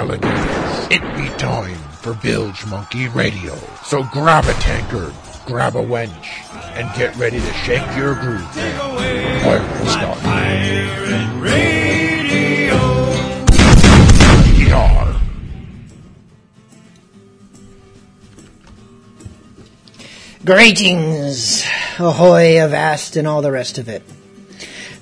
alligators. 0.00 0.86
It 0.90 1.02
be 1.14 1.28
time 1.36 1.76
for 2.00 2.14
Bilge 2.14 2.64
Monkey 2.66 3.08
Radio. 3.08 3.54
So 3.84 4.02
grab 4.02 4.46
a 4.46 4.54
tankard, 4.54 5.12
grab 5.44 5.76
a 5.76 5.82
wench, 5.82 6.26
and 6.74 6.88
get 6.96 7.14
ready 7.16 7.38
to 7.38 7.52
shake 7.52 7.84
your 7.98 8.14
groove. 8.14 8.40
Pirate 9.42 9.88
start. 9.90 10.18
Pirate 10.20 11.42
Radio. 11.42 12.76
Yar. 14.66 15.20
Greetings, 20.46 21.66
ahoy, 21.98 22.58
avast, 22.58 23.16
and 23.16 23.28
all 23.28 23.42
the 23.42 23.52
rest 23.52 23.76
of 23.76 23.90
it. 23.90 24.02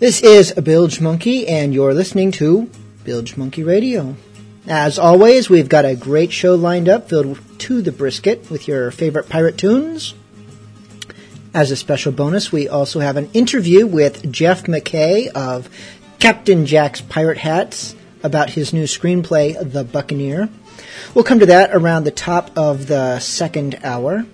This 0.00 0.20
is 0.22 0.56
a 0.56 0.62
Bilge 0.62 1.00
Monkey, 1.00 1.46
and 1.46 1.72
you're 1.72 1.94
listening 1.94 2.32
to 2.32 2.68
Bilge 3.04 3.36
Monkey 3.36 3.62
Radio. 3.62 4.16
As 4.68 4.98
always, 4.98 5.48
we've 5.48 5.70
got 5.70 5.86
a 5.86 5.96
great 5.96 6.30
show 6.30 6.54
lined 6.54 6.90
up 6.90 7.08
filled 7.08 7.38
to 7.60 7.80
the 7.80 7.90
brisket 7.90 8.50
with 8.50 8.68
your 8.68 8.90
favorite 8.90 9.30
pirate 9.30 9.56
tunes. 9.56 10.14
As 11.54 11.70
a 11.70 11.76
special 11.76 12.12
bonus, 12.12 12.52
we 12.52 12.68
also 12.68 13.00
have 13.00 13.16
an 13.16 13.30
interview 13.32 13.86
with 13.86 14.30
Jeff 14.30 14.64
McKay 14.64 15.28
of 15.28 15.70
Captain 16.18 16.66
Jack's 16.66 17.00
Pirate 17.00 17.38
Hats 17.38 17.96
about 18.22 18.50
his 18.50 18.74
new 18.74 18.84
screenplay, 18.84 19.56
The 19.72 19.84
Buccaneer. 19.84 20.50
We'll 21.14 21.24
come 21.24 21.38
to 21.38 21.46
that 21.46 21.74
around 21.74 22.04
the 22.04 22.10
top 22.10 22.50
of 22.54 22.88
the 22.88 23.20
second 23.20 23.78
hour. 23.82 24.26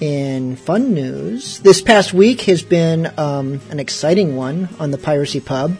In 0.00 0.54
fun 0.54 0.94
news, 0.94 1.58
this 1.58 1.82
past 1.82 2.14
week 2.14 2.42
has 2.42 2.62
been 2.62 3.12
um, 3.18 3.60
an 3.70 3.80
exciting 3.80 4.36
one 4.36 4.68
on 4.78 4.92
the 4.92 4.98
Piracy 4.98 5.40
Pub. 5.40 5.76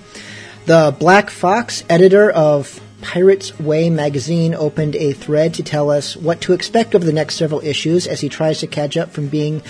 The 0.65 0.95
Black 0.97 1.29
Fox 1.29 1.83
editor 1.91 2.31
of 2.31 2.81
Pirates 3.01 3.59
Way 3.59 3.91
magazine 3.91 4.55
opened 4.55 4.95
a 4.95 5.13
thread 5.13 5.55
to 5.55 5.65
tell 5.65 5.91
us 5.91 6.17
what 6.17 6.41
to 6.43 6.53
expect 6.53 6.95
over 6.95 7.05
the 7.05 7.13
next 7.13 7.35
several 7.35 7.61
issues 7.63 8.07
as 8.07 8.21
he 8.21 8.29
tries 8.29 8.61
to 8.61 8.69
catch 8.69 8.97
up 8.97 9.11
from 9.11 9.27
being 9.27 9.63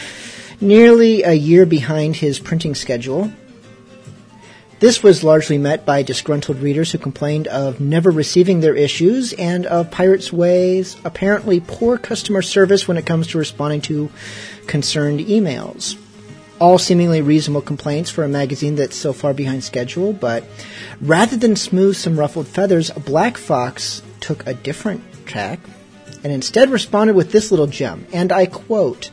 nearly 0.61 1.23
a 1.23 1.33
year 1.33 1.65
behind 1.65 2.17
his 2.17 2.39
printing 2.39 2.75
schedule. 2.75 3.33
This 4.81 5.03
was 5.03 5.25
largely 5.25 5.56
met 5.56 5.87
by 5.87 6.03
disgruntled 6.03 6.59
readers 6.59 6.93
who 6.93 6.99
complained 6.99 7.49
of 7.49 7.81
never 7.81 8.11
receiving 8.11 8.61
their 8.61 8.77
issues 8.77 9.33
and 9.33 9.65
of 9.65 9.91
Pirates 9.91 10.31
Way's 10.31 10.99
apparently 11.06 11.61
poor 11.61 11.97
customer 11.97 12.43
service 12.43 12.87
when 12.87 12.99
it 12.99 13.06
comes 13.06 13.29
to 13.29 13.39
responding 13.39 13.81
to 13.83 14.11
concerned 14.67 15.21
emails. 15.21 15.97
All 16.62 16.79
seemingly 16.79 17.20
reasonable 17.20 17.61
complaints 17.61 18.09
for 18.09 18.23
a 18.23 18.29
magazine 18.29 18.76
that's 18.76 18.94
so 18.94 19.12
far 19.12 19.35
behind 19.35 19.64
schedule, 19.64 20.12
but 20.12 20.44
rather 21.00 21.37
than 21.37 21.56
smooth 21.56 21.97
some 21.97 22.17
ruffled 22.17 22.47
feathers, 22.47 22.88
Black 22.93 23.37
Fox 23.37 24.00
took 24.20 24.47
a 24.47 24.55
different 24.55 25.03
tack 25.26 25.59
and 26.23 26.32
instead 26.32 26.70
responded 26.70 27.17
with 27.17 27.32
this 27.32 27.50
little 27.50 27.67
gem, 27.67 28.06
and 28.12 28.31
I 28.31 28.47
quote, 28.47 29.11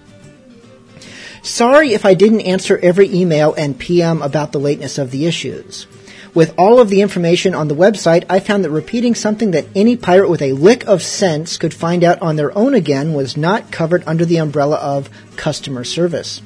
Sorry 1.42 1.94
if 1.94 2.06
I 2.06 2.14
didn't 2.14 2.42
answer 2.42 2.78
every 2.84 3.12
email 3.12 3.56
and 3.56 3.80
PM 3.80 4.22
about 4.22 4.52
the 4.52 4.60
lateness 4.60 5.00
of 5.00 5.10
the 5.10 5.26
issues. 5.26 5.88
With 6.36 6.54
all 6.56 6.80
of 6.80 6.90
the 6.90 7.02
information 7.02 7.56
on 7.56 7.68
the 7.68 7.76
website, 7.76 8.26
I 8.30 8.42
found 8.42 8.64
that 8.64 8.70
repeating 8.70 9.16
something 9.16 9.50
that 9.52 9.66
any 9.74 9.98
pirate 9.98 10.30
with 10.30 10.44
a 10.44 10.54
lick 10.54 10.86
of 10.88 11.02
sense 11.02 11.58
could 11.58 11.74
find 11.74 12.04
out 12.04 12.22
on 12.22 12.36
their 12.36 12.56
own 12.56 12.76
again 12.76 13.16
was 13.16 13.36
not 13.36 13.72
covered 13.72 14.04
under 14.06 14.24
the 14.24 14.38
umbrella 14.38 14.76
of 14.76 15.10
customer 15.36 15.84
service. 15.84 16.44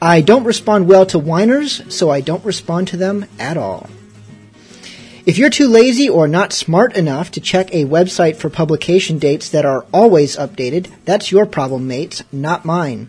I 0.00 0.20
don't 0.20 0.44
respond 0.44 0.88
well 0.88 1.06
to 1.06 1.18
whiners, 1.18 1.82
so 1.94 2.10
I 2.10 2.20
don't 2.20 2.44
respond 2.44 2.88
to 2.88 2.96
them 2.96 3.26
at 3.38 3.56
all. 3.56 3.88
If 5.26 5.38
you're 5.38 5.48
too 5.48 5.68
lazy 5.68 6.06
or 6.06 6.28
not 6.28 6.52
smart 6.52 6.94
enough 6.96 7.30
to 7.30 7.40
check 7.40 7.72
a 7.72 7.86
website 7.86 8.36
for 8.36 8.50
publication 8.50 9.18
dates 9.18 9.48
that 9.48 9.64
are 9.64 9.86
always 9.90 10.36
updated, 10.36 10.90
that's 11.06 11.32
your 11.32 11.46
problem, 11.46 11.88
mates, 11.88 12.22
not 12.30 12.66
mine. 12.66 13.08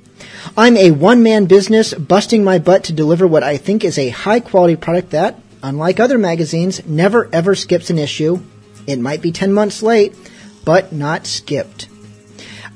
I'm 0.56 0.78
a 0.78 0.92
one 0.92 1.24
man 1.24 1.46
business 1.46 1.94
busting 1.94 2.42
my 2.42 2.58
butt 2.58 2.86
to 2.86 2.94
deliver 2.94 3.28
what 3.28 3.44
I 3.44 3.58
think 3.58 3.84
is 3.84 3.98
a 3.98 4.10
high 4.10 4.40
quality 4.40 4.78
product 4.78 5.10
that, 5.10 5.38
unlike 5.62 6.00
other 6.00 6.18
magazines, 6.18 6.86
never 6.86 7.28
ever 7.34 7.54
skips 7.54 7.90
an 7.90 8.00
issue. 8.00 8.40
It 8.88 9.00
might 9.00 9.22
be 9.22 9.34
10 9.34 9.52
months 9.52 9.84
late, 9.84 10.16
but 10.64 10.94
not 10.94 11.28
skipped. 11.28 11.90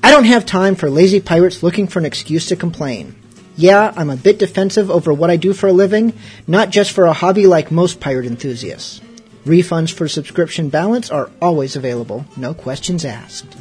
I 0.04 0.12
don't 0.12 0.26
have 0.26 0.46
time 0.46 0.76
for 0.76 0.90
lazy 0.90 1.22
pirates 1.22 1.64
looking 1.64 1.88
for 1.88 2.00
an 2.00 2.06
excuse 2.06 2.48
to 2.48 2.58
complain. 2.58 3.16
Yeah, 3.60 3.94
I'm 3.98 4.10
a 4.10 4.16
bit 4.16 4.40
defensive 4.40 4.90
over 4.90 5.14
what 5.14 5.30
I 5.30 5.36
do 5.36 5.52
for 5.52 5.68
a 5.68 5.74
living, 5.74 6.14
not 6.48 6.70
just 6.70 6.94
for 6.94 7.08
a 7.08 7.12
hobby 7.12 7.46
like 7.46 7.72
most 7.72 8.00
pirate 8.00 8.26
enthusiasts. 8.26 9.02
Refunds 9.46 9.92
for 9.92 10.08
subscription 10.08 10.70
balance 10.70 11.12
are 11.12 11.30
always 11.42 11.76
available, 11.76 12.24
no 12.38 12.54
questions 12.54 13.04
asked. 13.04 13.58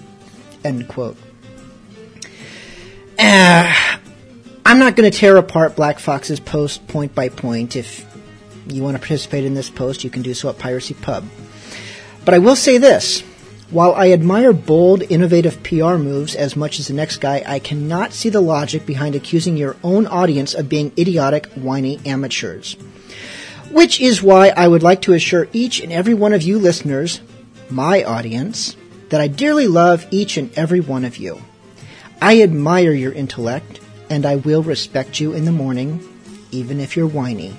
End 0.64 0.86
quote. 0.86 1.16
Uh, 3.18 3.74
I'm 4.64 4.78
not 4.78 4.94
going 4.94 5.10
to 5.10 5.18
tear 5.18 5.36
apart 5.36 5.74
Black 5.74 5.98
Fox's 5.98 6.38
post 6.38 6.86
point 6.86 7.12
by 7.12 7.28
point. 7.28 7.74
If 7.74 8.06
you 8.68 8.84
want 8.84 8.94
to 8.94 9.00
participate 9.00 9.46
in 9.46 9.54
this 9.54 9.68
post, 9.68 10.04
you 10.04 10.10
can 10.10 10.22
do 10.22 10.32
so 10.32 10.48
at 10.48 10.58
Piracy 10.58 10.94
Pub. 10.94 11.24
But 12.24 12.34
I 12.34 12.38
will 12.38 12.54
say 12.54 12.78
this. 12.78 13.24
While 13.70 13.92
I 13.94 14.12
admire 14.12 14.54
bold, 14.54 15.02
innovative 15.10 15.62
PR 15.62 15.96
moves 15.96 16.34
as 16.34 16.56
much 16.56 16.80
as 16.80 16.88
the 16.88 16.94
next 16.94 17.18
guy, 17.18 17.42
I 17.46 17.58
cannot 17.58 18.14
see 18.14 18.30
the 18.30 18.40
logic 18.40 18.86
behind 18.86 19.14
accusing 19.14 19.58
your 19.58 19.76
own 19.84 20.06
audience 20.06 20.54
of 20.54 20.70
being 20.70 20.90
idiotic, 20.96 21.48
whiny 21.52 22.00
amateurs. 22.06 22.78
Which 23.70 24.00
is 24.00 24.22
why 24.22 24.48
I 24.48 24.66
would 24.66 24.82
like 24.82 25.02
to 25.02 25.12
assure 25.12 25.48
each 25.52 25.80
and 25.80 25.92
every 25.92 26.14
one 26.14 26.32
of 26.32 26.40
you 26.40 26.58
listeners, 26.58 27.20
my 27.68 28.02
audience, 28.04 28.74
that 29.10 29.20
I 29.20 29.28
dearly 29.28 29.66
love 29.66 30.06
each 30.10 30.38
and 30.38 30.50
every 30.56 30.80
one 30.80 31.04
of 31.04 31.18
you. 31.18 31.42
I 32.22 32.40
admire 32.40 32.92
your 32.92 33.12
intellect, 33.12 33.80
and 34.08 34.24
I 34.24 34.36
will 34.36 34.62
respect 34.62 35.20
you 35.20 35.34
in 35.34 35.44
the 35.44 35.52
morning, 35.52 36.00
even 36.50 36.80
if 36.80 36.96
you're 36.96 37.06
whiny. 37.06 37.54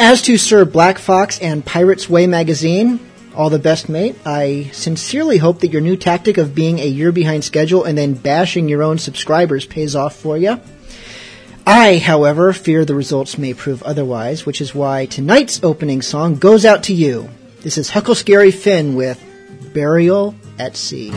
As 0.00 0.20
to 0.22 0.36
Sir 0.36 0.64
Black 0.64 0.98
Fox 0.98 1.38
and 1.38 1.64
Pirate's 1.64 2.10
Way 2.10 2.26
magazine, 2.26 2.98
all 3.38 3.50
the 3.50 3.58
best, 3.58 3.88
mate. 3.88 4.16
I 4.26 4.68
sincerely 4.72 5.38
hope 5.38 5.60
that 5.60 5.70
your 5.70 5.80
new 5.80 5.96
tactic 5.96 6.38
of 6.38 6.56
being 6.56 6.80
a 6.80 6.86
year 6.86 7.12
behind 7.12 7.44
schedule 7.44 7.84
and 7.84 7.96
then 7.96 8.14
bashing 8.14 8.68
your 8.68 8.82
own 8.82 8.98
subscribers 8.98 9.64
pays 9.64 9.94
off 9.94 10.16
for 10.16 10.36
you. 10.36 10.60
I, 11.64 11.98
however, 11.98 12.52
fear 12.52 12.84
the 12.84 12.96
results 12.96 13.38
may 13.38 13.54
prove 13.54 13.82
otherwise, 13.84 14.44
which 14.44 14.60
is 14.60 14.74
why 14.74 15.06
tonight's 15.06 15.62
opening 15.62 16.02
song 16.02 16.34
goes 16.34 16.64
out 16.64 16.82
to 16.84 16.94
you. 16.94 17.28
This 17.60 17.78
is 17.78 17.90
Huckle 17.90 18.16
Scary 18.16 18.50
Finn 18.50 18.96
with 18.96 19.22
Burial 19.72 20.34
at 20.58 20.76
Sea. 20.76 21.12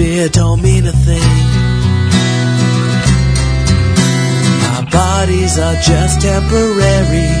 Atmosphere 0.00 0.28
don't 0.28 0.62
mean 0.62 0.86
a 0.86 0.92
thing. 0.92 1.30
Our 4.72 4.84
bodies 4.90 5.58
are 5.58 5.74
just 5.74 6.20
temporary. 6.20 7.32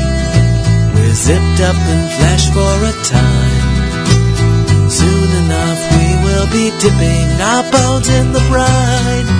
We're 0.94 1.14
zipped 1.14 1.60
up 1.60 1.76
in 1.76 2.00
flesh 2.18 2.50
for 2.50 2.74
a 2.84 2.94
time. 3.04 4.90
Soon 4.90 5.30
enough 5.44 5.80
we 5.96 6.08
will 6.24 6.48
be 6.52 6.70
dipping 6.80 7.40
our 7.40 7.64
bones 7.70 8.08
in 8.08 8.32
the 8.32 8.44
brine. 8.48 9.39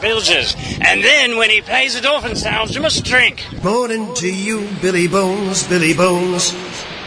Bilges. 0.00 0.54
And 0.80 1.02
then 1.02 1.36
when 1.36 1.50
he 1.50 1.60
plays 1.60 1.94
the 1.94 2.00
dolphin 2.00 2.36
sounds, 2.36 2.74
you 2.74 2.80
must 2.80 3.04
drink. 3.04 3.44
Morning 3.62 4.12
to 4.14 4.32
you, 4.32 4.68
Billy 4.80 5.08
Bones, 5.08 5.66
Billy 5.66 5.94
Bones. 5.94 6.52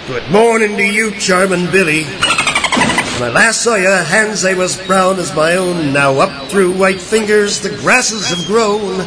Good 0.08 0.30
morning 0.32 0.78
to 0.78 0.86
you, 0.86 1.12
charming 1.12 1.72
Billy. 1.72 2.04
When 3.16 3.30
I 3.30 3.34
last 3.34 3.62
saw 3.62 3.74
oh, 3.74 3.76
your 3.76 4.04
hands, 4.04 4.42
they 4.42 4.56
was 4.56 4.76
brown 4.86 5.20
as 5.20 5.34
my 5.34 5.56
own. 5.56 5.94
Now 5.94 6.20
up 6.20 6.50
through 6.50 6.78
white 6.78 7.00
fingers, 7.00 7.62
the 7.62 7.70
grasses 7.70 8.28
have 8.28 8.46
grown. 8.46 9.00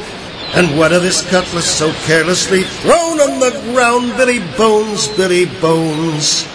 And 0.55 0.79
what 0.79 0.93
of 0.93 1.03
this 1.03 1.29
cutlass 1.29 1.71
so 1.71 1.93
carelessly 2.07 2.63
thrown 2.63 3.21
on 3.21 3.39
the 3.39 3.51
ground? 3.73 4.17
Billy 4.17 4.39
Bones, 4.57 5.09
Billy 5.09 5.45
Bones. 5.61 6.49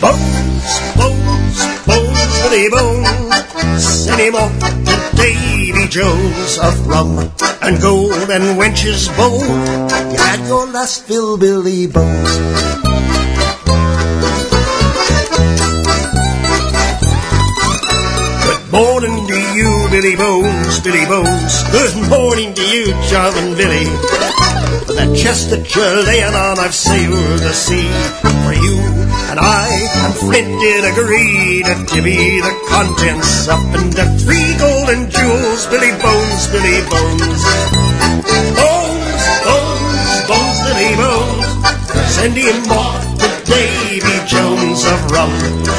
Bones, 0.00 0.80
Bones, 0.96 1.86
Bones, 1.86 2.42
Billy 2.42 2.68
Bones. 2.70 3.84
Send 3.84 4.20
him 4.20 4.34
off 4.34 4.58
to 5.14 5.59
Davy 5.80 5.92
Jones 5.92 6.58
of 6.58 6.86
rum 6.86 7.18
and 7.62 7.80
gold 7.80 8.12
and 8.12 8.60
wenches 8.60 9.08
bold. 9.16 9.42
You 10.12 10.18
had 10.18 10.46
your 10.46 10.66
last 10.66 11.06
fill, 11.06 11.38
Billy 11.38 11.86
Bones. 11.86 12.79
Billy 20.00 20.16
Bones, 20.16 20.80
Billy 20.80 21.04
Bones. 21.04 21.62
Good 21.72 22.08
morning 22.08 22.54
to 22.54 22.64
you, 22.64 22.86
Charming 23.10 23.52
Billy. 23.54 23.84
For 24.88 24.96
that 24.96 25.12
chest 25.14 25.50
that 25.50 25.68
you're 25.76 26.00
laying 26.08 26.32
on, 26.32 26.58
I've 26.58 26.74
sailed 26.74 27.40
the 27.44 27.52
sea. 27.52 27.84
For 28.24 28.56
you 28.56 28.80
and 29.28 29.36
I 29.36 29.68
and 30.00 30.14
Flint 30.16 30.56
did 30.56 30.88
agree 30.88 31.60
to 31.68 31.84
divvy 31.84 32.40
the 32.40 32.54
contents 32.72 33.44
up 33.46 33.60
into 33.76 34.08
three 34.24 34.56
golden 34.56 35.10
jewels, 35.12 35.68
Billy 35.68 35.92
Bones, 36.00 36.48
Billy 36.48 36.80
Bones. 36.88 37.44
Bones, 38.56 39.24
Bones, 39.44 40.12
Bones, 40.24 40.58
Billy 40.64 40.92
Bones. 40.96 41.44
Send 42.08 42.40
him 42.40 42.72
off 42.72 43.09
Davy 43.50 44.26
Jones 44.26 44.84
of 44.86 45.10
rum 45.10 45.32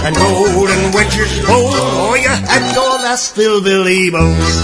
and 0.04 0.16
gold 0.16 0.70
and 0.70 0.94
wenches 0.94 1.40
bold. 1.48 1.72
Oh, 1.74 2.16
you 2.16 2.28
had 2.28 2.76
your 2.76 3.00
last 3.00 3.36
Billy 3.36 4.10
Bones. 4.10 4.58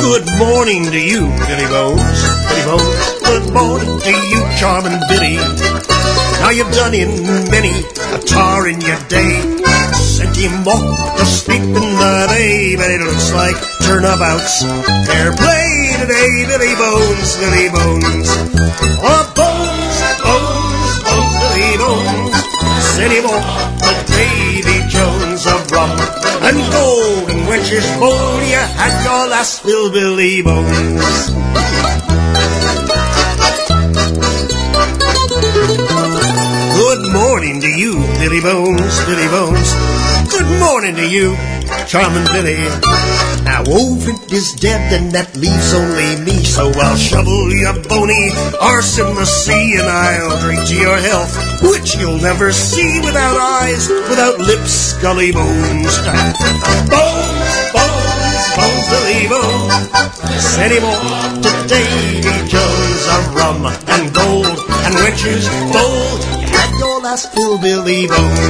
Good 0.00 0.26
morning 0.38 0.84
to 0.90 0.98
you, 0.98 1.30
Billy 1.46 1.68
Bones. 1.70 2.20
Billy 2.48 2.64
Bones. 2.66 3.20
Good 3.22 3.52
morning 3.54 4.00
to 4.00 4.10
you, 4.10 4.40
charming 4.58 4.98
Billy. 5.08 5.36
Now 6.40 6.50
you've 6.50 6.72
done 6.72 6.94
in 6.94 7.22
many 7.48 7.84
a 8.12 8.18
tar 8.18 8.68
in 8.68 8.80
your 8.80 8.98
day. 9.08 9.69
Sent 10.20 10.36
him 10.36 10.68
off 10.68 11.16
to 11.16 11.24
sleep 11.24 11.62
in 11.62 11.72
the 11.72 12.26
bay, 12.28 12.76
but 12.76 12.90
it 12.90 13.00
looks 13.00 13.32
like 13.32 13.56
turnabouts. 13.80 14.60
Fair 15.08 15.32
play 15.32 15.96
today, 15.96 16.44
Billy 16.44 16.74
Bones, 16.76 17.36
Billy 17.40 17.72
Bones. 17.72 18.28
Oh, 19.00 19.24
Bones, 19.32 19.96
Bones, 20.20 20.92
Bones, 21.08 21.36
Billy 21.40 21.76
Bones. 21.80 22.50
Him 23.00 23.24
off 23.24 23.80
to 23.80 24.12
Davy 24.12 24.86
Jones 24.90 25.46
of 25.46 25.70
rum 25.72 25.90
and 25.90 26.70
gold 26.70 27.30
and 27.30 27.48
wenches 27.48 27.98
bold. 27.98 28.42
You 28.42 28.60
had 28.76 29.02
your 29.02 29.26
last 29.26 29.64
Billy 29.64 30.42
Bones. 30.42 32.09
Morning 37.40 37.62
to 37.62 37.70
you, 37.70 37.96
Billy 38.20 38.38
Bones, 38.38 39.00
Billy 39.08 39.24
Bones. 39.32 39.72
Good 40.28 40.44
morning 40.60 40.94
to 40.96 41.08
you, 41.08 41.32
charming 41.88 42.28
Billy. 42.36 42.60
Now 43.48 43.64
oh, 43.64 43.96
Wolfint 43.96 44.30
is 44.30 44.52
dead 44.52 44.92
and 44.92 45.10
that 45.12 45.34
leaves 45.40 45.72
only 45.72 46.20
me, 46.20 46.44
so 46.44 46.68
I'll 46.68 47.00
shovel 47.00 47.48
your 47.48 47.72
bony 47.88 48.28
arse 48.60 48.98
in 48.98 49.14
the 49.16 49.24
sea 49.24 49.80
and 49.80 49.88
I'll 49.88 50.36
drink 50.44 50.68
to 50.68 50.76
your 50.76 51.00
health, 51.00 51.32
which 51.64 51.96
you'll 51.96 52.20
never 52.20 52.52
see 52.52 53.00
without 53.00 53.40
eyes, 53.40 53.88
without 53.88 54.36
lips, 54.36 55.00
scully 55.00 55.32
bones. 55.32 55.96
Bones, 56.92 57.56
bones, 57.72 58.44
bones, 58.52 58.84
Billy 58.92 59.24
Bones. 59.32 59.88
Send 60.44 60.76
him 60.76 60.84
off 60.84 61.40
to 61.40 61.52
Davy 61.72 62.36
Jones 62.52 63.02
of 63.16 63.32
rum 63.32 63.64
and 63.64 64.12
gold 64.12 64.60
and 64.84 64.92
wenches 65.00 65.48
bold. 65.72 66.39
Your 66.80 66.98
last 67.02 67.30
fill, 67.34 67.58
Billy 67.58 68.06
Bones. 68.06 68.40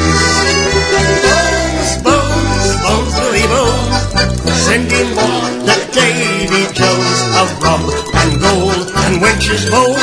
Bones, 1.99 1.99
bones, 2.07 2.77
bones, 2.79 3.15
Billy 3.19 3.47
Bones. 3.51 4.53
Send 4.55 4.93
him 4.93 5.19
off 5.19 5.51
to 5.67 5.75
Davy 5.91 6.73
Jones 6.73 7.21
of 7.41 7.61
rum 7.61 7.91
and 8.15 8.41
gold 8.41 8.87
and 9.03 9.21
wenches 9.21 9.69
bold. 9.69 9.99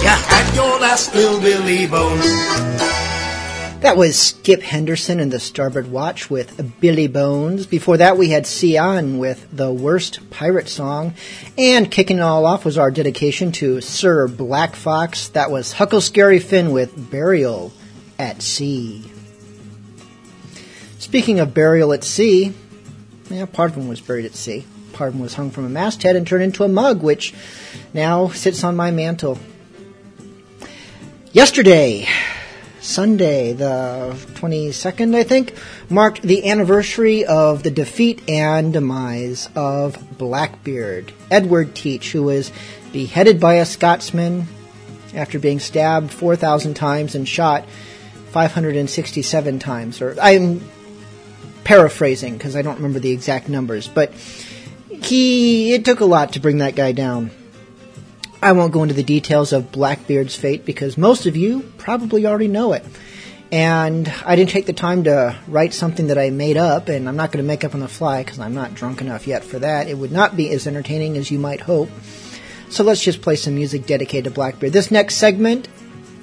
You 0.00 0.14
had 0.30 0.54
your 0.54 0.78
last 0.78 1.10
fill, 1.10 1.40
Billy 1.40 1.88
Bones. 1.88 3.11
That 3.82 3.96
was 3.96 4.16
Skip 4.16 4.62
Henderson 4.62 5.18
and 5.18 5.32
the 5.32 5.40
Starboard 5.40 5.90
Watch 5.90 6.30
with 6.30 6.80
Billy 6.80 7.08
Bones. 7.08 7.66
Before 7.66 7.96
that, 7.96 8.16
we 8.16 8.30
had 8.30 8.46
Sion 8.46 9.18
with 9.18 9.44
the 9.50 9.72
worst 9.72 10.30
pirate 10.30 10.68
song. 10.68 11.14
And 11.58 11.90
kicking 11.90 12.18
it 12.18 12.22
all 12.22 12.46
off 12.46 12.64
was 12.64 12.78
our 12.78 12.92
dedication 12.92 13.50
to 13.52 13.80
Sir 13.80 14.28
Black 14.28 14.76
Fox. 14.76 15.30
That 15.30 15.50
was 15.50 15.72
Huckle 15.72 16.00
Scary 16.00 16.38
Finn 16.38 16.70
with 16.70 17.10
Burial 17.10 17.72
at 18.20 18.40
Sea. 18.40 19.10
Speaking 21.00 21.40
of 21.40 21.52
burial 21.52 21.92
at 21.92 22.04
sea, 22.04 22.54
yeah, 23.30 23.46
part 23.46 23.72
of 23.72 23.76
him 23.76 23.88
was 23.88 24.00
buried 24.00 24.26
at 24.26 24.36
sea. 24.36 24.64
Part 24.92 25.08
of 25.08 25.14
him 25.16 25.22
was 25.22 25.34
hung 25.34 25.50
from 25.50 25.64
a 25.64 25.68
masthead 25.68 26.14
and 26.14 26.24
turned 26.24 26.44
into 26.44 26.62
a 26.62 26.68
mug, 26.68 27.02
which 27.02 27.34
now 27.92 28.28
sits 28.28 28.62
on 28.62 28.76
my 28.76 28.92
mantle. 28.92 29.40
Yesterday, 31.32 32.06
Sunday, 32.82 33.52
the 33.52 34.12
22nd, 34.34 35.14
I 35.14 35.22
think, 35.22 35.54
marked 35.88 36.22
the 36.22 36.50
anniversary 36.50 37.24
of 37.24 37.62
the 37.62 37.70
defeat 37.70 38.28
and 38.28 38.72
demise 38.72 39.48
of 39.54 40.18
Blackbeard, 40.18 41.12
Edward 41.30 41.76
Teach, 41.76 42.10
who 42.10 42.24
was 42.24 42.50
beheaded 42.92 43.38
by 43.38 43.54
a 43.54 43.64
Scotsman 43.64 44.48
after 45.14 45.38
being 45.38 45.60
stabbed 45.60 46.12
4,000 46.12 46.74
times 46.74 47.14
and 47.14 47.28
shot 47.28 47.66
567 48.32 49.58
times. 49.60 50.02
Or 50.02 50.16
I'm 50.20 50.60
paraphrasing 51.62 52.36
because 52.36 52.56
I 52.56 52.62
don't 52.62 52.76
remember 52.76 52.98
the 52.98 53.12
exact 53.12 53.48
numbers, 53.48 53.86
but 53.86 54.12
he 54.88 55.72
it 55.72 55.84
took 55.84 56.00
a 56.00 56.04
lot 56.04 56.32
to 56.32 56.40
bring 56.40 56.58
that 56.58 56.74
guy 56.74 56.90
down. 56.90 57.30
I 58.42 58.50
won't 58.52 58.72
go 58.72 58.82
into 58.82 58.94
the 58.94 59.04
details 59.04 59.52
of 59.52 59.70
Blackbeard's 59.70 60.34
fate 60.34 60.66
because 60.66 60.98
most 60.98 61.26
of 61.26 61.36
you 61.36 61.62
probably 61.78 62.26
already 62.26 62.48
know 62.48 62.72
it. 62.72 62.84
And 63.52 64.12
I 64.26 64.34
didn't 64.34 64.50
take 64.50 64.66
the 64.66 64.72
time 64.72 65.04
to 65.04 65.36
write 65.46 65.72
something 65.72 66.08
that 66.08 66.18
I 66.18 66.30
made 66.30 66.56
up, 66.56 66.88
and 66.88 67.08
I'm 67.08 67.16
not 67.16 67.30
going 67.30 67.44
to 67.44 67.46
make 67.46 67.62
up 67.62 67.74
on 67.74 67.80
the 67.80 67.88
fly 67.88 68.24
because 68.24 68.40
I'm 68.40 68.54
not 68.54 68.74
drunk 68.74 69.00
enough 69.00 69.28
yet 69.28 69.44
for 69.44 69.60
that. 69.60 69.86
It 69.86 69.96
would 69.96 70.10
not 70.10 70.36
be 70.36 70.50
as 70.50 70.66
entertaining 70.66 71.16
as 71.16 71.30
you 71.30 71.38
might 71.38 71.60
hope. 71.60 71.90
So 72.68 72.82
let's 72.82 73.04
just 73.04 73.22
play 73.22 73.36
some 73.36 73.54
music 73.54 73.86
dedicated 73.86 74.24
to 74.24 74.30
Blackbeard. 74.30 74.72
This 74.72 74.90
next 74.90 75.16
segment 75.16 75.68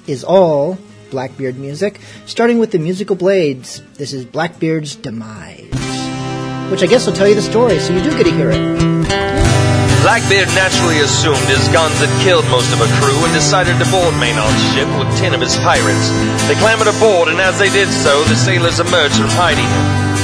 is 0.06 0.22
all 0.22 0.76
Blackbeard 1.10 1.56
music, 1.56 2.00
starting 2.26 2.58
with 2.58 2.72
the 2.72 2.78
musical 2.78 3.16
blades. 3.16 3.80
This 3.94 4.12
is 4.12 4.26
Blackbeard's 4.26 4.96
Demise, 4.96 6.70
which 6.70 6.82
I 6.82 6.86
guess 6.86 7.06
will 7.06 7.14
tell 7.14 7.28
you 7.28 7.34
the 7.34 7.42
story, 7.42 7.78
so 7.78 7.94
you 7.94 8.02
do 8.02 8.10
get 8.10 8.24
to 8.24 8.32
hear 8.32 8.50
it. 8.50 8.99
Blackbeard 10.00 10.48
naturally 10.56 11.04
assumed 11.04 11.44
his 11.44 11.68
guns 11.68 12.00
had 12.00 12.08
killed 12.24 12.48
most 12.48 12.72
of 12.72 12.80
her 12.80 12.90
crew 12.98 13.20
and 13.24 13.32
decided 13.36 13.76
to 13.76 13.86
board 13.92 14.16
Maynard's 14.16 14.56
ship 14.72 14.88
with 14.96 15.12
ten 15.20 15.36
of 15.36 15.40
his 15.44 15.56
pirates. 15.60 16.08
They 16.48 16.56
clambered 16.56 16.88
aboard, 16.88 17.28
and 17.28 17.40
as 17.40 17.58
they 17.58 17.68
did 17.68 17.92
so, 17.92 18.24
the 18.24 18.36
sailors 18.36 18.80
emerged 18.80 19.20
from 19.20 19.28
hiding. 19.36 19.68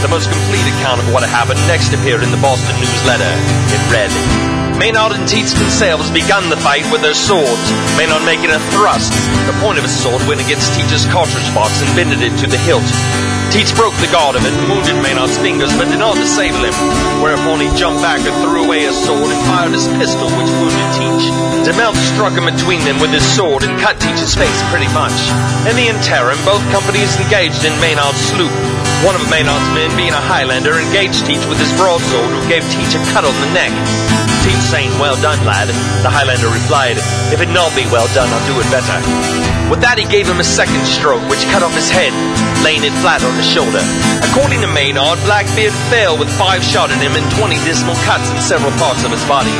The 0.00 0.08
most 0.08 0.32
complete 0.32 0.64
account 0.80 1.04
of 1.04 1.12
what 1.12 1.28
happened 1.28 1.60
next 1.68 1.92
appeared 1.92 2.24
in 2.24 2.32
the 2.32 2.40
Boston 2.40 2.72
Newsletter. 2.80 3.32
It 3.72 3.82
read, 3.92 4.12
Maynard 4.76 5.16
and 5.16 5.24
Teach 5.24 5.56
themselves 5.56 6.12
begun 6.12 6.52
the 6.52 6.60
fight 6.60 6.84
with 6.92 7.00
their 7.00 7.16
swords, 7.16 7.66
Maynard 7.96 8.24
making 8.28 8.52
a 8.52 8.60
thrust. 8.76 9.12
The 9.48 9.56
point 9.64 9.80
of 9.80 9.84
his 9.88 9.96
sword 9.96 10.20
went 10.28 10.44
against 10.44 10.76
Teach's 10.76 11.08
cartridge 11.08 11.48
box 11.56 11.80
and 11.80 11.88
bended 11.96 12.20
it 12.20 12.36
to 12.44 12.46
the 12.46 12.60
hilt. 12.60 12.84
Teach 13.48 13.72
broke 13.72 13.96
the 14.04 14.10
guard 14.12 14.36
of 14.36 14.44
it 14.44 14.52
and 14.52 14.68
wounded 14.68 15.00
Maynard's 15.00 15.40
fingers, 15.40 15.72
but 15.80 15.88
did 15.88 16.02
not 16.02 16.20
disable 16.20 16.60
him. 16.60 16.76
Whereupon 17.24 17.64
he 17.64 17.72
jumped 17.72 18.04
back 18.04 18.20
and 18.20 18.36
threw 18.44 18.68
away 18.68 18.84
his 18.84 18.98
sword 19.00 19.32
and 19.32 19.42
fired 19.48 19.72
his 19.72 19.88
pistol, 19.96 20.28
which 20.36 20.52
wounded 20.60 20.88
Teach. 20.92 21.24
DeMelt 21.64 21.96
struck 22.12 22.36
him 22.36 22.44
between 22.44 22.84
them 22.84 23.00
with 23.00 23.16
his 23.16 23.24
sword 23.24 23.64
and 23.64 23.72
cut 23.80 23.96
Teach's 23.96 24.36
face 24.36 24.60
pretty 24.68 24.90
much. 24.92 25.16
In 25.64 25.78
the 25.78 25.88
interim, 25.88 26.36
both 26.44 26.60
companies 26.68 27.16
engaged 27.16 27.64
in 27.64 27.72
Maynard's 27.80 28.20
sloop. 28.28 28.52
One 29.08 29.16
of 29.16 29.24
Maynard's 29.32 29.66
men, 29.72 29.94
being 29.96 30.12
a 30.12 30.20
Highlander, 30.20 30.76
engaged 30.76 31.24
Teach 31.24 31.44
with 31.48 31.56
his 31.56 31.72
broadsword, 31.80 32.28
who 32.28 32.42
gave 32.50 32.66
Teach 32.68 32.92
a 32.92 33.00
cut 33.14 33.24
on 33.24 33.36
the 33.40 33.50
neck. 33.56 33.72
Saying, 34.66 34.90
Well 34.98 35.14
done, 35.22 35.38
lad. 35.46 35.68
The 36.02 36.10
Highlander 36.10 36.50
replied, 36.50 36.98
If 37.30 37.40
it 37.40 37.46
not 37.54 37.70
be 37.78 37.86
well 37.86 38.10
done, 38.18 38.26
I'll 38.26 38.46
do 38.50 38.58
it 38.58 38.66
better. 38.66 38.98
With 39.70 39.78
that, 39.86 39.94
he 39.94 40.06
gave 40.10 40.26
him 40.26 40.42
a 40.42 40.44
second 40.44 40.82
stroke, 40.86 41.22
which 41.30 41.46
cut 41.54 41.62
off 41.62 41.70
his 41.70 41.86
head, 41.86 42.10
laying 42.62 42.84
it 42.84 42.94
flat 43.02 43.24
on 43.24 43.34
the 43.36 43.42
shoulder. 43.42 43.82
According 44.32 44.60
to 44.62 44.70
Maynard, 44.70 45.18
Blackbeard 45.24 45.74
fell 45.88 46.16
with 46.16 46.30
five 46.36 46.62
shot 46.62 46.92
in 46.92 46.98
him 47.00 47.16
and 47.16 47.24
20 47.36 47.56
dismal 47.64 47.96
cuts 48.04 48.28
in 48.30 48.38
several 48.40 48.72
parts 48.76 49.04
of 49.04 49.10
his 49.10 49.24
body. 49.24 49.52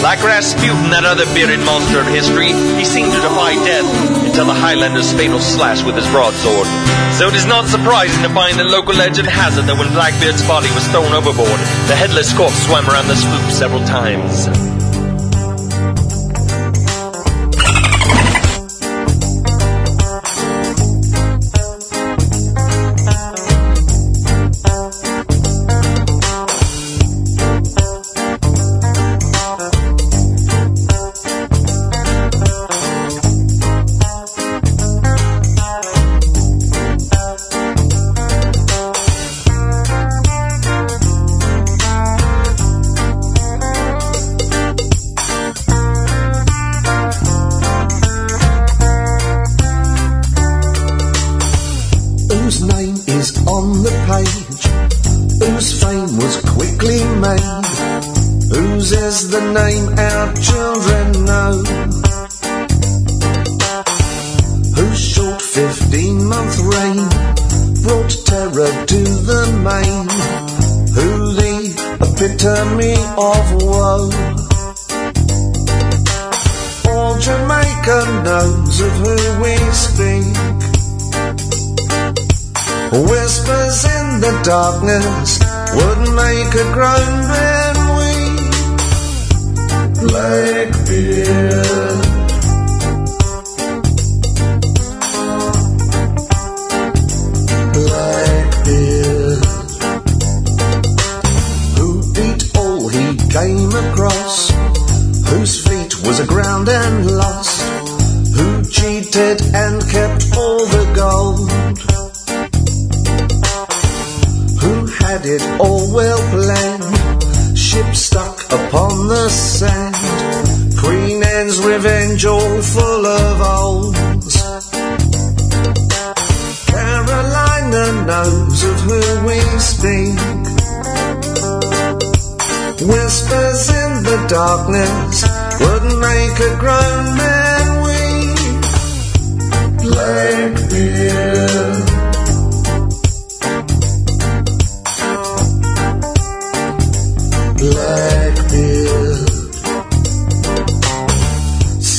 Like 0.00 0.24
Rasputin, 0.24 0.90
that 0.90 1.06
other 1.06 1.28
bearded 1.36 1.60
monster 1.62 2.00
of 2.00 2.08
history, 2.10 2.50
he 2.74 2.84
seemed 2.84 3.12
to 3.12 3.20
defy 3.22 3.54
death 3.62 3.86
until 4.26 4.46
the 4.50 4.56
Highlander's 4.56 5.12
fatal 5.12 5.38
slash 5.38 5.84
with 5.84 5.94
his 5.94 6.08
broadsword. 6.10 6.66
So 7.14 7.28
it 7.28 7.36
is 7.36 7.46
not 7.46 7.68
surprising 7.68 8.22
to 8.24 8.32
find 8.34 8.58
the 8.58 8.64
local 8.64 8.94
legend 8.94 9.28
has 9.28 9.58
it 9.58 9.68
that 9.68 9.76
when 9.78 9.92
Blackbeard's 9.92 10.42
body 10.48 10.72
was 10.74 10.86
thrown 10.88 11.12
overboard, 11.12 11.60
the 11.86 11.94
headless 11.94 12.32
corpse 12.32 12.58
swam 12.66 12.88
around 12.88 13.06
the 13.06 13.16
sloop 13.16 13.46
several 13.52 13.84
times. 13.84 14.71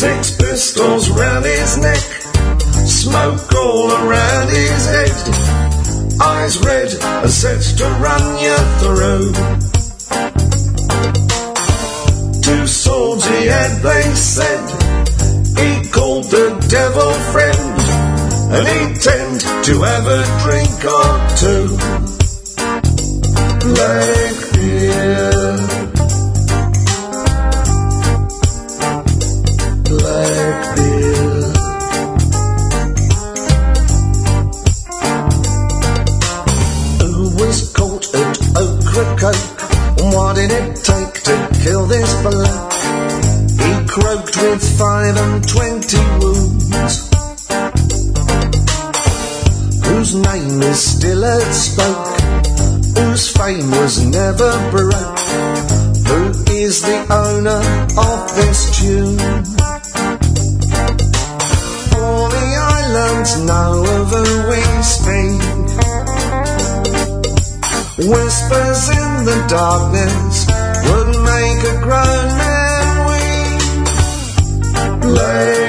Six 0.03 0.35
pistols 0.35 1.09
round 1.11 1.45
his 1.45 1.77
neck, 1.77 2.03
smoke 2.85 3.53
all 3.55 3.89
around 3.89 4.49
his 4.49 4.85
head, 4.85 5.15
eyes 6.21 6.57
red, 6.59 6.93
are 7.23 7.27
set 7.29 7.61
to 7.77 7.85
run 8.03 8.37
you 8.43 8.57
through. 8.81 9.31
Two 12.41 12.67
swords 12.67 13.25
he 13.27 13.47
had, 13.47 13.81
they 13.81 14.03
said, 14.13 14.67
he 15.55 15.89
called 15.89 16.25
the 16.25 16.49
devil 16.67 17.13
friend, 17.31 17.79
and 18.51 18.67
he'd 18.67 19.01
tend 19.01 19.39
to 19.39 19.83
have 19.83 20.05
a 20.05 20.25
drink 20.43 20.83
or 20.83 21.19
two. 21.37 21.77
Blackbeard. 23.73 24.43
Blackbeard. 24.59 25.72
With 44.53 44.77
five 44.77 45.17
and 45.17 45.47
twenty 45.47 45.97
wounds. 46.21 47.09
Whose 49.85 50.13
name 50.13 50.61
is 50.61 50.79
still 50.79 51.25
at 51.25 51.51
spoke? 51.51 52.21
Whose 52.97 53.31
fame 53.35 53.71
was 53.71 54.05
never 54.05 54.51
broke? 54.69 55.19
Who 56.09 56.21
is 56.53 56.83
the 56.83 56.99
owner 57.09 57.61
of 57.97 58.35
this 58.35 58.59
tune. 58.77 59.17
All 61.97 62.29
the 62.29 62.49
islands 62.77 63.31
know 63.49 63.73
of 63.97 64.05
who 64.13 64.25
we 64.51 64.61
speak. 64.95 65.41
Whispers 68.11 68.83
in 69.01 69.09
the 69.29 69.39
darkness 69.49 70.45
would 70.89 71.11
make 71.31 71.61
a 71.73 71.75
grown 71.81 72.42
man 75.13 75.62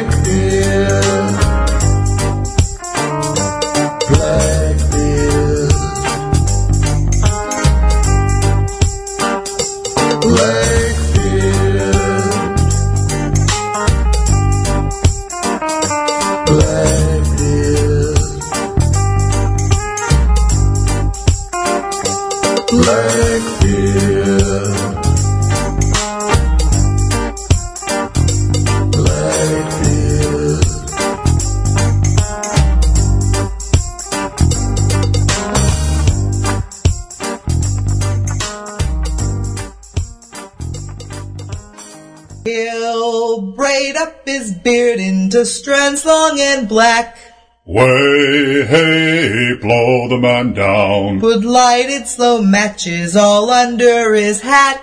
into 45.35 45.47
strands 45.47 46.05
long 46.05 46.39
and 46.39 46.69
black. 46.69 47.19
Way, 47.67 48.65
hey, 48.67 49.55
blow 49.61 50.09
the 50.09 50.19
man 50.19 50.53
down. 50.53 51.19
Put 51.19 51.45
lighted 51.45 52.07
slow 52.07 52.41
matches 52.41 53.17
all 53.17 53.51
under 53.51 54.15
his 54.15 54.43
hat. 54.43 54.81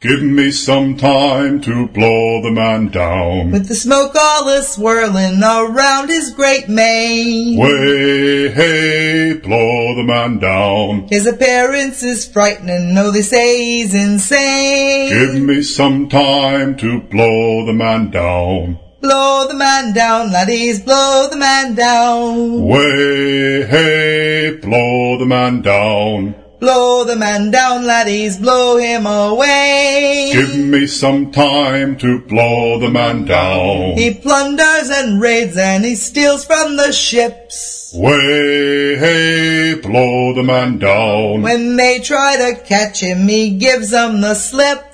Give 0.00 0.22
me 0.22 0.52
some 0.52 0.96
time 0.96 1.60
to 1.62 1.88
blow 1.88 2.42
the 2.42 2.52
man 2.52 2.88
down. 2.88 3.50
With 3.50 3.66
the 3.66 3.74
smoke 3.74 4.14
all 4.14 4.48
a 4.48 4.62
swirling 4.62 5.42
around 5.42 6.10
his 6.10 6.32
great 6.32 6.68
mane. 6.68 7.58
Way, 7.58 8.50
hey, 8.50 9.32
blow 9.42 9.96
the 9.96 10.04
man 10.04 10.38
down. 10.38 11.08
His 11.08 11.26
appearance 11.26 12.04
is 12.04 12.24
frightening, 12.24 12.94
though 12.94 13.10
they 13.10 13.22
say 13.22 13.64
he's 13.64 13.94
insane. 13.94 15.08
Give 15.08 15.42
me 15.42 15.62
some 15.62 16.08
time 16.08 16.76
to 16.76 17.00
blow 17.00 17.66
the 17.66 17.72
man 17.72 18.10
down. 18.10 18.78
Blow 19.00 19.46
the 19.46 19.54
man 19.54 19.94
down, 19.94 20.32
laddies, 20.32 20.80
blow 20.80 21.28
the 21.30 21.36
man 21.36 21.76
down. 21.76 22.62
Way, 22.64 23.64
hey, 23.64 24.58
blow 24.60 25.16
the 25.18 25.24
man 25.24 25.62
down. 25.62 26.34
Blow 26.58 27.04
the 27.04 27.14
man 27.14 27.52
down, 27.52 27.86
laddies, 27.86 28.38
blow 28.38 28.76
him 28.76 29.06
away. 29.06 30.30
Give 30.32 30.56
me 30.56 30.88
some 30.88 31.30
time 31.30 31.96
to 31.98 32.18
blow 32.22 32.80
the 32.80 32.90
man 32.90 33.24
down. 33.24 33.96
He 33.96 34.14
plunders 34.14 34.90
and 34.90 35.20
raids 35.20 35.56
and 35.56 35.84
he 35.84 35.94
steals 35.94 36.44
from 36.44 36.76
the 36.76 36.90
ships. 36.90 37.92
Way, 37.94 38.96
hey, 38.98 39.74
blow 39.80 40.34
the 40.34 40.42
man 40.42 40.78
down. 40.78 41.42
When 41.42 41.76
they 41.76 42.00
try 42.00 42.36
to 42.36 42.60
catch 42.64 43.00
him, 43.00 43.28
he 43.28 43.50
gives 43.50 43.90
them 43.90 44.20
the 44.20 44.34
slip. 44.34 44.87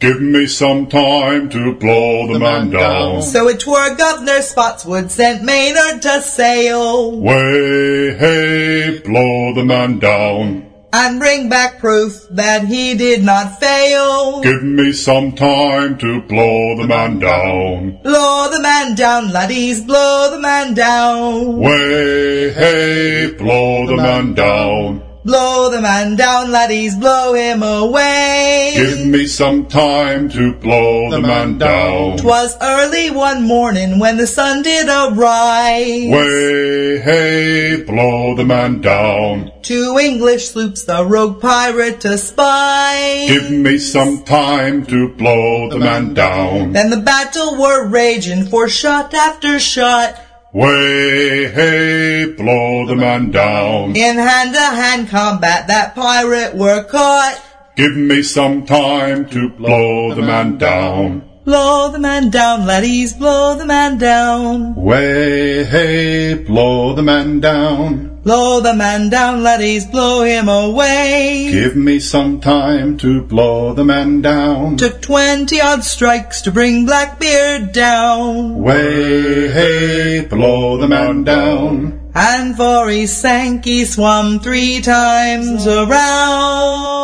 Give 0.00 0.20
me 0.22 0.46
some 0.46 0.86
time 0.86 1.48
to 1.50 1.74
blow 1.74 2.32
the, 2.32 2.38
man, 2.38 2.70
down. 2.70 3.20
So 3.20 3.48
it 3.48 3.66
were 3.66 3.96
Governor 3.96 4.42
Spotswood 4.42 5.10
sent 5.10 5.42
Maynard 5.42 6.02
to 6.02 6.22
sail 6.22 7.20
Way, 7.20 8.14
hey, 8.16 9.00
blow 9.04 9.54
the 9.54 9.64
man 9.64 9.98
down. 9.98 10.72
and 10.92 11.18
bring 11.18 11.48
back 11.48 11.80
proof 11.80 12.28
that 12.30 12.64
he 12.66 12.94
did 12.94 13.24
not 13.24 13.58
fail. 13.58 14.40
Give 14.40 14.62
me 14.62 14.92
some 14.92 15.32
time 15.32 15.98
to 15.98 16.22
blow 16.22 16.76
the 16.76 16.86
man 16.86 17.18
down. 17.18 17.98
Blow 18.04 18.48
the 18.52 18.62
man 18.62 18.94
down, 18.94 19.32
laddies, 19.32 19.82
blow 19.84 20.30
the 20.30 20.38
man 20.40 20.74
down. 20.74 21.58
Way, 21.58 22.52
hey, 22.52 23.32
blow 23.36 23.84
the 23.88 23.96
man 23.96 24.34
down. 24.34 25.02
Blow 25.28 25.70
the 25.70 25.82
man 25.82 26.16
down, 26.16 26.50
laddies, 26.50 26.96
blow 26.96 27.34
him 27.34 27.62
away. 27.62 28.72
Give 28.74 29.04
me 29.04 29.26
some 29.26 29.66
time 29.66 30.30
to 30.30 30.54
blow 30.54 31.10
the 31.10 31.20
man 31.20 31.58
down. 31.58 32.16
Twas 32.16 32.56
early 32.62 33.10
one 33.10 33.42
morning 33.42 33.98
when 33.98 34.16
the 34.16 34.26
sun 34.26 34.62
did 34.62 34.88
arise. 34.88 36.08
Way, 36.08 36.98
hey, 37.00 37.84
blow 37.86 38.36
the 38.36 38.46
man 38.46 38.80
down. 38.80 39.52
Two 39.60 39.98
English 40.00 40.48
sloops 40.48 40.84
the 40.84 41.04
rogue 41.04 41.42
pirate 41.42 42.00
to 42.00 42.16
spy. 42.16 43.26
Give 43.28 43.50
me 43.50 43.76
some 43.76 44.24
time 44.24 44.86
to 44.86 45.10
blow 45.10 45.68
the 45.68 45.78
man 45.78 46.14
down. 46.14 46.72
Then 46.72 46.88
the 46.88 47.02
battle 47.02 47.60
were 47.60 47.86
raging 47.86 48.46
for 48.46 48.66
shot 48.66 49.12
after 49.12 49.58
shot. 49.58 50.24
Way, 50.54 51.50
hey, 51.50 52.24
blow 52.34 52.86
the 52.86 52.96
man 52.96 53.30
down. 53.30 53.94
In 53.94 54.16
hand 54.16 54.54
to 54.54 54.60
hand 54.60 55.08
combat 55.08 55.66
that 55.68 55.94
pirate 55.94 56.54
were 56.54 56.84
caught. 56.84 57.38
Give 57.76 57.94
me 57.94 58.22
some 58.22 58.64
time 58.64 59.28
to 59.28 59.50
blow 59.50 60.14
the 60.14 60.22
man 60.22 60.56
down. 60.56 61.28
Blow 61.44 61.92
the 61.92 61.98
man 61.98 62.30
down, 62.30 62.64
laddies, 62.64 63.12
blow 63.12 63.58
the 63.58 63.66
man 63.66 63.98
down. 63.98 64.74
Way, 64.74 65.64
hey, 65.64 66.32
blow 66.32 66.94
the 66.94 67.02
man 67.02 67.40
down. 67.40 68.07
Blow 68.22 68.60
the 68.60 68.74
man 68.74 69.08
down, 69.10 69.42
laddies, 69.42 69.86
blow 69.86 70.22
him 70.22 70.48
away. 70.48 71.48
Give 71.50 71.76
me 71.76 72.00
some 72.00 72.40
time 72.40 72.96
to 72.98 73.22
blow 73.22 73.72
the 73.74 73.84
man 73.84 74.20
down. 74.20 74.76
Took 74.76 75.00
twenty 75.00 75.60
odd 75.60 75.84
strikes 75.84 76.42
to 76.42 76.50
bring 76.50 76.84
Blackbeard 76.84 77.72
down. 77.72 78.58
Way, 78.58 79.48
hey, 79.48 80.26
blow 80.28 80.76
the 80.78 80.88
man 80.88 81.24
down. 81.24 82.10
And 82.14 82.56
for 82.56 82.88
he 82.88 83.06
sank, 83.06 83.64
he 83.64 83.84
swam 83.84 84.40
three 84.40 84.80
times 84.80 85.66
around. 85.66 86.98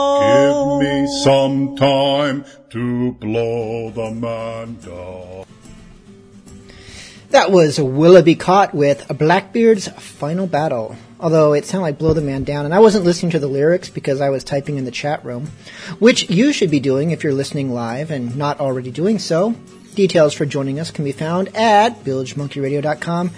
Give 0.80 0.90
me 0.90 1.06
some 1.22 1.76
time 1.76 2.44
to 2.70 3.12
blow 3.12 3.90
the 3.90 4.10
man 4.10 4.74
down. 4.80 5.43
That 7.34 7.50
was 7.50 7.80
Willoughby 7.80 8.36
Caught 8.36 8.74
with 8.74 9.08
Blackbeard's 9.18 9.88
Final 9.88 10.46
Battle. 10.46 10.94
Although 11.18 11.52
it 11.54 11.64
sounded 11.64 11.82
like 11.82 11.98
Blow 11.98 12.12
the 12.12 12.20
Man 12.20 12.44
Down, 12.44 12.64
and 12.64 12.72
I 12.72 12.78
wasn't 12.78 13.04
listening 13.04 13.32
to 13.32 13.40
the 13.40 13.48
lyrics 13.48 13.88
because 13.88 14.20
I 14.20 14.30
was 14.30 14.44
typing 14.44 14.76
in 14.76 14.84
the 14.84 14.92
chat 14.92 15.24
room, 15.24 15.48
which 15.98 16.30
you 16.30 16.52
should 16.52 16.70
be 16.70 16.78
doing 16.78 17.10
if 17.10 17.24
you're 17.24 17.32
listening 17.32 17.74
live 17.74 18.12
and 18.12 18.36
not 18.36 18.60
already 18.60 18.92
doing 18.92 19.18
so. 19.18 19.56
Details 19.96 20.32
for 20.32 20.46
joining 20.46 20.78
us 20.78 20.92
can 20.92 21.04
be 21.04 21.10
found 21.10 21.56
at 21.56 22.04
bilgemonkeyradio.com, 22.04 23.32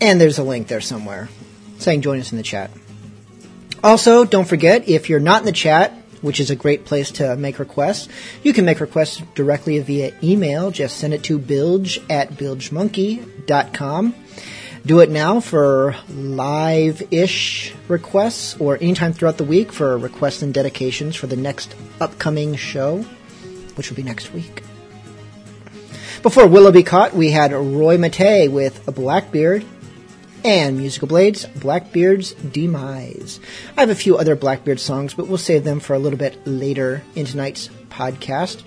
and 0.00 0.18
there's 0.18 0.38
a 0.38 0.42
link 0.42 0.68
there 0.68 0.80
somewhere 0.80 1.28
saying 1.76 2.00
join 2.00 2.18
us 2.18 2.32
in 2.32 2.38
the 2.38 2.42
chat. 2.42 2.70
Also, 3.82 4.24
don't 4.24 4.48
forget, 4.48 4.88
if 4.88 5.10
you're 5.10 5.20
not 5.20 5.40
in 5.40 5.44
the 5.44 5.52
chat, 5.52 5.92
which 6.24 6.40
is 6.40 6.50
a 6.50 6.56
great 6.56 6.86
place 6.86 7.10
to 7.12 7.36
make 7.36 7.58
requests, 7.58 8.08
you 8.42 8.52
can 8.52 8.64
make 8.64 8.80
requests 8.80 9.22
directly 9.34 9.78
via 9.80 10.12
email. 10.22 10.70
Just 10.70 10.96
send 10.96 11.12
it 11.12 11.22
to 11.24 11.38
bilge 11.38 12.00
at 12.08 12.30
bilgemonkey.com. 12.30 14.14
Do 14.86 15.00
it 15.00 15.10
now 15.10 15.40
for 15.40 15.96
live-ish 16.10 17.74
requests 17.88 18.56
or 18.58 18.76
anytime 18.76 19.12
throughout 19.12 19.38
the 19.38 19.44
week 19.44 19.72
for 19.72 19.96
requests 19.96 20.42
and 20.42 20.52
dedications 20.52 21.14
for 21.14 21.26
the 21.26 21.36
next 21.36 21.74
upcoming 22.00 22.56
show, 22.56 23.02
which 23.76 23.90
will 23.90 23.96
be 23.96 24.02
next 24.02 24.32
week. 24.32 24.62
Before 26.22 26.46
Willoughby 26.46 26.82
Caught, 26.82 27.14
we 27.14 27.30
had 27.30 27.52
Roy 27.52 27.98
Matei 27.98 28.50
with 28.50 28.88
a 28.88 28.92
Blackbeard 28.92 29.64
and 30.44 30.76
Musical 30.76 31.08
Blades, 31.08 31.46
Blackbeard's 31.46 32.34
Demise. 32.34 33.40
I 33.76 33.80
have 33.80 33.90
a 33.90 33.94
few 33.94 34.16
other 34.18 34.36
Blackbeard 34.36 34.78
songs, 34.78 35.14
but 35.14 35.26
we'll 35.26 35.38
save 35.38 35.64
them 35.64 35.80
for 35.80 35.94
a 35.94 35.98
little 35.98 36.18
bit 36.18 36.46
later 36.46 37.02
in 37.14 37.24
tonight's 37.24 37.70
podcast. 37.88 38.62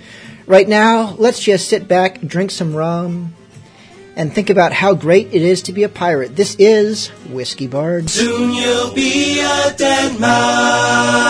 Right 0.47 0.67
now, 0.67 1.15
let's 1.19 1.39
just 1.39 1.69
sit 1.69 1.87
back, 1.87 2.19
drink 2.21 2.51
some 2.51 2.75
rum, 2.75 3.35
and 4.15 4.33
think 4.33 4.49
about 4.49 4.73
how 4.73 4.95
great 4.95 5.27
it 5.27 5.43
is 5.43 5.61
to 5.63 5.73
be 5.73 5.83
a 5.83 5.89
pirate. 5.89 6.35
This 6.35 6.55
is 6.57 7.09
Whiskey 7.29 7.67
Bard. 7.67 8.09
Soon 8.09 8.53
you'll 8.53 8.93
be 8.93 9.39
a 9.39 9.73
dead 9.77 10.19
man. 10.19 11.27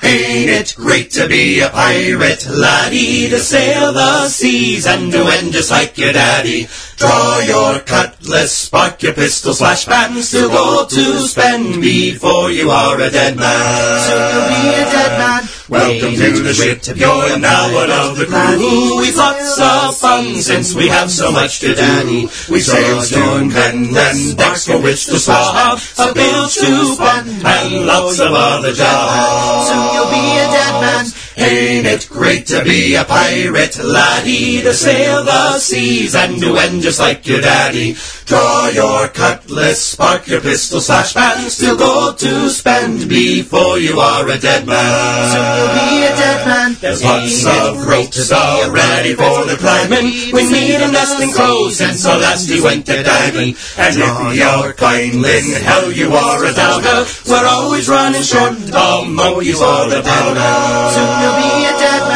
Hey, 0.00 0.44
it 0.44 0.74
great 0.76 1.10
to 1.12 1.26
be 1.26 1.58
a 1.60 1.68
pirate, 1.70 2.46
laddie, 2.48 3.28
to 3.30 3.40
sail 3.40 3.92
the 3.92 4.28
seas 4.28 4.86
and 4.86 5.10
to 5.10 5.24
end 5.26 5.52
just 5.52 5.72
like 5.72 5.98
your 5.98 6.12
daddy? 6.12 6.68
Draw 6.96 7.40
your 7.40 7.80
cutlass, 7.80 8.52
spark 8.52 9.02
your 9.02 9.14
pistol, 9.14 9.54
slash 9.54 9.86
baton, 9.86 10.22
still 10.22 10.50
go 10.50 10.86
to 10.86 11.18
spend 11.26 11.80
before 11.80 12.50
you 12.50 12.70
are 12.70 13.00
a 13.00 13.10
dead 13.10 13.36
man. 13.36 14.00
Soon 14.00 14.18
you'll 14.32 14.48
be 14.48 14.68
a 14.68 14.84
dead 14.86 15.18
man. 15.18 15.48
Welcome 15.68 16.14
to 16.14 16.42
the 16.42 16.54
ship, 16.54 16.96
you're 16.96 17.38
now 17.38 17.74
one 17.74 17.90
of 17.90 18.16
the 18.16 18.24
crew. 18.24 19.00
We've 19.00 19.16
lots 19.16 19.60
of 19.60 19.96
fun 19.98 20.36
since 20.36 20.74
we 20.74 20.88
have 20.88 21.10
so 21.10 21.30
much 21.30 21.60
to 21.60 21.74
do. 21.74 22.28
We 22.50 22.60
sail 22.60 23.02
to 23.02 23.50
Penn 23.52 23.92
then 23.92 24.36
decks 24.36 24.66
for 24.66 24.80
which 24.80 25.06
to 25.06 25.18
swab, 25.18 25.78
a 25.98 26.14
bilge 26.14 26.54
to 26.54 26.84
spend, 26.86 27.44
and 27.44 27.86
lots 27.86 28.18
of 28.18 28.32
other 28.32 28.72
jobs. 28.72 29.68
Soon 29.68 29.87
you'll 29.92 30.10
be 30.10 30.38
a 30.38 30.46
dead 30.50 30.74
man. 30.80 31.06
Ain't 31.38 31.86
it 31.86 32.08
great 32.10 32.46
to 32.48 32.64
be 32.64 32.96
a 32.96 33.04
pirate, 33.04 33.78
laddie, 33.78 34.60
to 34.62 34.74
sail 34.74 35.22
the 35.22 35.58
seas 35.58 36.16
and 36.16 36.40
to 36.40 36.56
end 36.56 36.82
just 36.82 36.98
like 36.98 37.26
your 37.28 37.40
daddy? 37.40 37.94
Draw 38.26 38.68
your 38.74 39.08
cutlass, 39.08 39.78
spark 39.78 40.26
your 40.26 40.40
pistol, 40.40 40.80
slash 40.80 41.14
baton, 41.14 41.48
still 41.48 41.78
go 41.78 42.12
to 42.12 42.50
spend 42.50 43.08
before 43.08 43.78
you 43.78 44.00
are 44.00 44.28
a 44.28 44.36
dead 44.36 44.66
man. 44.66 45.30
Soon 45.30 45.46
you'll 45.56 45.74
be 45.78 46.04
a 46.04 46.16
dead 46.16 46.46
man. 46.46 46.76
There's 46.80 47.04
lots 47.04 47.46
of 47.46 47.86
ropes 47.86 48.32
all 48.32 48.70
ready 48.70 49.14
for 49.14 49.46
the 49.46 49.56
climbing. 49.56 50.32
We 50.32 50.42
need 50.50 50.82
a 50.82 50.90
nesting 50.90 51.32
close, 51.32 51.80
and 51.80 51.96
so 51.96 52.18
last 52.18 52.50
we 52.50 52.60
went 52.60 52.84
to 52.86 53.02
diving. 53.02 53.54
And 53.78 53.94
if 53.96 54.36
you're 54.36 54.72
kindling, 54.74 55.54
hell 55.62 55.92
you 55.92 56.12
are 56.12 56.44
a 56.44 56.52
downer. 56.52 57.06
We're 57.28 57.46
always 57.46 57.88
running 57.88 58.22
short 58.22 58.58
of 58.74 59.08
monkeys 59.08 59.60
all 59.62 59.88
the 59.88 60.02
powder. 60.02 60.50
Soon 60.92 61.27
you'll 61.36 62.07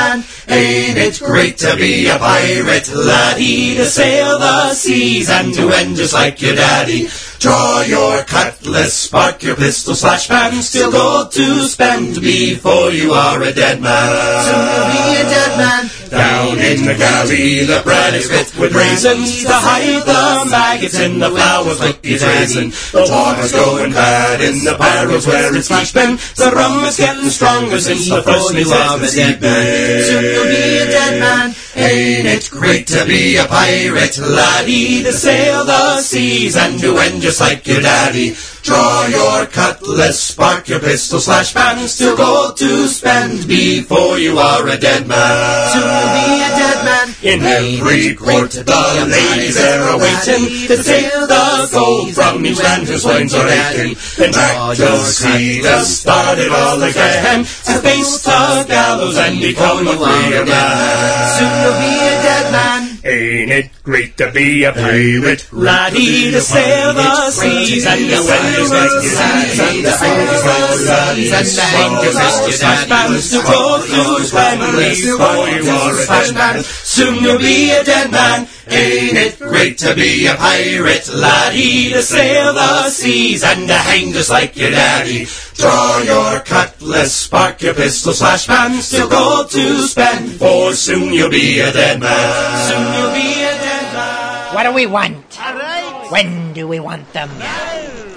Ain't 0.48 0.98
it 0.98 1.20
great 1.20 1.58
to 1.58 1.76
be 1.76 2.08
a 2.08 2.18
pirate, 2.18 2.88
laddie, 2.94 3.76
to 3.76 3.84
sail 3.84 4.38
the 4.38 4.74
seas 4.74 5.30
and 5.30 5.54
to 5.54 5.70
end 5.70 5.96
just 5.96 6.14
like 6.14 6.42
your 6.42 6.56
daddy? 6.56 7.08
Draw 7.42 7.82
your 7.82 8.22
cutlass, 8.22 8.94
spark 8.94 9.42
your 9.42 9.56
pistol, 9.56 9.96
slash 9.96 10.28
baton, 10.28 10.62
still 10.62 10.92
gold 10.92 11.32
to 11.32 11.66
spend 11.66 12.20
before 12.20 12.92
you 12.92 13.10
are 13.12 13.42
a 13.42 13.52
dead 13.52 13.80
man. 13.80 14.44
Soon 14.46 14.62
you'll 14.62 14.92
be 14.94 15.02
a 15.18 15.24
dead 15.26 15.58
man. 15.58 15.90
Down 16.08 16.58
in 16.58 16.84
the 16.86 16.94
galley, 16.94 17.64
the 17.64 17.80
bread 17.82 18.14
is 18.14 18.30
fit 18.30 18.54
with 18.60 18.72
raisins 18.74 19.42
to 19.42 19.52
hide 19.52 20.06
the 20.06 20.50
maggots 20.50 21.00
in 21.00 21.18
the 21.18 21.30
flowers 21.30 21.80
like 21.80 22.00
the 22.02 22.18
raisin. 22.18 22.70
The 22.70 23.10
water's 23.10 23.50
going 23.50 23.92
bad 23.92 24.40
in 24.40 24.62
the 24.62 24.76
barrels 24.78 25.26
where 25.26 25.56
it's 25.56 25.66
sleeping. 25.66 26.16
The 26.36 26.52
rum 26.54 26.84
is 26.84 26.96
getting 26.96 27.30
stronger 27.30 27.80
since 27.80 28.08
the 28.08 28.22
first 28.22 28.54
meal 28.54 28.72
of 28.72 29.00
the 29.00 29.08
evening. 29.08 29.91
Soon 30.00 30.24
you'll 30.24 30.44
be 30.44 30.78
a 30.78 30.86
dead 30.86 31.20
man. 31.20 31.54
Ain't 31.74 32.26
it 32.26 32.48
great 32.50 32.86
to 32.88 33.04
be 33.06 33.36
a 33.36 33.44
pirate, 33.46 34.18
laddie, 34.18 35.02
to 35.02 35.12
sail 35.12 35.64
the 35.64 36.00
seas 36.00 36.56
and 36.56 36.80
to 36.80 36.98
end 36.98 37.22
just 37.22 37.40
like 37.40 37.66
your 37.66 37.80
daddy? 37.80 38.34
Draw 38.62 39.06
your 39.06 39.46
cutlass, 39.46 40.20
spark 40.20 40.68
your 40.68 40.78
pistol, 40.78 41.18
slash 41.18 41.52
baton, 41.52 41.88
still 41.88 42.16
gold 42.16 42.56
to 42.58 42.86
spend 42.86 43.48
before 43.48 44.18
you 44.18 44.38
are 44.38 44.68
a 44.68 44.78
dead 44.78 45.08
man. 45.08 45.72
Soon 45.72 45.82
you'll 45.82 46.14
be 46.14 46.38
a 46.38 46.50
dead 46.54 46.84
man. 46.84 47.14
In 47.22 47.42
every 47.42 48.14
port, 48.14 48.52
the 48.52 49.06
ladies 49.10 49.58
are 49.58 49.94
awaiting 49.94 50.68
to 50.68 50.76
take 50.82 51.10
the 51.10 51.68
gold 51.72 52.14
from 52.14 52.46
each 52.46 52.62
man 52.62 52.86
whose 52.86 53.04
loins 53.04 53.34
are 53.34 53.48
aching. 53.48 53.96
Then 54.16 54.30
back 54.30 54.76
to 54.76 54.96
sea 54.98 55.62
to 55.62 55.80
start 55.80 56.38
it 56.38 56.52
all 56.52 56.80
again, 56.82 57.40
to 57.40 57.78
face 57.82 58.22
the 58.22 58.64
gallows 58.68 59.18
and 59.18 59.40
become 59.40 59.88
a 59.88 59.96
freer 59.96 60.46
man. 60.46 61.38
Soon 61.38 61.50
you'll 61.62 61.80
be 61.82 61.94
a 61.98 62.22
dead 62.22 62.52
man. 62.52 62.91
Ain't 63.04 63.50
it 63.50 63.70
great 63.82 64.16
to 64.18 64.30
be 64.30 64.62
a 64.62 64.72
pirate, 64.72 65.52
laddie, 65.52 66.30
to 66.30 66.40
sail 66.40 66.94
the 66.94 67.30
seas 67.32 67.84
and 67.84 67.98
the 67.98 68.22
windows 68.22 68.70
like 68.70 68.94
your 68.94 69.02
seas 69.02 69.58
and 69.58 69.84
the 69.84 69.90
fingers 69.90 70.44
like 70.46 70.70
your 70.70 70.86
daddies 70.86 71.32
and 71.34 71.46
the 71.46 71.66
fingers 71.66 72.14
like 72.14 72.46
your 72.46 72.86
daddies 72.86 73.30
to 73.32 73.42
go 73.42 73.80
through 73.82 74.24
families 74.30 75.02
before 75.02 75.48
you 75.50 75.66
are 75.66 75.98
a 75.98 76.06
dead 76.06 76.34
man. 76.34 76.62
Soon 76.62 77.24
you'll 77.24 77.38
be 77.38 77.70
a 77.70 77.82
dead 77.82 78.12
man. 78.12 78.46
Ain't 78.68 79.16
it 79.16 79.38
great 79.38 79.78
to 79.78 79.94
be 79.94 80.26
a 80.26 80.34
pirate, 80.34 81.08
laddie, 81.12 81.90
to 81.92 82.02
sail 82.02 82.54
the 82.54 82.90
seas 82.90 83.42
and 83.42 83.66
to 83.66 83.74
hang 83.74 84.12
just 84.12 84.30
like 84.30 84.56
your 84.56 84.70
daddy? 84.70 85.26
Draw 85.54 85.98
your 86.02 86.40
cutlass, 86.40 87.12
spark 87.12 87.60
your 87.62 87.74
pistol, 87.74 88.12
slash 88.12 88.48
man, 88.48 88.80
still 88.80 89.08
gold 89.08 89.50
to 89.50 89.78
spend, 89.82 90.32
for 90.32 90.74
soon 90.74 91.12
you'll 91.12 91.30
be 91.30 91.58
a 91.58 91.72
dead 91.72 92.00
man. 92.00 92.68
Soon 92.68 93.02
you'll 93.02 93.12
be 93.12 93.42
a 93.42 93.50
dead 93.50 93.94
man. 93.94 94.54
What 94.54 94.62
do 94.64 94.72
we 94.72 94.86
want? 94.86 95.40
All 95.40 95.54
right. 95.54 96.06
When 96.10 96.52
do 96.52 96.68
we 96.68 96.78
want 96.78 97.12
them? 97.12 97.30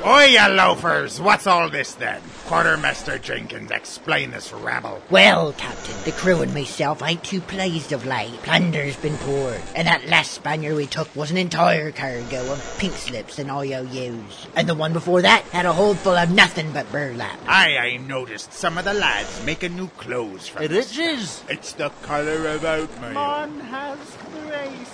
Oi, 0.05 0.25
you 0.25 0.47
loafers! 0.49 1.19
What's 1.19 1.47
all 1.47 1.69
this 1.69 1.95
then? 1.95 2.21
Quartermaster 2.45 3.17
Jenkins, 3.17 3.71
explain 3.71 4.29
this 4.29 4.53
rabble. 4.53 5.01
Well, 5.09 5.53
Captain, 5.53 5.95
the 6.03 6.11
crew 6.11 6.43
and 6.43 6.53
myself 6.53 7.01
ain't 7.01 7.23
too 7.23 7.41
pleased 7.41 7.91
of 7.91 8.05
late. 8.05 8.33
Plunder's 8.43 8.95
been 8.97 9.17
poured, 9.17 9.59
and 9.75 9.87
that 9.87 10.07
last 10.07 10.31
Spaniard 10.31 10.75
we 10.75 10.85
took 10.85 11.13
was 11.15 11.31
an 11.31 11.37
entire 11.37 11.91
cargo 11.91 12.51
of 12.51 12.77
pink 12.77 12.93
slips 12.93 13.39
and 13.39 13.49
IOUs. 13.49 14.47
And 14.55 14.69
the 14.69 14.75
one 14.75 14.93
before 14.93 15.23
that 15.23 15.41
had 15.45 15.65
a 15.65 15.73
hold 15.73 15.97
full 15.97 16.15
of 16.15 16.29
nothing 16.29 16.71
but 16.71 16.91
burlap. 16.91 17.39
Aye, 17.47 17.77
I 17.77 17.97
noticed 17.97 18.53
some 18.53 18.77
of 18.77 18.85
the 18.85 18.93
lads 18.93 19.43
making 19.43 19.75
new 19.75 19.87
clothes 19.87 20.47
from 20.47 20.63
It 20.63 20.71
is. 20.71 21.43
It's 21.49 21.73
the 21.73 21.89
colour 22.03 22.47
of 22.47 22.63
oatmeal. 22.63 23.13
Man 23.13 23.59
has 23.59 23.97
bracelet. 24.45 24.85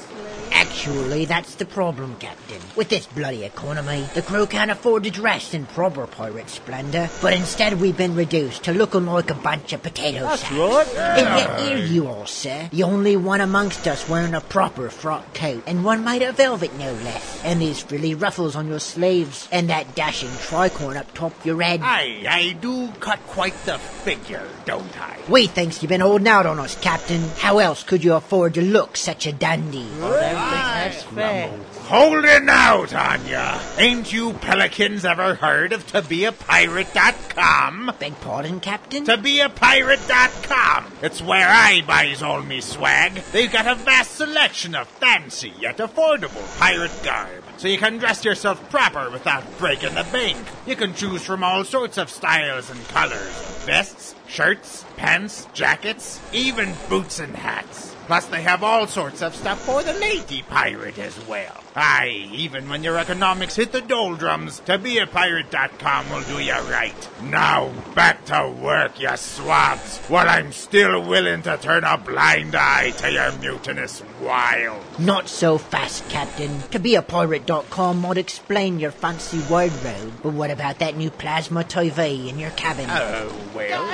Actually, 0.54 1.26
that's 1.26 1.56
the 1.56 1.66
problem, 1.66 2.16
Captain. 2.20 2.62
With 2.76 2.90
this 2.90 3.06
bloody 3.08 3.44
economy, 3.44 4.08
the 4.14 4.22
crew 4.22 4.46
can't 4.46 4.72
afford 4.72 5.04
to 5.04 5.12
dress 5.12 5.54
in 5.54 5.66
proper 5.66 6.08
pirate 6.08 6.50
splendor, 6.50 7.10
but 7.22 7.34
instead 7.42 7.82
we've 7.82 7.98
been 7.98 8.14
reduced 8.14 8.66
to 8.66 8.72
looking 8.72 9.08
like 9.08 9.32
a 9.32 9.34
bunch 9.34 9.74
of 9.74 9.82
potato 9.82 10.20
That's 10.20 10.44
sacks. 10.44 10.54
right. 10.54 10.88
And 11.18 11.26
yet 11.40 11.60
here 11.60 11.78
you 11.84 12.08
are, 12.08 12.28
sir, 12.28 12.70
the 12.72 12.84
only 12.84 13.18
one 13.18 13.42
amongst 13.42 13.88
us 13.88 14.08
wearing 14.08 14.36
a 14.36 14.42
proper 14.42 14.90
frock 14.92 15.34
coat, 15.34 15.64
and 15.66 15.84
one 15.84 16.04
made 16.04 16.22
of 16.22 16.38
velvet 16.38 16.72
no 16.78 16.94
less, 16.94 17.44
and 17.44 17.60
these 17.60 17.82
frilly 17.82 18.14
ruffles 18.14 18.56
on 18.56 18.68
your 18.68 18.80
sleeves, 18.80 19.50
and 19.52 19.70
that 19.72 19.96
dashing 19.96 20.30
tricorn 20.30 20.98
up 20.98 21.12
top 21.16 21.34
your 21.44 21.60
head. 21.60 21.80
Aye, 21.82 22.26
I 22.30 22.54
do 22.62 22.90
cut 23.00 23.20
quite 23.26 23.56
the 23.66 23.80
figure, 23.80 24.48
don't 24.66 25.02
I? 25.02 25.18
We 25.28 25.48
thinks 25.48 25.82
you've 25.82 25.90
been 25.90 26.02
holding 26.02 26.28
out 26.28 26.46
on 26.46 26.60
us, 26.60 26.80
Captain. 26.80 27.22
How 27.40 27.58
else 27.58 27.82
could 27.84 28.04
you 28.04 28.14
afford 28.14 28.54
to 28.54 28.62
look 28.62 28.96
such 28.96 29.26
a 29.26 29.32
dandy? 29.34 29.88
That's 30.00 31.02
fair. 31.04 31.50
Holding 31.86 32.50
out 32.50 32.94
on 32.94 33.26
ya! 33.26 33.60
Ain't 33.80 34.14
you 34.14 34.34
pelicans 34.34 35.04
ever 35.04 35.34
heard 35.34 35.74
of 35.74 35.88
to 35.88 36.02
be 36.04 36.26
a 36.26 36.32
tobeapirate.com? 36.32 37.31
Beg 37.36 38.20
pardon, 38.22 38.60
Captain? 38.60 39.06
Tobeapirate.com. 39.06 40.92
It's 41.02 41.22
where 41.22 41.48
I 41.48 41.82
buys 41.82 42.22
all 42.22 42.42
me 42.42 42.62
swag. 42.62 43.14
They've 43.32 43.52
got 43.52 43.68
a 43.68 43.76
vast 43.76 44.16
selection 44.16 44.76
of 44.76 44.88
fancy 44.88 45.54
yet 45.60 45.78
affordable 45.78 46.60
pirate 46.60 46.92
garb, 47.04 47.44
so 47.58 47.68
you 47.68 47.78
can 47.78 47.98
dress 47.98 48.26
yourself 48.26 48.70
proper 48.70 49.10
without 49.10 49.44
breaking 49.58 49.96
the 49.96 50.06
bank. 50.12 50.38
You 50.66 50.76
can 50.76 50.94
choose 50.94 51.24
from 51.24 51.44
all 51.44 51.64
sorts 51.64 51.98
of 51.98 52.10
styles 52.10 52.70
and 52.70 52.88
colors. 52.90 53.64
Vests, 53.66 54.16
shirts, 54.28 54.86
pants, 54.98 55.48
jackets, 55.54 56.20
even 56.34 56.74
boots 56.90 57.20
and 57.20 57.36
hats. 57.36 57.96
Plus, 58.08 58.26
they 58.26 58.42
have 58.42 58.64
all 58.64 58.88
sorts 58.88 59.22
of 59.22 59.36
stuff 59.36 59.62
for 59.62 59.84
the 59.84 59.94
lady 59.94 60.42
pirate 60.44 60.98
as 60.98 61.18
well. 61.28 61.61
Aye, 61.74 62.28
even 62.34 62.68
when 62.68 62.84
your 62.84 62.98
economics 62.98 63.56
hit 63.56 63.72
the 63.72 63.80
doldrums, 63.80 64.60
tobeapirate.com 64.62 66.10
will 66.10 66.22
do 66.24 66.40
you 66.44 66.60
right. 66.70 67.10
Now, 67.24 67.72
back 67.96 68.26
to 68.26 68.54
work, 68.62 69.00
you 69.00 69.16
swabs, 69.16 70.00
while 70.10 70.28
I'm 70.28 70.52
still 70.52 71.02
willing 71.02 71.44
to 71.44 71.58
turn 71.58 71.86
a 71.86 71.98
blind 71.98 72.56
eye 72.56 72.92
to 72.98 73.12
your 73.12 73.32
mutinous 73.38 74.04
wiles. 74.22 74.84
Not 75.00 75.30
so 75.30 75.58
fast, 75.58 76.10
Captain. 76.10 76.50
ToBeAPirate.com 76.60 78.02
might 78.02 78.18
explain 78.18 78.80
your 78.80 78.92
fancy 78.92 79.40
wardrobe, 79.50 80.12
but 80.24 80.34
what 80.34 80.52
about 80.52 80.80
that 80.80 80.98
new 80.98 81.10
plasma 81.10 81.64
TV 81.64 82.28
in 82.28 82.38
your 82.38 82.52
cabin? 82.52 82.88
Oh, 82.90 83.34
well. 83.56 83.88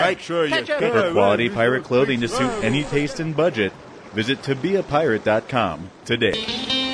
Make 0.00 0.20
sure 0.20 0.46
you 0.46 0.64
For 0.64 1.12
quality 1.12 1.50
pirate 1.50 1.84
clothing 1.84 2.20
to 2.22 2.28
suit 2.28 2.50
any 2.64 2.84
taste 2.84 3.20
and 3.20 3.36
budget, 3.36 3.72
visit 4.16 4.40
tobeapirate.com 4.42 5.90
today. 6.06 6.85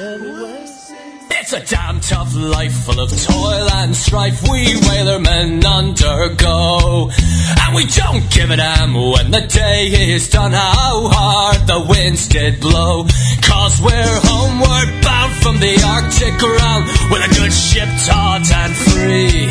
It's 0.00 1.52
a 1.52 1.58
damn 1.74 1.98
tough 1.98 2.32
life 2.32 2.72
full 2.84 3.00
of 3.00 3.10
toil 3.10 3.68
and 3.82 3.96
strife 3.96 4.42
we 4.48 4.74
whalermen 4.86 5.64
undergo. 5.66 7.10
And 7.10 7.74
we 7.74 7.84
don't 7.86 8.30
give 8.30 8.50
a 8.50 8.56
damn 8.56 8.94
when 8.94 9.32
the 9.32 9.40
day 9.40 9.86
is 10.14 10.28
done 10.28 10.52
how 10.52 11.08
hard 11.10 11.66
the 11.66 11.84
winds 11.88 12.28
did 12.28 12.60
blow. 12.60 13.08
Cause 13.42 13.80
we're 13.82 14.20
homeward 14.22 15.02
bound 15.02 15.34
from 15.42 15.58
the 15.58 15.74
Arctic 15.82 16.38
ground 16.38 16.84
with 17.10 17.26
a 17.26 17.34
good 17.34 17.52
ship 17.52 17.88
taut 18.06 18.48
and 18.52 18.76
free. 18.76 19.50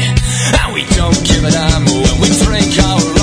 And 0.63 0.73
we 0.73 0.85
don't 0.95 1.19
give 1.27 1.43
a 1.43 1.51
damn 1.51 1.83
when 1.83 2.21
we 2.21 2.29
drink 2.39 2.71
our 2.87 3.16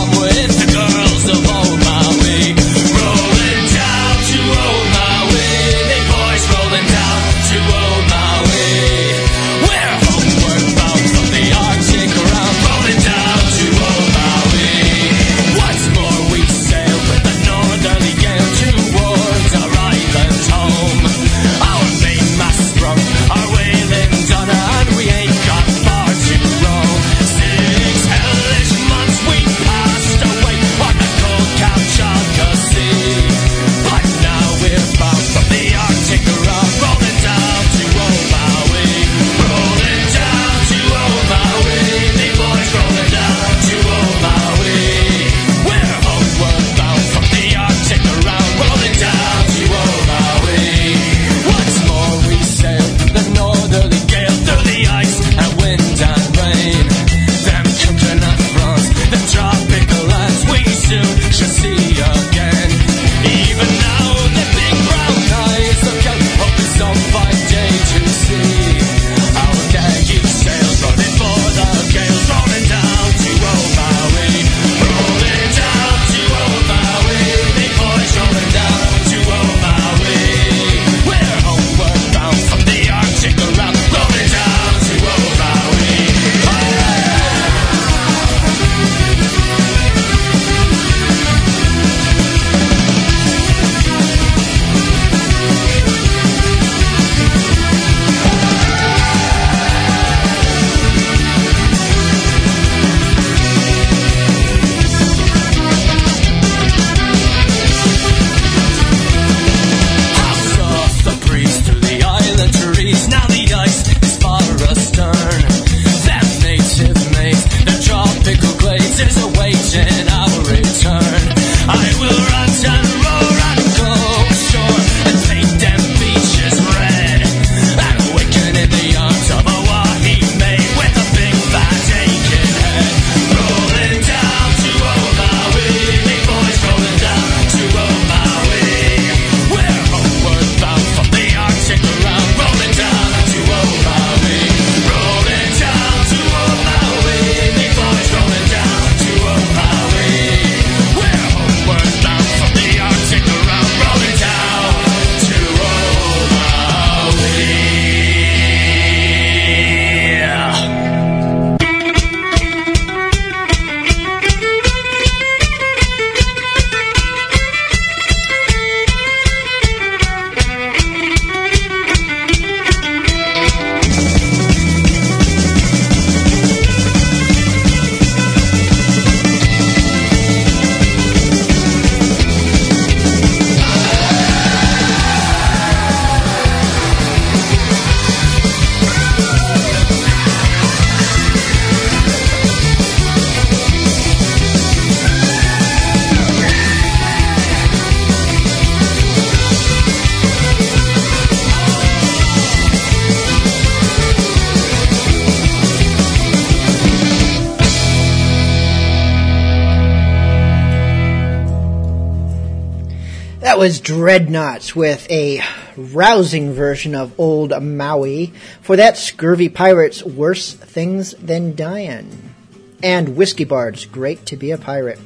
That 213.54 213.60
was 213.60 213.78
Dreadnoughts 213.78 214.74
with 214.74 215.08
a 215.08 215.40
rousing 215.76 216.54
version 216.54 216.96
of 216.96 217.20
Old 217.20 217.52
Maui 217.62 218.32
for 218.62 218.74
that 218.74 218.96
Scurvy 218.96 219.48
Pirates 219.48 220.02
Worse 220.02 220.54
Things 220.54 221.12
Than 221.12 221.54
Dying. 221.54 222.34
And 222.82 223.16
Whiskey 223.16 223.44
Bards, 223.44 223.84
great 223.84 224.26
to 224.26 224.36
be 224.36 224.50
a 224.50 224.58
pirate. 224.58 224.98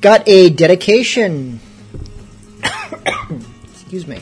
Got 0.00 0.22
a 0.28 0.50
dedication. 0.50 1.58
Excuse 3.72 4.06
me. 4.06 4.20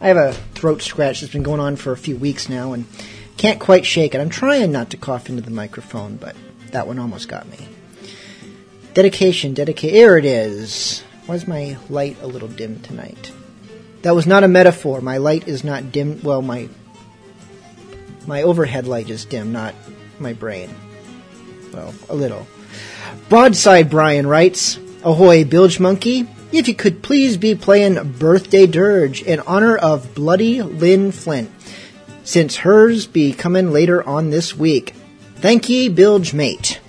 I 0.00 0.06
have 0.06 0.16
a 0.16 0.32
throat 0.54 0.80
scratch 0.80 1.22
that's 1.22 1.32
been 1.32 1.42
going 1.42 1.58
on 1.58 1.74
for 1.74 1.90
a 1.90 1.96
few 1.96 2.16
weeks 2.16 2.48
now 2.48 2.72
and 2.72 2.86
can't 3.36 3.58
quite 3.58 3.84
shake 3.84 4.14
it. 4.14 4.20
I'm 4.20 4.30
trying 4.30 4.70
not 4.70 4.90
to 4.90 4.96
cough 4.96 5.28
into 5.28 5.42
the 5.42 5.50
microphone, 5.50 6.18
but 6.18 6.36
that 6.70 6.86
one 6.86 7.00
almost 7.00 7.26
got 7.26 7.48
me. 7.48 7.66
Dedication, 8.94 9.54
dedicate. 9.54 9.92
Here 9.92 10.16
it 10.16 10.24
is. 10.24 11.02
Why 11.30 11.36
is 11.36 11.46
my 11.46 11.76
light 11.88 12.16
a 12.22 12.26
little 12.26 12.48
dim 12.48 12.80
tonight? 12.80 13.30
That 14.02 14.16
was 14.16 14.26
not 14.26 14.42
a 14.42 14.48
metaphor. 14.48 15.00
My 15.00 15.18
light 15.18 15.46
is 15.46 15.62
not 15.62 15.92
dim. 15.92 16.20
Well, 16.24 16.42
my 16.42 16.68
my 18.26 18.42
overhead 18.42 18.88
light 18.88 19.08
is 19.08 19.26
dim, 19.26 19.52
not 19.52 19.76
my 20.18 20.32
brain. 20.32 20.74
Well, 21.72 21.94
a 22.08 22.16
little. 22.16 22.48
Broadside 23.28 23.88
Brian 23.88 24.26
writes, 24.26 24.80
Ahoy, 25.04 25.44
Bilge 25.44 25.78
Monkey. 25.78 26.26
If 26.50 26.66
you 26.66 26.74
could 26.74 27.00
please 27.00 27.36
be 27.36 27.54
playing 27.54 28.14
Birthday 28.14 28.66
Dirge 28.66 29.22
in 29.22 29.38
honor 29.46 29.76
of 29.76 30.16
Bloody 30.16 30.62
Lynn 30.62 31.12
Flint. 31.12 31.48
since 32.24 32.56
hers 32.56 33.06
be 33.06 33.32
coming 33.32 33.70
later 33.70 34.02
on 34.02 34.30
this 34.30 34.56
week. 34.56 34.94
Thank 35.36 35.68
ye, 35.68 35.88
Bilge 35.88 36.34
Mate. 36.34 36.79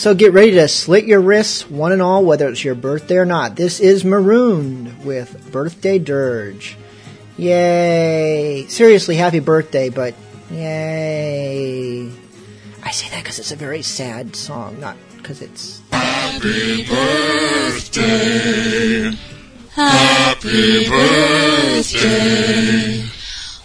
So 0.00 0.14
get 0.14 0.32
ready 0.32 0.52
to 0.52 0.66
slit 0.66 1.04
your 1.04 1.20
wrists, 1.20 1.68
one 1.68 1.92
and 1.92 2.00
all, 2.00 2.24
whether 2.24 2.48
it's 2.48 2.64
your 2.64 2.74
birthday 2.74 3.18
or 3.18 3.26
not. 3.26 3.54
This 3.54 3.80
is 3.80 4.02
Marooned 4.02 5.04
with 5.04 5.52
Birthday 5.52 5.98
Dirge. 5.98 6.78
Yay! 7.36 8.64
Seriously, 8.66 9.16
happy 9.16 9.40
birthday, 9.40 9.90
but 9.90 10.14
yay! 10.50 12.10
I 12.82 12.90
say 12.92 13.10
that 13.10 13.22
because 13.22 13.38
it's 13.38 13.52
a 13.52 13.56
very 13.56 13.82
sad 13.82 14.34
song, 14.34 14.80
not 14.80 14.96
because 15.18 15.42
it's. 15.42 15.82
Happy 15.92 16.86
birthday. 16.86 17.92
Happy 19.74 20.88
birthday. 20.88 22.40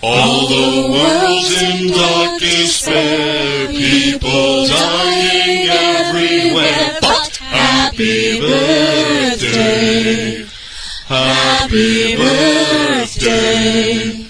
All 0.08 0.48
the 0.48 0.88
world's 0.94 1.62
in 1.64 1.88
dark 1.90 2.40
despair, 2.40 3.68
people 3.70 4.68
dying 4.68 5.68
everywhere. 5.68 7.00
But 7.02 7.36
happy 7.38 8.40
birthday. 8.40 10.46
Happy 11.08 12.16
birthday. 12.18 14.28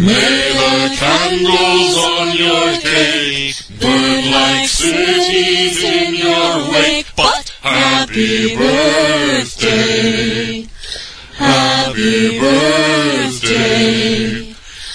May 0.00 0.52
the 0.58 0.96
candles 0.98 1.96
on 1.98 2.36
your 2.36 2.72
cake 2.80 3.54
burn 3.80 4.24
like 4.32 4.66
cities 4.66 5.84
in 5.84 6.14
your 6.16 6.68
wake. 6.72 7.06
But 7.16 7.48
happy 7.62 8.56
birthday. 8.56 10.66
Happy 11.36 12.40
birthday. 12.40 14.21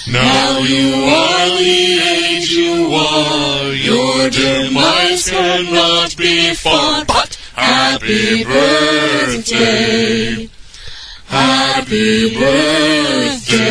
Now 0.10 0.60
you 0.60 0.94
are 1.04 1.50
the 1.58 2.00
age 2.00 2.52
you 2.52 2.94
are. 2.94 3.74
Your 3.74 4.30
demise 4.30 5.30
cannot 5.30 6.16
be 6.16 6.54
far. 6.54 7.04
But 7.04 7.38
happy 7.54 8.46
birthday. 8.46 9.98
Happy 11.26 12.34
birthday. 12.40 13.68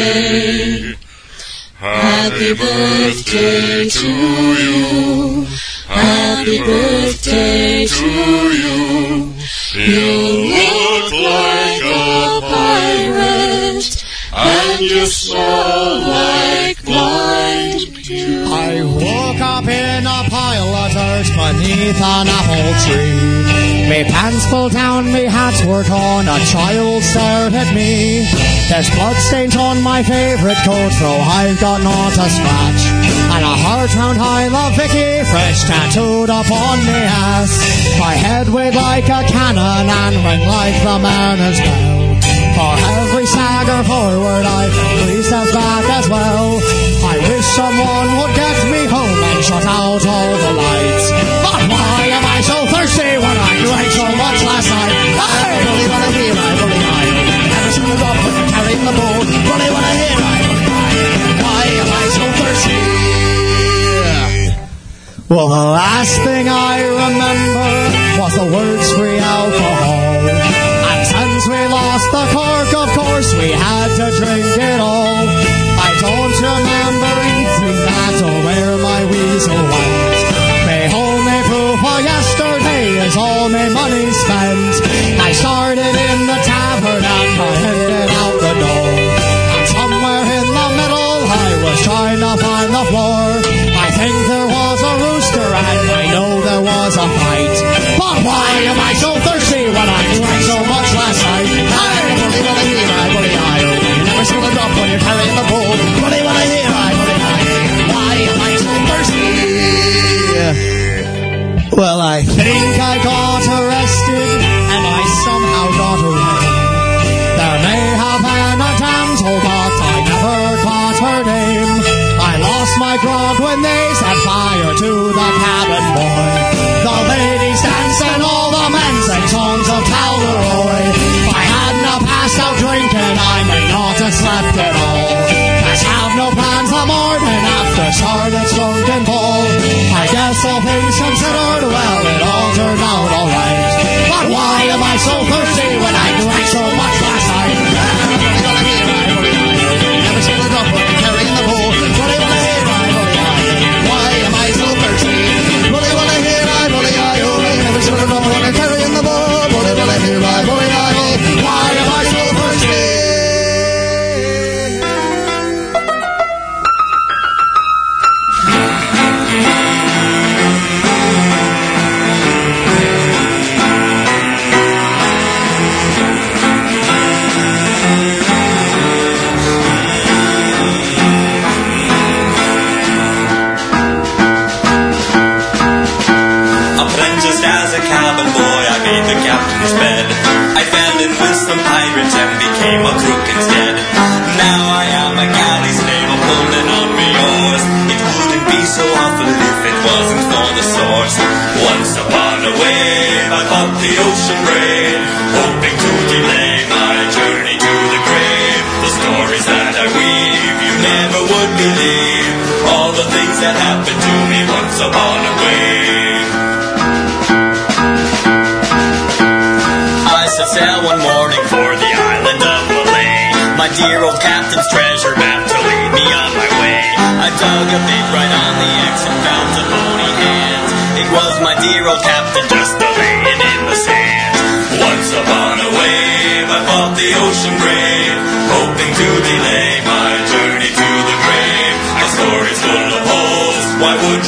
Happy 1.78 2.52
birthday 2.54 3.88
to 3.88 4.08
you. 4.08 5.46
Happy 5.88 6.58
birthday 6.58 7.86
to 7.86 8.06
you. 8.60 9.32
You 9.74 10.12
look 10.52 11.12
like 11.12 11.65
and 14.76 14.90
you 14.90 15.06
like 16.04 16.84
blind. 16.84 17.80
I 18.46 18.82
woke 18.84 19.40
up 19.40 19.64
in 19.64 20.06
a 20.06 20.20
pile 20.28 20.74
of 20.74 20.92
dirt 20.92 21.28
beneath 21.32 21.96
an 21.96 22.28
apple 22.28 22.72
tree. 22.84 23.88
Me 23.88 24.04
pants 24.04 24.46
pulled 24.50 24.72
down, 24.72 25.12
me 25.12 25.24
hats 25.24 25.64
were 25.64 25.84
torn, 25.84 26.28
a 26.28 26.38
child 26.52 27.02
stared 27.02 27.54
at 27.54 27.74
me. 27.74 28.26
There's 28.68 28.90
bloodstains 28.90 29.56
on 29.56 29.82
my 29.82 30.02
favourite 30.02 30.60
coat, 30.64 30.92
though 31.00 31.20
I've 31.20 31.60
got 31.60 31.80
not 31.82 32.12
a 32.12 32.28
scratch. 32.28 32.82
And 33.32 33.44
a 33.44 33.56
heart 33.64 33.94
round 33.94 34.18
high 34.18 34.48
love 34.48 34.76
Vicky, 34.76 35.24
fresh 35.30 35.64
tattooed 35.64 36.28
upon 36.28 36.78
me 36.84 37.00
ass. 37.00 37.98
My 37.98 38.14
head 38.14 38.48
weighed 38.48 38.74
like 38.74 39.04
a 39.04 39.24
cannon 39.24 39.88
and 39.88 40.16
rang 40.16 40.46
like 40.46 40.76
the 40.82 40.98
mariners' 40.98 41.60
bell. 41.60 42.05
For 42.56 42.72
every 42.72 43.26
stagger 43.28 43.84
forward 43.84 44.44
I 44.48 44.72
three 45.04 45.20
steps 45.20 45.52
back 45.52 45.84
as 45.92 46.08
well. 46.08 46.56
I 47.04 47.20
wish 47.28 47.44
someone 47.52 48.08
would 48.16 48.32
get 48.32 48.56
me 48.72 48.88
home 48.88 49.20
and 49.28 49.44
shut 49.44 49.60
out 49.60 50.00
all 50.00 50.32
the 50.40 50.52
lights. 50.56 51.06
But 51.44 51.62
why 51.68 52.00
am 52.16 52.24
I 52.24 52.40
so 52.40 52.56
thirsty 52.72 53.12
when 53.20 53.36
I 53.36 53.52
drank 53.60 53.92
so 53.92 54.08
much 54.08 54.40
last 54.48 54.68
night? 54.72 54.88
I 55.20 55.68
wanna 55.92 56.10
hear, 56.16 56.32
I 56.32 56.48
really 56.56 56.80
I 56.80 57.04
never 57.52 57.70
seen 57.76 57.92
a 57.92 57.96
drop 58.00 58.16
carrying 58.48 58.84
the 58.88 58.94
bowl. 58.96 59.20
Really 59.20 59.70
wanna 59.76 59.94
hear, 60.00 60.16
I 60.16 60.40
really 60.48 60.64
I 60.64 60.96
why 61.44 61.64
am 61.76 61.90
I 61.92 62.04
so 62.16 62.24
thirsty? 62.40 62.80
Well, 65.28 65.48
the 65.52 65.66
last 65.76 66.14
thing 66.24 66.48
I 66.48 66.74
remember 67.04 67.68
was 68.16 68.32
the 68.32 68.48
words 68.48 68.88
free 68.96 69.18
alcohol. 69.20 69.95
Course, 73.26 73.42
we 73.42 73.50
had 73.50 73.88
to 73.96 74.06
drink 74.18 74.46
it 74.56 74.80
all. 74.80 75.26
I 75.78 75.90
don't 76.00 76.36
remember 76.50 77.14
eating 77.38 77.80
that 77.86 78.16
or 78.22 78.36
where 78.44 78.76
my 78.78 79.04
weasel 79.10 79.54
went. 79.54 80.18
My 80.66 80.82
only 80.94 81.40
proof 81.48 81.80
of 81.82 82.00
yesterday 82.04 83.06
is 83.06 83.16
all 83.16 83.48
my 83.48 83.68
money 83.68 84.10
spent. 84.12 84.65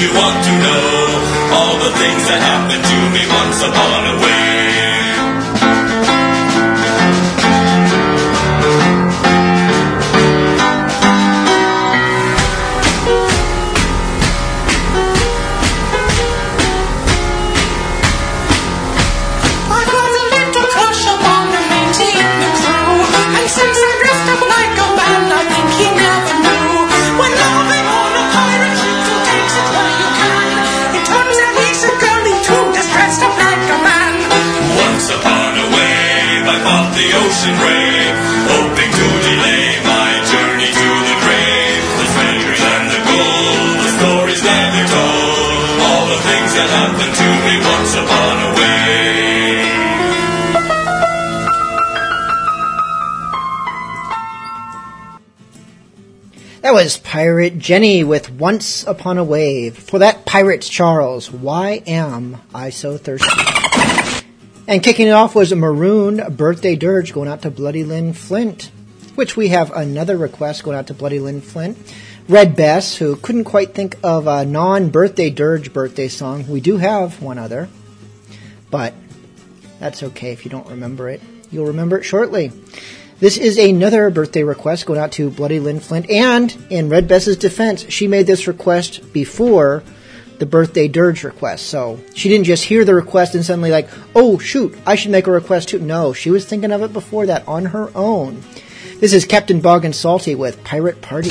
you 0.01 0.15
want 0.15 0.45
to 0.45 0.53
know 0.63 1.59
all 1.59 1.75
the 1.83 1.91
things 1.99 2.23
that 2.31 2.39
happened 2.39 2.85
to 2.87 2.99
me 3.11 3.27
once 3.35 3.63
upon 3.63 4.07
a 4.07 4.23
way? 4.23 4.58
pirate 57.49 57.63
Jenny 57.63 58.05
with 58.05 58.31
Once 58.31 58.87
Upon 58.87 59.17
a 59.17 59.25
Wave. 59.25 59.79
For 59.79 60.01
that, 60.01 60.27
Pirates 60.27 60.69
Charles, 60.69 61.33
Why 61.33 61.83
Am 61.87 62.37
I 62.55 62.69
So 62.69 62.99
Thirsty? 62.99 63.27
And 64.67 64.83
kicking 64.83 65.07
it 65.07 65.13
off 65.13 65.35
was 65.35 65.51
a 65.51 65.57
Maroon 65.57 66.23
Birthday 66.37 66.77
Dirge 66.77 67.15
going 67.15 67.27
out 67.27 67.41
to 67.43 67.51
Bloody 67.51 67.85
Lynn 67.85 68.13
Flint, 68.13 68.71
which 69.15 69.35
we 69.35 69.49
have 69.49 69.73
another 69.73 70.19
request 70.19 70.63
going 70.63 70.77
out 70.77 70.89
to 70.89 70.95
Bloody 70.95 71.21
Lynn 71.21 71.41
Flint. 71.41 71.79
Red 72.29 72.55
Bess, 72.55 72.97
who 72.97 73.17
couldn't 73.17 73.45
quite 73.45 73.75
think 73.75 73.97
of 74.03 74.27
a 74.27 74.45
non 74.45 74.91
birthday 74.91 75.31
dirge 75.31 75.73
birthday 75.73 76.09
song. 76.09 76.47
We 76.49 76.61
do 76.61 76.77
have 76.77 77.23
one 77.23 77.39
other, 77.39 77.71
but 78.71 78.93
that's 79.81 80.03
okay 80.03 80.33
if 80.33 80.45
you 80.45 80.51
don't 80.51 80.69
remember 80.69 81.09
it. 81.09 81.23
You'll 81.51 81.69
remember 81.69 81.97
it 81.97 82.05
shortly. 82.05 82.53
This 83.21 83.37
is 83.37 83.59
another 83.59 84.11
birthday 84.11 84.45
request 84.45 84.87
going 84.87 85.01
out 85.01 85.11
to 85.13 85.29
Bloody 85.29 85.59
Lynn 85.59 85.81
Flint. 85.81 86.09
And 86.09 86.57
in 86.71 86.89
Red 86.89 87.09
Bess's 87.09 87.37
defense, 87.37 87.85
she 87.89 88.07
made 88.07 88.29
this 88.29 88.47
request 88.47 89.13
before 89.13 89.83
the 90.39 90.47
birthday 90.47 90.87
dirge 90.87 91.25
request. 91.25 91.67
So 91.67 91.99
she 92.15 92.29
didn't 92.29 92.45
just 92.45 92.63
hear 92.63 92.85
the 92.85 92.95
request 92.95 93.35
and 93.35 93.45
suddenly, 93.45 93.73
like, 93.73 93.89
oh, 94.15 94.39
shoot, 94.39 94.79
I 94.87 94.95
should 94.95 95.11
make 95.11 95.27
a 95.27 95.33
request 95.33 95.71
too. 95.71 95.81
No, 95.81 96.13
she 96.13 96.31
was 96.31 96.47
thinking 96.47 96.71
of 96.71 96.83
it 96.83 96.93
before 96.93 97.27
that 97.27 97.47
on 97.49 97.65
her 97.67 97.91
own. 97.97 98.41
This 99.01 99.13
is 99.13 99.25
Captain 99.25 99.61
Bogg 99.61 99.85
and 99.85 99.97
Salty 99.97 100.37
with 100.37 100.63
Pirate 100.63 101.03
Party. 101.03 101.31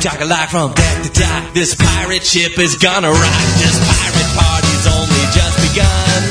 Talk 0.00 0.20
a 0.20 0.26
lot 0.26 0.48
from 0.48 0.72
deck 0.74 1.02
to 1.02 1.10
dock. 1.10 1.54
This 1.54 1.74
pirate 1.74 2.22
ship 2.22 2.56
is 2.56 2.76
gonna 2.76 3.10
rock. 3.10 3.42
This 3.58 3.74
pirate 3.82 4.30
party's 4.38 4.86
only 4.94 5.24
just 5.34 5.58
begun. 5.58 6.22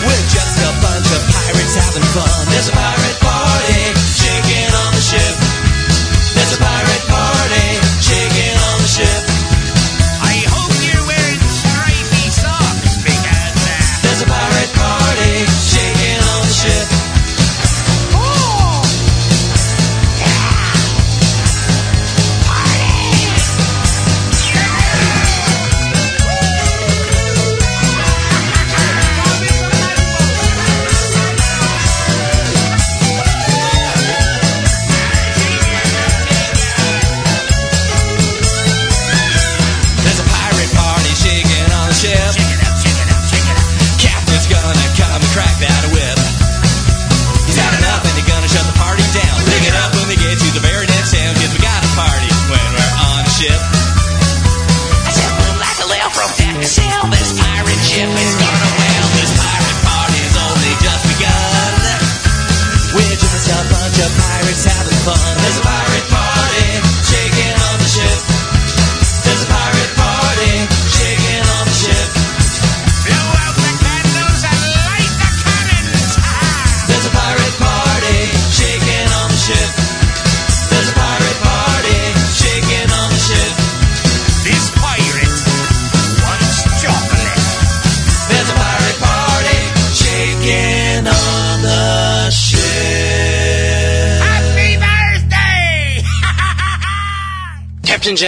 We're 0.00 0.26
just 0.32 0.56
a 0.64 0.72
bunch 0.80 1.08
of 1.12 1.20
pirates 1.36 1.74
having 1.76 2.08
fun. 2.16 2.48
This 2.48 2.70
pirate 2.70 3.15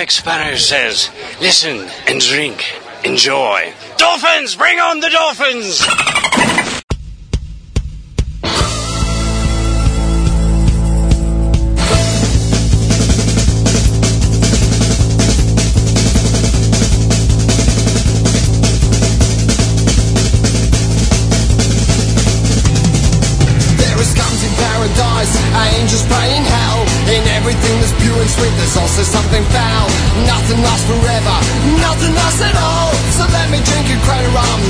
Jack 0.08 0.24
Sparrow 0.24 0.56
says, 0.56 1.10
listen 1.38 1.86
and 2.06 2.18
drink, 2.18 2.64
enjoy. 3.04 3.74
Dolphins, 3.98 4.56
bring 4.56 4.80
on 4.80 5.00
the 5.00 5.10
dolphins! 5.10 5.86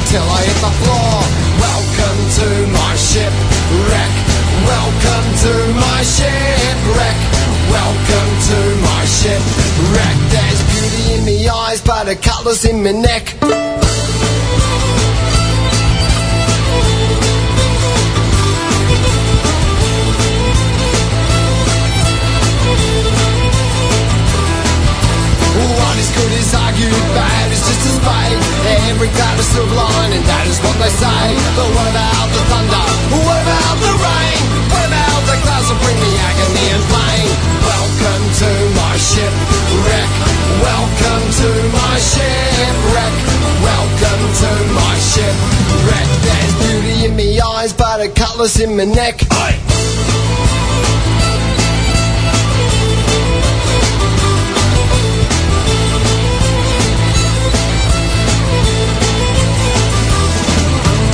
till 0.09 0.23
I 0.25 0.41
hit 0.41 0.61
the 0.65 0.73
floor. 0.81 1.17
Welcome 1.61 2.21
to 2.41 2.49
my 2.73 2.93
shipwreck. 2.97 4.13
Welcome 4.65 5.29
to 5.45 5.53
my 5.77 6.01
shipwreck. 6.03 7.19
Welcome 7.69 8.33
to 8.49 8.59
my 8.89 9.05
shipwreck. 9.05 10.17
There's 10.33 10.61
beauty 10.73 11.05
in 11.15 11.25
me 11.27 11.49
eyes, 11.49 11.83
but 11.83 12.09
a 12.09 12.17
cutlass 12.17 12.65
in 12.65 12.83
my 12.83 12.93
neck. 12.93 13.38
Cutlass 48.39 48.61
in 48.61 48.77
my 48.77 48.85
neck. 48.85 49.21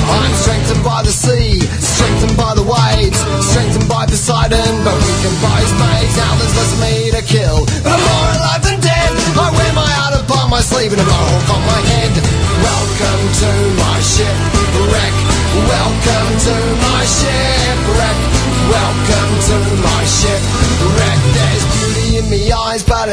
I'm 0.07 0.35
strengthened 0.35 0.85
by 0.85 1.03
the 1.03 1.11
sea, 1.11 1.61
strengthened 1.81 2.37
by 2.37 2.55
the 2.55 2.63
waves, 2.63 3.19
strengthened 3.41 3.89
by 3.89 4.05
Poseidon, 4.05 4.85
but 4.85 4.95
weakened 5.01 5.41
by 5.41 5.61
his 5.65 5.73
mates. 5.81 6.17
Now 6.17 6.37
there's 6.37 6.55
less 6.57 6.73
of 6.75 6.81
me 6.81 7.11
to 7.11 7.23
kill, 7.25 7.65
but 7.83 7.93
I'm 7.93 8.05
more 8.05 8.29
alive 8.37 8.63
than 8.63 8.81
dead. 8.81 9.11
I 9.41 9.51
wear 9.57 9.73
my 9.73 9.89
heart 9.89 10.21
upon 10.21 10.51
my 10.51 10.61
sleeve 10.61 10.93
and 10.93 11.01
a 11.01 11.05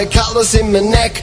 cutlass 0.06 0.56
in 0.56 0.72
my 0.72 0.80
neck. 0.80 1.22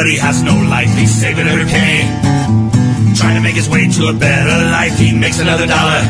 But 0.00 0.08
he 0.08 0.16
has 0.16 0.40
no 0.42 0.56
life. 0.56 0.88
He's 0.96 1.12
saving 1.12 1.46
every 1.46 1.68
penny. 1.68 2.08
Trying 3.20 3.36
to 3.36 3.44
make 3.44 3.52
his 3.52 3.68
way 3.68 3.84
to 3.84 4.08
a 4.08 4.14
better 4.16 4.56
life. 4.72 4.96
He 4.96 5.12
makes 5.12 5.38
another 5.40 5.66
dollar. 5.68 6.00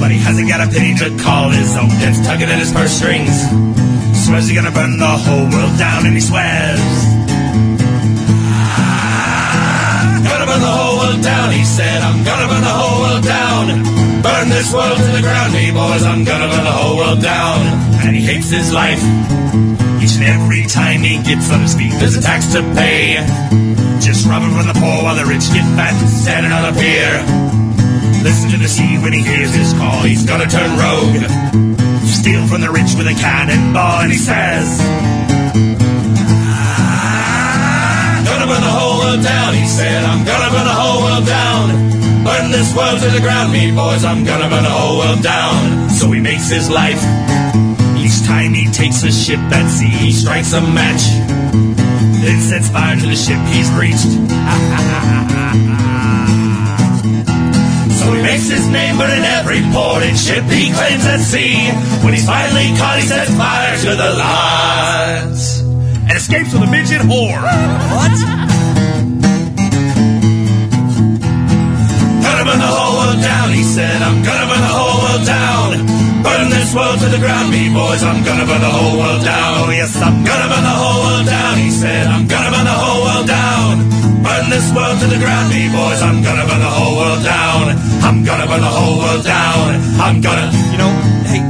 But 0.00 0.08
he 0.08 0.16
hasn't 0.16 0.48
got 0.48 0.64
a 0.64 0.68
penny 0.72 0.96
to 1.04 1.12
call 1.20 1.50
his 1.52 1.76
own. 1.76 1.92
Debt's 2.00 2.24
tugging 2.24 2.48
at 2.48 2.56
his 2.56 2.72
purse 2.72 2.96
strings. 2.96 3.36
Swears 4.24 4.48
he's 4.48 4.56
gonna 4.56 4.72
burn 4.72 4.96
the 4.96 5.14
whole 5.20 5.44
world 5.52 5.76
down, 5.76 6.08
and 6.08 6.16
he 6.16 6.22
swears. 6.24 6.80
"I'm 10.08 10.24
Gonna 10.24 10.46
burn 10.48 10.64
the 10.64 10.74
whole 10.80 10.96
world 10.96 11.20
down, 11.20 11.52
he 11.52 11.64
said. 11.76 12.00
I'm 12.00 12.24
gonna 12.24 12.48
burn 12.48 12.64
the 12.64 12.76
whole 12.80 13.00
world 13.04 13.24
down. 13.36 13.64
Burn 14.24 14.48
this 14.48 14.72
world 14.72 14.96
to 14.96 15.10
the 15.12 15.20
ground, 15.20 15.52
hey 15.52 15.70
boys. 15.76 16.04
I'm 16.08 16.24
gonna 16.24 16.48
burn 16.48 16.64
the 16.64 16.76
whole 16.80 16.96
world 16.96 17.20
down. 17.20 17.60
And 18.00 18.16
he 18.16 18.24
hates 18.24 18.48
his 18.48 18.72
life. 18.72 19.04
Each 20.04 20.20
and 20.20 20.28
every 20.28 20.68
time 20.68 21.00
he 21.00 21.16
gets 21.24 21.48
on 21.50 21.64
his 21.64 21.72
feet, 21.72 21.96
there's 21.96 22.14
a 22.14 22.20
tax 22.20 22.52
to 22.52 22.60
pay. 22.76 23.16
Just 24.04 24.28
robbing 24.28 24.52
from 24.52 24.68
the 24.68 24.76
poor 24.76 25.00
while 25.00 25.16
the 25.16 25.24
rich 25.24 25.48
get 25.48 25.64
fat, 25.80 25.96
standing 26.04 26.52
on 26.52 26.68
a 26.68 26.76
pier. 26.76 27.24
Listen 28.20 28.52
to 28.52 28.60
the 28.60 28.68
sea 28.68 29.00
when 29.00 29.14
he 29.16 29.24
hears 29.24 29.56
his 29.56 29.72
call, 29.72 30.04
he's 30.04 30.28
gonna 30.28 30.44
turn 30.44 30.76
rogue. 30.76 31.24
Steal 32.04 32.44
from 32.52 32.60
the 32.60 32.68
rich 32.68 32.92
with 33.00 33.08
a 33.08 33.16
cannonball, 33.16 34.04
and 34.04 34.12
he 34.12 34.18
says, 34.20 34.76
"I'm 34.76 35.72
Gonna 38.28 38.44
burn 38.44 38.60
the 38.60 38.74
whole 38.76 39.00
world 39.00 39.24
down, 39.24 39.54
he 39.54 39.64
said, 39.64 40.04
I'm 40.04 40.22
gonna 40.22 40.50
burn 40.52 40.68
the 40.68 40.78
whole 40.84 41.00
world 41.00 41.24
down. 41.24 41.72
Burn 42.28 42.52
this 42.52 42.76
world 42.76 43.00
to 43.00 43.08
the 43.08 43.20
ground, 43.24 43.56
me 43.56 43.72
boys, 43.72 44.04
I'm 44.04 44.22
gonna 44.22 44.52
burn 44.52 44.64
the 44.64 44.68
whole 44.68 44.98
world 44.98 45.22
down. 45.22 45.88
So 45.88 46.12
he 46.12 46.20
makes 46.20 46.50
his 46.50 46.68
life. 46.68 47.00
Each 48.84 48.90
time 48.90 49.00
he 49.00 49.00
takes 49.00 49.02
a 49.02 49.12
ship 49.12 49.38
at 49.38 49.68
sea, 49.70 49.88
he 49.88 50.12
strikes 50.12 50.52
a 50.52 50.60
match. 50.60 51.02
Then 52.20 52.40
sets 52.40 52.68
fire 52.68 52.96
to 52.96 53.06
the 53.06 53.16
ship 53.16 53.40
he's 53.48 53.70
reached. 53.72 54.12
So 58.04 58.12
he 58.12 58.20
makes 58.20 58.50
his 58.50 58.68
name, 58.68 58.98
but 58.98 59.08
in 59.08 59.24
every 59.24 59.62
port 59.72 60.02
and 60.02 60.18
ship 60.18 60.44
he 60.44 60.70
claims 60.70 61.06
at 61.06 61.20
sea. 61.20 61.70
When 62.04 62.12
he's 62.12 62.26
finally 62.26 62.76
caught, 62.76 62.98
he 63.00 63.08
sets 63.08 63.32
fire 63.32 63.78
to 63.78 63.96
the 63.96 64.10
lots. 64.20 65.60
And 66.04 66.12
escapes 66.12 66.52
with 66.52 66.64
a 66.64 66.70
midget 66.70 67.00
whore. 67.00 67.40
What? 67.96 68.12
Gonna 72.20 72.44
burn 72.44 72.60
the 72.60 72.68
whole 72.68 72.98
world 72.98 73.22
down, 73.22 73.48
he 73.52 73.62
said. 73.62 74.02
I'm 74.02 74.22
gonna 74.22 74.46
burn 74.52 74.60
the 74.60 74.74
whole 74.76 75.00
world 75.00 75.26
down. 75.26 75.93
Burn 76.24 76.48
this 76.48 76.72
world 76.72 76.98
to 77.04 77.08
the 77.12 77.20
ground, 77.20 77.52
me 77.52 77.68
boys. 77.68 78.02
I'm 78.02 78.24
gonna 78.24 78.46
burn 78.48 78.62
the 78.64 78.72
whole 78.72 78.96
world 78.96 79.22
down. 79.22 79.50
Oh, 79.60 79.70
yes, 79.70 79.92
I'm 80.00 80.24
gonna 80.24 80.48
burn 80.48 80.64
the 80.64 80.76
whole 80.82 81.00
world 81.04 81.26
down, 81.28 81.54
he 81.60 81.68
said. 81.70 82.06
I'm 82.08 82.24
gonna 82.26 82.50
burn 82.50 82.64
the 82.64 82.78
whole 82.82 83.00
world 83.04 83.26
down. 83.28 83.72
Burn 84.24 84.44
this 84.48 84.66
world 84.72 84.96
to 85.04 85.06
the 85.12 85.20
ground, 85.20 85.52
me 85.52 85.68
boys. 85.68 86.00
I'm 86.00 86.24
gonna 86.24 86.48
burn 86.48 86.62
the 86.64 86.74
whole 86.78 86.96
world 86.96 87.22
down. 87.22 87.62
I'm 88.08 88.24
gonna 88.24 88.46
burn 88.48 88.64
the 88.64 88.72
whole 88.72 88.96
world 89.04 89.22
down. 89.22 89.64
I'm 90.00 90.24
gonna. 90.24 90.48
You 90.72 90.78
know, 90.80 90.92
hey, 91.28 91.44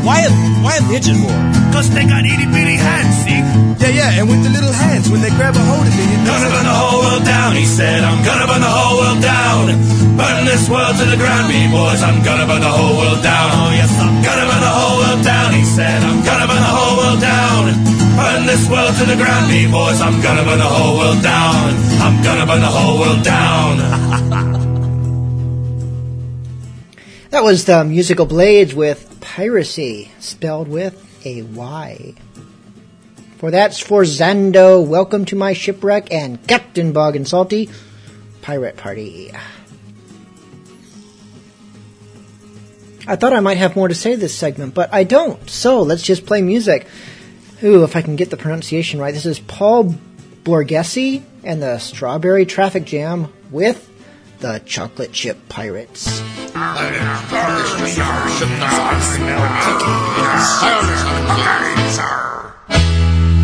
why 0.00 0.24
a 0.24 0.30
why 0.64 0.80
a 0.80 0.82
midget 0.88 1.20
whore? 1.20 1.44
Cause 1.76 1.92
they 1.92 2.08
got 2.08 2.24
itty 2.24 2.48
bitty 2.48 2.80
hands, 2.80 3.14
see? 3.28 3.40
Yeah, 3.76 3.92
yeah, 3.92 4.18
and 4.18 4.26
with 4.30 4.40
the 4.40 4.52
little 4.56 4.72
hands 4.72 5.10
when 5.12 5.20
they 5.20 5.32
grab 5.36 5.52
a 5.52 5.64
hold 5.68 5.84
of 5.84 5.92
it. 5.92 6.00
it 6.00 6.20
Gonna 6.24 6.48
burn 6.48 6.64
the 6.64 6.76
whole 6.80 7.00
world 7.04 7.24
down, 7.28 7.50
he 7.60 7.66
said. 7.68 8.00
I'm 8.00 8.24
gonna 8.24 8.46
burn 8.48 8.62
the 8.64 8.72
whole 8.72 8.96
world 9.04 9.20
down. 9.20 9.43
Burn 10.44 10.52
this 10.52 10.68
world 10.68 10.94
to 10.98 11.06
the 11.06 11.16
ground, 11.16 11.48
me 11.48 11.64
boys. 11.72 12.02
I'm 12.02 12.22
gonna 12.22 12.44
burn 12.44 12.60
the 12.60 12.68
whole 12.68 12.98
world 12.98 13.22
down. 13.22 13.48
Oh 13.48 13.72
yes, 13.72 13.88
I'm 13.96 14.20
gonna 14.20 14.44
burn 14.44 14.60
the 14.60 14.74
whole 14.76 14.98
world 15.00 15.24
down, 15.24 15.54
he 15.54 15.64
said. 15.64 16.02
I'm 16.04 16.20
gonna 16.22 16.46
burn 16.46 16.60
the 16.60 16.74
whole 16.76 16.96
world 17.00 17.20
down. 17.20 17.72
Burn 18.12 18.44
this 18.44 18.68
world 18.68 18.94
to 19.00 19.04
the 19.06 19.16
ground, 19.16 19.48
me 19.48 19.64
boys. 19.72 20.02
I'm 20.02 20.20
gonna 20.20 20.44
burn 20.44 20.58
the 20.58 20.68
whole 20.68 20.98
world 20.98 21.22
down. 21.22 21.72
I'm 22.04 22.22
gonna 22.22 22.44
burn 22.44 22.60
the 22.60 22.66
whole 22.66 23.00
world 23.00 23.24
down. 23.24 24.60
That 27.30 27.42
was 27.42 27.64
the 27.64 27.82
musical 27.82 28.26
Blades 28.26 28.74
with 28.74 29.18
Piracy, 29.20 30.12
spelled 30.20 30.68
with 30.68 30.94
a 31.24 31.40
Y. 31.42 32.14
For 33.38 33.50
that's 33.50 33.80
for 33.80 34.02
Zando, 34.02 34.86
Welcome 34.86 35.24
to 35.24 35.36
My 35.36 35.54
Shipwreck, 35.54 36.12
and 36.12 36.46
Captain 36.46 36.92
Bogg 36.92 37.16
and 37.16 37.26
Salty, 37.26 37.70
Pirate 38.42 38.76
Party. 38.76 39.32
I 43.06 43.16
thought 43.16 43.34
I 43.34 43.40
might 43.40 43.58
have 43.58 43.76
more 43.76 43.88
to 43.88 43.94
say 43.94 44.14
this 44.14 44.34
segment, 44.34 44.74
but 44.74 44.92
I 44.92 45.04
don't, 45.04 45.48
so 45.50 45.82
let's 45.82 46.02
just 46.02 46.24
play 46.24 46.40
music. 46.40 46.86
Ooh, 47.62 47.84
if 47.84 47.96
I 47.96 48.02
can 48.02 48.16
get 48.16 48.30
the 48.30 48.36
pronunciation 48.38 48.98
right. 48.98 49.12
This 49.12 49.26
is 49.26 49.38
Paul 49.40 49.94
Borghese 50.42 51.22
and 51.42 51.62
the 51.62 51.78
Strawberry 51.78 52.46
Traffic 52.46 52.84
Jam 52.84 53.32
with 53.50 53.90
the 54.38 54.62
Chocolate 54.64 55.12
Chip 55.12 55.48
Pirates. 55.48 56.22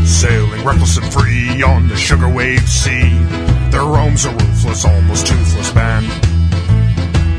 Sailing 0.08 0.64
reckless 0.64 0.96
and 0.96 1.12
free 1.12 1.62
on 1.62 1.88
the 1.88 1.96
sugar 1.96 2.28
wave 2.28 2.66
sea. 2.68 3.10
There 3.70 3.84
roams 3.84 4.24
a 4.24 4.30
ruthless, 4.30 4.84
almost 4.84 5.26
toothless 5.26 5.70
band. 5.72 6.39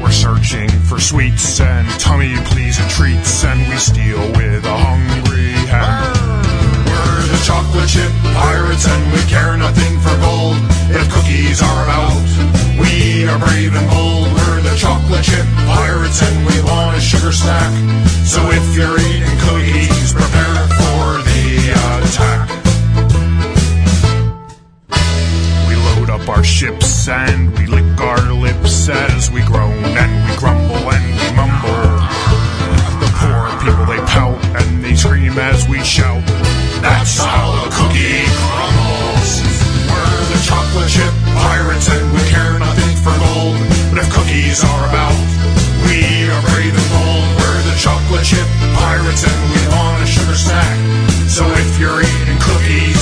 We're 0.02 0.12
searching 0.12 0.70
for 0.90 1.00
sweets 1.00 1.60
and 1.62 1.88
tummy 2.00 2.34
pleasing 2.46 2.88
treats, 2.90 3.44
and 3.46 3.60
we 3.70 3.78
steal 3.78 4.20
with 4.34 4.66
a 4.66 4.78
hungry 4.78 5.54
hand. 5.70 6.18
We're 6.90 7.28
the 7.30 7.40
chocolate 7.46 7.88
chip 7.88 8.12
pirates, 8.34 8.88
and 8.88 9.14
we 9.14 9.22
care 9.30 9.56
nothing 9.58 10.00
for 10.00 10.16
gold. 10.20 10.58
If 10.90 11.06
cookies 11.14 11.62
are 11.62 11.84
about, 11.86 12.18
we 12.82 13.28
are 13.30 13.38
brave 13.38 13.76
and 13.76 13.88
bold. 13.90 14.34
We're 14.34 14.62
the 14.62 14.76
chocolate 14.76 15.24
chip 15.24 15.46
pirates, 15.70 16.22
and 16.22 16.46
we 16.48 16.62
want 16.64 16.98
a 16.98 17.02
sugar 17.02 17.32
snack. 17.32 17.72
So 18.26 18.42
if 18.50 18.76
you're 18.76 19.00
eating 19.00 19.38
cookies, 19.46 20.14
prepare 20.14 20.66
for 20.82 21.22
the 21.30 21.78
attack. 22.02 22.50
We 25.70 25.76
load 25.76 26.10
up 26.10 26.28
our 26.28 26.44
ships 26.44 27.08
and 27.08 27.56
we 27.58 27.68
lick 27.68 27.91
our 28.00 28.32
lips 28.32 28.88
as 28.88 29.32
we 29.32 29.42
groan 29.44 29.74
and 29.98 30.12
we 30.30 30.38
grumble 30.38 30.86
and 30.88 31.06
we 31.18 31.28
mumble. 31.36 31.84
The 33.02 33.10
poor 33.20 33.50
people 33.60 33.86
they 33.90 34.00
pout 34.08 34.38
and 34.56 34.84
they 34.84 34.96
scream 34.96 35.38
as 35.38 35.68
we 35.68 35.84
shout. 35.84 36.24
That's 36.80 37.18
how 37.20 37.52
a 37.58 37.70
cookie 37.74 38.24
crumbles. 38.46 39.42
We're 39.90 40.24
the 40.32 40.40
chocolate 40.46 40.90
chip 40.90 41.14
pirates 41.36 41.90
and 41.90 42.06
we 42.14 42.22
care 42.30 42.58
nothing 42.60 42.94
for 43.02 43.14
gold. 43.18 43.58
But 43.90 44.06
if 44.06 44.10
cookies 44.14 44.64
are 44.64 44.84
about, 44.88 45.18
we 45.90 46.30
are 46.30 46.42
brave 46.54 46.74
and 46.78 46.90
bold. 46.94 47.26
We're 47.42 47.62
the 47.66 47.78
chocolate 47.82 48.26
chip 48.26 48.48
pirates 48.78 49.26
and 49.26 49.40
we 49.52 49.62
want 49.74 50.04
a 50.04 50.08
sugar 50.08 50.38
snack. 50.38 50.78
So 51.28 51.48
if 51.58 51.80
you're 51.80 52.02
eating 52.02 52.40
cookies, 52.40 53.01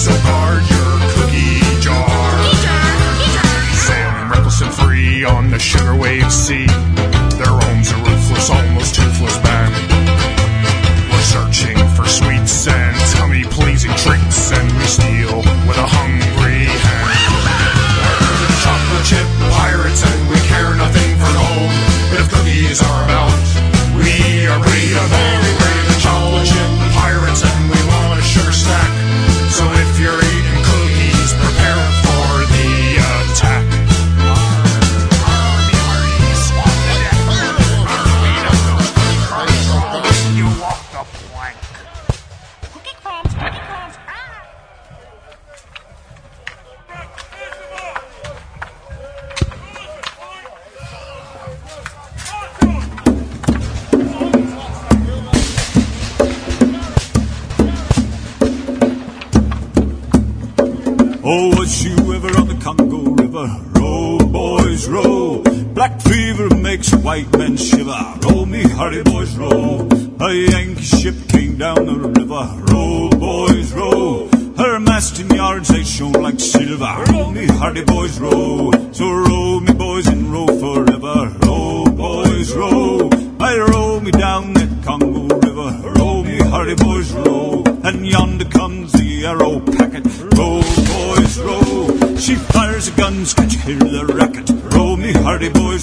So 0.00 0.16
guard 0.24 0.64
your 0.64 0.92
cookie 1.12 1.60
jar. 1.84 2.32
Sailing 3.84 4.30
reckless 4.30 4.62
and 4.62 4.72
free 4.72 5.24
on 5.24 5.50
the 5.50 5.58
sugar 5.58 5.94
wave 5.94 6.32
sea. 6.32 6.66
Roams 7.44 7.92
a 7.92 7.96
ruthless, 7.96 8.48
almost 8.48 8.94
toothless 8.94 9.36
band. 9.44 9.74
We're 11.12 11.20
searching 11.20 11.76
for 11.92 12.08
sweets 12.08 12.66
and 12.66 12.96
tummy 13.12 13.44
pleasing 13.44 13.92
treats, 14.00 14.52
and 14.52 14.72
we 14.72 14.84
steal 14.84 15.36
with 15.68 15.76
a 15.76 15.84
hungry 15.84 16.64
hand. 16.64 17.12
We're 18.24 18.48
the 18.48 18.56
chocolate 18.64 19.04
chip 19.04 19.28
pirates, 19.52 20.00
and 20.00 20.30
we 20.30 20.40
care 20.48 20.72
nothing 20.80 21.12
for 21.20 21.28
gold. 21.28 21.70
But 22.08 22.20
if 22.24 22.28
cookies 22.32 22.80
are 22.80 23.04
about, 23.04 23.19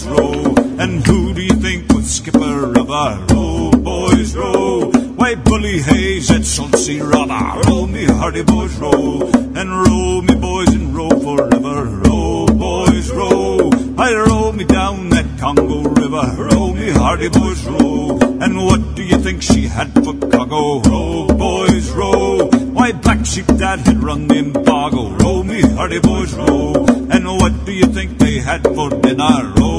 row. 0.08 0.56
And 0.80 1.06
who 1.06 1.34
do 1.34 1.42
you 1.42 1.56
think 1.56 1.92
was 1.94 2.10
skipper 2.10 2.80
of 2.80 2.92
our 2.92 3.20
row, 3.34 3.72
boys, 3.72 4.36
row? 4.36 4.92
Why, 5.18 5.36
Bully 5.36 5.82
Hayes, 5.82 6.28
that 6.28 6.46
salty 6.46 7.02
robber. 7.02 7.62
Row 7.68 7.88
me, 7.88 8.06
hardy 8.06 8.44
boys, 8.44 8.76
row. 8.78 9.22
And 9.56 9.70
row 9.86 10.22
me, 10.22 10.36
boys, 10.36 10.74
and 10.74 10.96
row 10.96 11.10
forever. 11.10 11.86
Row, 12.06 12.46
boys, 12.46 13.12
row. 13.12 13.72
I 13.98 14.14
row 14.14 14.52
me 14.52 14.64
down 14.64 15.10
that 15.10 15.26
Congo 15.40 15.82
River. 15.90 16.28
Row 16.38 16.74
me, 16.74 16.92
hardy 16.92 17.30
boys, 17.30 17.66
row. 17.66 18.20
And 18.40 18.56
what 18.58 18.96
do 18.96 19.04
you 19.04 19.18
think 19.18 19.42
she 19.42 19.64
had 19.64 19.92
for 19.96 20.14
cargo? 20.30 20.82
Row, 20.82 21.28
boys, 21.28 21.90
row. 21.92 22.48
Why, 22.78 22.92
Black 22.92 23.26
Sheep 23.26 23.48
Dad 23.48 23.80
had 23.80 23.98
run 24.04 24.28
the 24.28 24.38
embargo. 24.38 25.10
Row 25.10 25.42
me, 25.42 25.62
hardy 25.62 26.00
boys, 26.00 26.34
row. 26.36 26.86
And 27.10 27.26
what 27.26 27.66
do 27.66 27.72
you 27.72 27.88
think 27.88 28.20
they 28.20 28.38
had 28.38 28.62
for 28.64 28.90
dinner? 28.92 29.54
Row, 29.58 29.77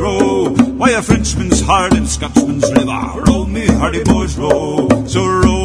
row. 0.00 0.48
Why, 0.50 0.90
a 0.90 1.02
Frenchman's 1.02 1.60
heart 1.60 1.92
and 1.92 2.08
Scotsman's 2.08 2.68
liver. 2.70 3.22
Row 3.26 3.44
me, 3.44 3.66
hardy 3.66 4.02
boys, 4.02 4.36
row. 4.36 4.88
So 5.06 5.26
row 5.26 5.59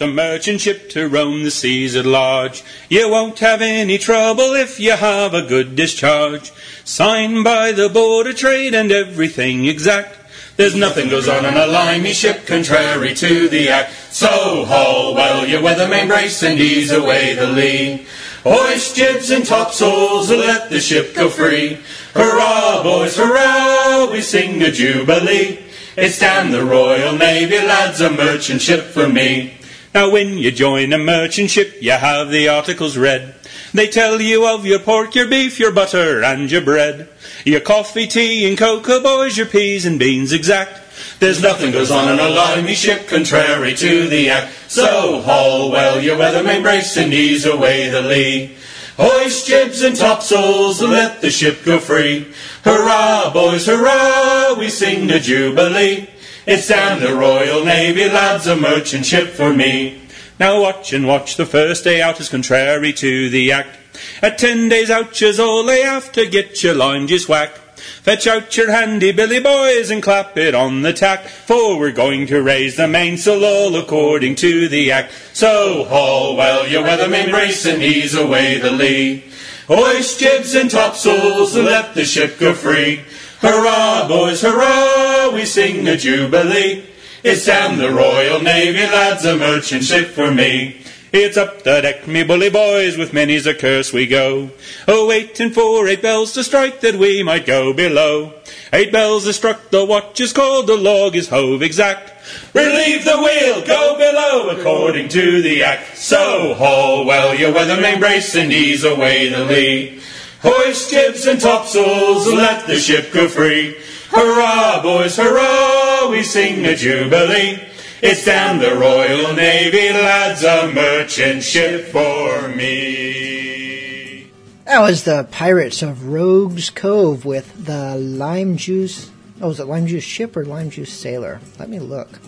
a 0.00 0.06
merchant 0.06 0.60
ship 0.60 0.88
to 0.90 1.08
roam 1.08 1.44
the 1.44 1.50
seas 1.50 1.94
at 1.94 2.06
large, 2.06 2.62
you 2.88 3.08
won't 3.08 3.38
have 3.40 3.60
any 3.60 3.98
trouble 3.98 4.54
if 4.54 4.80
you 4.80 4.92
have 4.92 5.34
a 5.34 5.42
good 5.42 5.76
discharge. 5.76 6.50
Signed 6.84 7.44
by 7.44 7.72
the 7.72 7.88
Board 7.88 8.26
of 8.26 8.36
Trade 8.36 8.74
and 8.74 8.90
everything 8.90 9.66
exact. 9.66 10.16
There's 10.56 10.74
nothing 10.74 11.08
goes 11.08 11.28
on 11.28 11.44
in 11.44 11.56
a 11.56 11.66
limey 11.66 12.12
ship 12.12 12.46
contrary 12.46 13.14
to 13.14 13.48
the 13.48 13.68
act. 13.68 13.92
So 14.10 14.64
haul 14.64 15.14
well 15.14 15.46
your 15.46 15.62
weather 15.62 15.88
main 15.88 16.08
brace 16.08 16.42
and 16.42 16.58
ease 16.58 16.92
away 16.92 17.34
the 17.34 17.46
lee. 17.46 18.06
Hoist 18.42 18.96
jibs 18.96 19.30
and 19.30 19.44
topsails 19.44 20.30
and 20.30 20.40
let 20.40 20.70
the 20.70 20.80
ship 20.80 21.14
go 21.14 21.28
free. 21.28 21.78
Hurrah, 22.14 22.82
boys, 22.82 23.16
hurrah, 23.16 24.10
we 24.10 24.22
sing 24.22 24.62
a 24.62 24.70
jubilee. 24.70 25.58
It's 25.96 26.18
down 26.18 26.50
the 26.50 26.64
Royal 26.64 27.16
Navy, 27.16 27.58
lads, 27.58 28.00
a 28.00 28.10
merchant 28.10 28.62
ship 28.62 28.84
for 28.84 29.08
me. 29.08 29.59
Now 29.92 30.08
when 30.10 30.38
you 30.38 30.52
join 30.52 30.92
a 30.92 30.98
merchant 30.98 31.50
ship, 31.50 31.78
you 31.80 31.90
have 31.90 32.30
the 32.30 32.48
articles 32.48 32.96
read. 32.96 33.34
They 33.74 33.88
tell 33.88 34.20
you 34.20 34.46
of 34.46 34.64
your 34.64 34.78
pork, 34.78 35.16
your 35.16 35.26
beef, 35.26 35.58
your 35.58 35.72
butter, 35.72 36.22
and 36.22 36.50
your 36.50 36.60
bread. 36.60 37.08
Your 37.44 37.60
coffee, 37.60 38.06
tea, 38.06 38.48
and 38.48 38.56
cocoa, 38.56 38.98
oh 38.98 39.02
boys, 39.02 39.36
your 39.36 39.46
peas 39.46 39.84
and 39.86 39.98
beans 39.98 40.32
exact. 40.32 40.80
There's 41.18 41.42
nothing 41.42 41.72
goes 41.72 41.90
on 41.90 42.08
in 42.12 42.20
a 42.20 42.28
limey 42.28 42.74
ship 42.74 43.08
contrary 43.08 43.74
to 43.74 44.06
the 44.06 44.30
act. 44.30 44.52
So 44.68 45.22
haul 45.22 45.70
well 45.72 46.00
your 46.00 46.16
weather 46.16 46.44
main 46.44 46.62
brace 46.62 46.96
and 46.96 47.12
ease 47.12 47.44
away 47.44 47.88
the 47.90 48.02
lee. 48.02 48.56
Hoist 48.96 49.46
jibs 49.46 49.82
and 49.82 49.96
topsails, 49.96 50.82
and 50.82 50.92
let 50.92 51.20
the 51.20 51.30
ship 51.30 51.64
go 51.64 51.80
free. 51.80 52.32
Hurrah, 52.64 53.32
boys, 53.32 53.66
hurrah, 53.66 54.54
we 54.58 54.68
sing 54.68 55.10
a 55.10 55.18
jubilee. 55.18 56.06
It's 56.52 56.66
down 56.66 56.98
the 56.98 57.14
Royal 57.14 57.64
Navy, 57.64 58.08
lads, 58.08 58.48
a 58.48 58.56
merchant 58.56 59.06
ship 59.06 59.28
for 59.28 59.54
me. 59.54 60.02
Now 60.40 60.60
watch 60.60 60.92
and 60.92 61.06
watch, 61.06 61.36
the 61.36 61.46
first 61.46 61.84
day 61.84 62.02
out 62.02 62.18
is 62.18 62.28
contrary 62.28 62.92
to 62.94 63.30
the 63.30 63.52
act. 63.52 63.78
At 64.20 64.38
ten 64.38 64.68
days 64.68 64.90
out, 64.90 65.20
you's 65.20 65.38
all 65.38 65.62
they 65.62 65.84
to 65.84 66.26
get 66.26 66.60
your 66.64 66.74
line 66.74 67.06
just 67.06 67.28
whack. 67.28 67.54
Fetch 68.02 68.26
out 68.26 68.56
your 68.56 68.72
handy 68.72 69.12
billy 69.12 69.38
boys 69.38 69.92
and 69.92 70.02
clap 70.02 70.36
it 70.36 70.56
on 70.56 70.82
the 70.82 70.92
tack, 70.92 71.28
for 71.28 71.78
we're 71.78 71.92
going 71.92 72.26
to 72.26 72.42
raise 72.42 72.74
the 72.74 72.88
mainsail 72.88 73.44
all 73.44 73.76
according 73.76 74.34
to 74.34 74.66
the 74.66 74.90
act. 74.90 75.12
So 75.32 75.84
haul 75.84 76.34
well 76.34 76.66
your 76.66 76.82
weathermain 76.82 77.30
brace 77.30 77.64
and 77.64 77.80
ease 77.80 78.16
away 78.16 78.58
the 78.58 78.72
lee. 78.72 79.22
Hoist 79.68 80.18
jibs 80.18 80.56
and 80.56 80.68
topsails 80.68 81.54
and 81.54 81.66
let 81.66 81.94
the 81.94 82.04
ship 82.04 82.40
go 82.40 82.54
free. 82.54 83.04
Hurrah, 83.40 84.06
boys, 84.06 84.42
hurrah, 84.42 85.30
we 85.32 85.46
sing 85.46 85.88
a 85.88 85.96
jubilee. 85.96 86.84
It's 87.24 87.46
down 87.46 87.78
the 87.78 87.90
Royal 87.90 88.38
Navy, 88.38 88.82
lads, 88.82 89.24
a 89.24 89.34
merchant 89.34 89.82
ship 89.82 90.08
for 90.08 90.30
me. 90.30 90.82
It's 91.10 91.38
up 91.38 91.62
the 91.62 91.80
deck, 91.80 92.06
me 92.06 92.22
bully 92.22 92.50
boys, 92.50 92.98
with 92.98 93.14
many's 93.14 93.46
a 93.46 93.54
curse 93.54 93.94
we 93.94 94.06
go. 94.06 94.50
Oh, 94.86 95.08
waiting 95.08 95.52
for 95.52 95.88
eight 95.88 96.02
bells 96.02 96.34
to 96.34 96.44
strike 96.44 96.82
that 96.82 96.96
we 96.96 97.22
might 97.22 97.46
go 97.46 97.72
below. 97.72 98.34
Eight 98.74 98.92
bells 98.92 99.26
are 99.26 99.32
struck, 99.32 99.70
the 99.70 99.86
watch 99.86 100.20
is 100.20 100.34
called, 100.34 100.66
the 100.66 100.76
log 100.76 101.16
is 101.16 101.30
hove 101.30 101.62
exact. 101.62 102.12
Relieve 102.52 103.06
the 103.06 103.16
wheel, 103.16 103.64
go 103.64 103.96
below, 103.96 104.50
according 104.50 105.08
to 105.08 105.40
the 105.40 105.64
act. 105.64 105.96
So 105.96 106.52
haul 106.52 107.06
well 107.06 107.34
your 107.34 107.54
weather 107.54 107.76
weathermain 107.76 108.00
brace 108.00 108.34
and 108.36 108.52
ease 108.52 108.84
away 108.84 109.30
the 109.30 109.46
lee. 109.46 110.02
Hoist 110.42 110.90
jibs 110.90 111.26
and 111.26 111.40
topsails, 111.40 112.26
let 112.26 112.66
the 112.66 112.78
ship 112.78 113.12
go 113.12 113.28
free. 113.28 113.76
Hurrah, 114.08 114.82
boys, 114.82 115.16
hurrah, 115.16 116.10
we 116.10 116.22
sing 116.22 116.64
a 116.64 116.74
jubilee. 116.74 117.60
It's 118.02 118.24
down 118.24 118.58
the 118.58 118.74
Royal 118.74 119.34
Navy, 119.34 119.92
lads, 119.92 120.42
a 120.42 120.72
merchant 120.72 121.42
ship 121.42 121.88
for 121.88 122.48
me. 122.48 124.30
That 124.64 124.80
was 124.80 125.04
the 125.04 125.28
Pirates 125.30 125.82
of 125.82 126.06
Rogues 126.06 126.70
Cove 126.70 127.26
with 127.26 127.66
the 127.66 127.96
Lime 127.96 128.56
Juice. 128.56 129.10
Oh, 129.42 129.48
was 129.48 129.60
it 129.60 129.66
Lime 129.66 129.86
Juice 129.86 130.04
Ship 130.04 130.34
or 130.36 130.44
Lime 130.44 130.70
Juice 130.70 130.92
Sailor? 130.92 131.40
Let 131.58 131.68
me 131.68 131.80
look. 131.80 132.18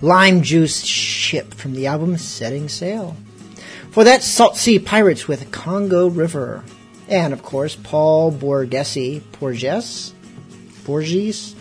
Lime 0.00 0.42
Juice 0.42 0.84
Ship 0.84 1.52
from 1.54 1.74
the 1.74 1.86
album 1.88 2.16
Setting 2.18 2.68
Sail. 2.68 3.16
For 3.90 4.04
that, 4.04 4.22
Salt 4.22 4.56
Sea 4.56 4.78
Pirates 4.78 5.26
with 5.26 5.50
Congo 5.50 6.08
River. 6.08 6.62
And 7.10 7.32
of 7.32 7.42
course, 7.42 7.74
Paul 7.74 8.32
Borghese, 8.32 9.22
Borges, 9.38 10.14
Borges, 10.84 11.56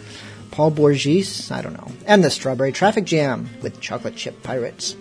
Paul 0.52 0.72
Borges, 0.72 1.52
I 1.52 1.62
don't 1.62 1.74
know, 1.74 1.92
and 2.06 2.24
the 2.24 2.30
Strawberry 2.30 2.72
Traffic 2.72 3.06
Jam 3.06 3.50
with 3.62 3.82
Chocolate 3.82 4.16
Chip 4.16 4.44
Pirates. 4.44 4.96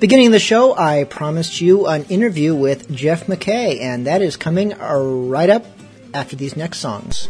Beginning 0.00 0.32
the 0.32 0.38
show, 0.38 0.76
I 0.76 1.04
promised 1.04 1.60
you 1.60 1.86
an 1.86 2.04
interview 2.04 2.54
with 2.54 2.90
Jeff 2.90 3.26
McKay, 3.26 3.80
and 3.80 4.06
that 4.06 4.22
is 4.22 4.36
coming 4.36 4.70
right 4.70 5.50
up 5.50 5.64
after 6.12 6.34
these 6.34 6.56
next 6.56 6.78
songs. 6.78 7.28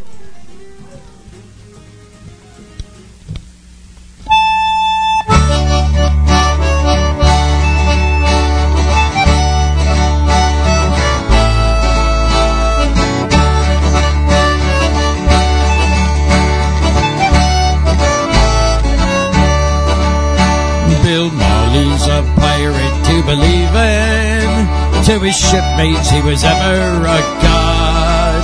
His 25.35 25.51
shipmates 25.51 26.11
he 26.11 26.21
was 26.23 26.45
ever 26.45 27.07
a 27.07 27.21
god. 27.43 28.43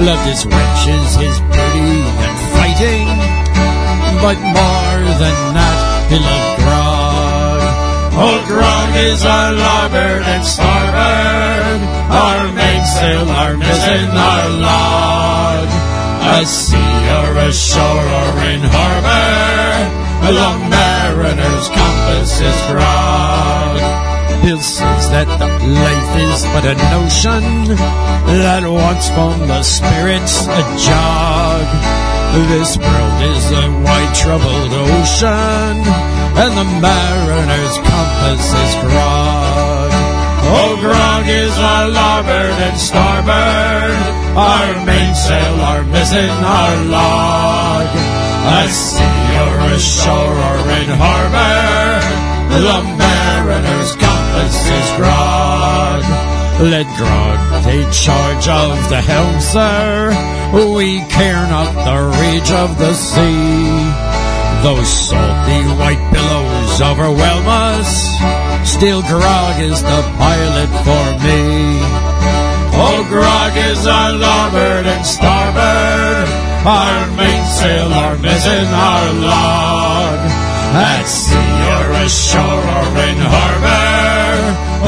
Loved 0.00 0.26
his 0.26 0.44
wenches, 0.44 1.10
his 1.20 1.38
beauty 1.54 2.02
and 2.24 2.36
fighting. 2.56 3.06
But 4.22 4.38
more 4.40 5.02
than 5.22 5.38
that, 5.54 5.78
he 6.10 6.18
loved 6.18 6.54
grog. 6.62 7.60
Oh, 8.14 8.38
grog 8.46 8.90
is 8.96 9.24
our 9.24 9.52
larboard 9.52 10.22
and 10.22 10.44
starboard. 10.44 11.80
Our 12.10 12.52
mainsail, 12.52 13.28
our 13.30 13.54
mizzen, 13.54 14.10
our 14.10 14.48
log. 14.66 15.68
A 16.22 16.46
sea 16.46 16.98
or 17.18 17.36
a 17.38 17.52
shore 17.52 18.06
or 18.22 18.34
in 18.50 18.62
harbor. 18.62 19.62
The 20.22 20.50
mariner's 20.70 21.68
compass 21.68 22.40
is 22.40 22.58
grog. 22.70 24.11
Bill 24.42 24.58
says 24.58 25.06
that 25.14 25.30
life 25.30 26.12
is 26.18 26.42
but 26.50 26.66
a 26.66 26.74
notion 26.90 27.78
that 28.26 28.66
once 28.66 29.06
from 29.14 29.46
the 29.46 29.62
spirits 29.62 30.50
a 30.50 30.62
jog. 30.82 31.62
This 32.50 32.74
world 32.74 33.18
is 33.22 33.44
a 33.54 33.70
wide 33.86 34.14
troubled 34.18 34.74
ocean, 34.74 35.78
and 36.42 36.52
the 36.58 36.68
mariner's 36.82 37.76
compass 37.86 38.46
is 38.50 38.72
grog. 38.82 39.90
Oh, 40.50 40.74
grog 40.74 41.24
is 41.30 41.54
our 41.54 41.86
larboard 41.86 42.58
and 42.66 42.78
starboard, 42.82 43.94
our 44.34 44.74
mainsail, 44.82 45.54
our 45.70 45.86
mizzen, 45.86 46.34
our 46.42 46.76
log. 46.90 47.86
A 48.42 48.66
sea 48.66 49.38
or 49.38 49.54
a 49.70 49.78
shore 49.78 50.34
or 50.34 50.58
in 50.82 50.90
harbor, 50.98 52.02
the 52.50 52.60
is 54.50 54.88
grog. 54.96 56.02
Let 56.60 56.86
grog 56.96 57.38
take 57.64 57.90
charge 57.92 58.48
of 58.48 58.88
the 58.88 59.00
helm, 59.00 59.40
sir. 59.40 60.10
We 60.74 61.00
care 61.08 61.46
not 61.46 61.72
the 61.86 61.98
rage 62.20 62.50
of 62.50 62.78
the 62.78 62.94
sea. 62.94 64.22
Those 64.62 64.86
salty 64.86 65.62
white 65.80 66.04
billows 66.12 66.80
overwhelm 66.80 67.46
us. 67.46 67.90
Still, 68.68 69.02
grog 69.02 69.60
is 69.60 69.82
the 69.82 70.02
pilot 70.18 70.70
for 70.86 71.04
me. 71.24 72.12
Oh, 72.74 73.04
grog 73.08 73.56
is 73.56 73.86
our 73.86 74.12
larboard 74.12 74.86
and 74.86 75.04
starboard, 75.04 76.28
our 76.66 77.06
mainsail, 77.16 77.92
our 77.92 78.16
mizzen, 78.16 78.66
our 78.70 79.12
log. 79.12 80.18
At 80.74 81.04
sea 81.04 81.36
or 81.36 81.92
ashore 82.06 82.64
or 82.78 82.88
in 83.08 83.18
harbor, 83.20 83.81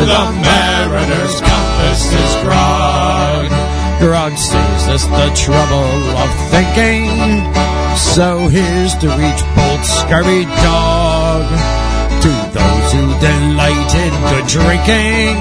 the 0.05 0.24
mariner's 0.44 1.40
compass 1.40 2.02
is 2.12 2.32
grog. 2.44 3.48
Grog 4.00 4.36
saves 4.36 4.86
us 4.88 5.05
the 5.07 5.30
trouble 5.32 5.96
of 6.20 6.30
thinking, 6.52 7.09
so 7.96 8.48
here's 8.48 8.94
to 9.00 9.09
each 9.09 9.42
bold 9.57 9.84
scurvy 9.84 10.44
dog. 10.61 11.44
To 12.20 12.32
those 12.52 12.88
who 12.92 13.05
delight 13.20 13.92
in 14.05 14.12
good 14.28 14.46
drinking, 14.48 15.36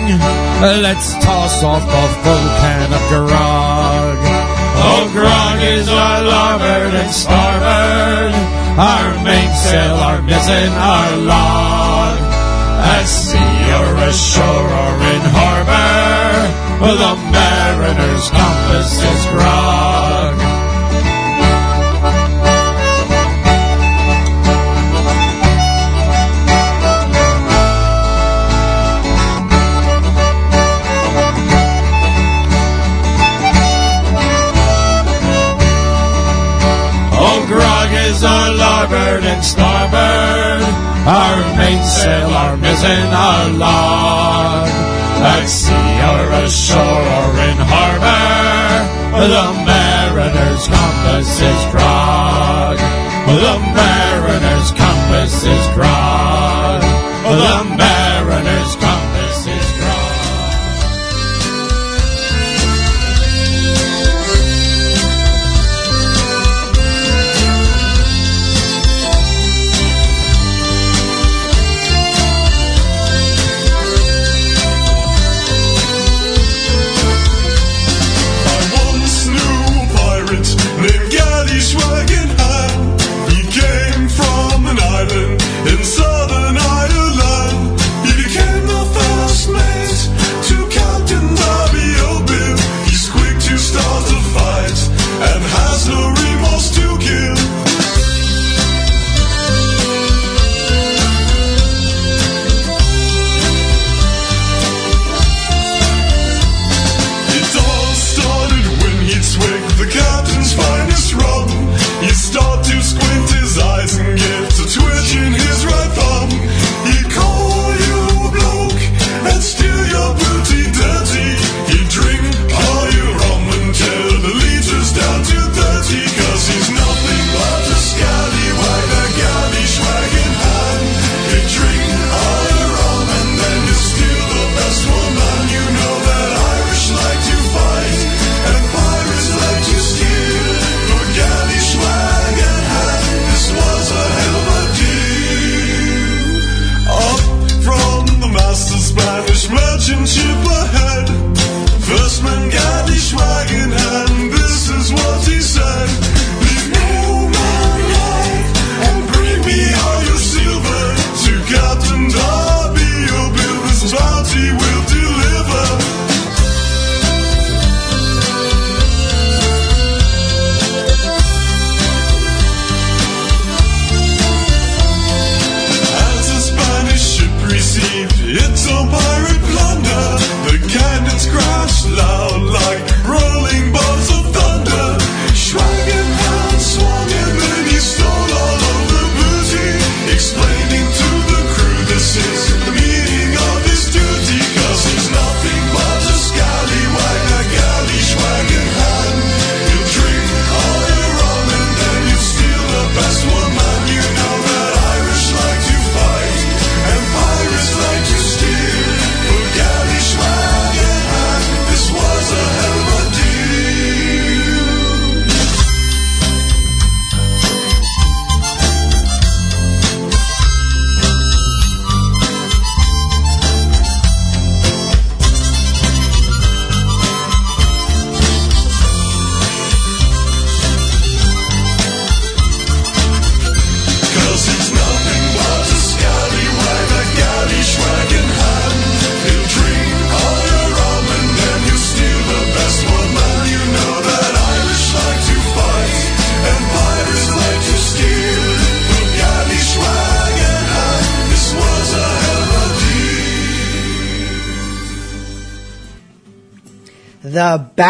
let's 0.82 1.12
toss 1.24 1.64
off 1.64 1.84
a 1.84 2.06
full 2.24 2.48
can 2.64 2.90
of 2.94 3.04
grog. 3.12 4.18
Oh, 4.86 5.10
grog 5.12 5.60
is 5.62 5.90
our 5.90 6.24
larboard 6.24 6.94
and 6.94 7.12
starboard, 7.12 8.34
our 8.80 9.24
mainsail, 9.24 9.96
our 9.96 10.22
mizzen, 10.22 10.72
our 10.72 11.18
log. 11.18 12.20
At 12.84 13.06
sea 13.06 13.63
or 13.80 13.96
ashore 14.10 14.70
or 14.84 14.96
in 15.14 15.24
harbor, 15.38 16.14
the 17.02 17.14
mariner's 17.32 18.30
compass 18.30 18.92
is 19.12 19.26
grog. 19.34 20.36
Oh, 37.26 37.46
grog 37.48 37.90
is 38.08 38.24
our 38.24 38.50
larboard 38.84 39.24
and 39.24 39.44
starboard, 39.44 40.62
our 41.08 41.38
mainsail, 41.56 42.30
our 42.32 42.58
mizzen, 42.58 43.12
our 43.12 43.50
log. 43.52 44.68
At 45.24 45.46
sea 45.48 45.72
or 46.12 46.28
ashore 46.44 47.04
or 47.16 47.32
in 47.48 47.58
harbor, 47.64 48.84
the 49.32 49.46
mariner's 49.64 50.68
compass 50.68 51.40
is 51.40 51.62
grog. 51.72 52.78
The 53.28 53.56
mariner's 53.72 54.72
compass 54.72 55.46
is 55.46 55.66
grog. 55.76 56.82
The 57.24 57.93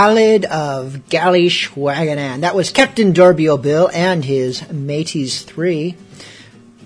Ballad 0.03 0.43
of 0.43 1.07
Gally 1.07 1.47
Schwaganan. 1.47 2.41
That 2.41 2.55
was 2.55 2.71
Captain 2.71 3.13
Darby 3.13 3.47
O'Bill 3.47 3.89
and 3.93 4.25
his 4.25 4.69
Mateys 4.69 5.43
Three. 5.43 5.95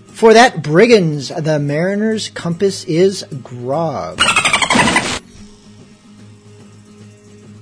For 0.06 0.36
that, 0.36 0.62
Brigands, 0.62 1.30
the 1.30 1.58
Mariner's 1.58 2.30
Compass 2.30 2.84
is 2.84 3.24
Grog. 3.42 4.22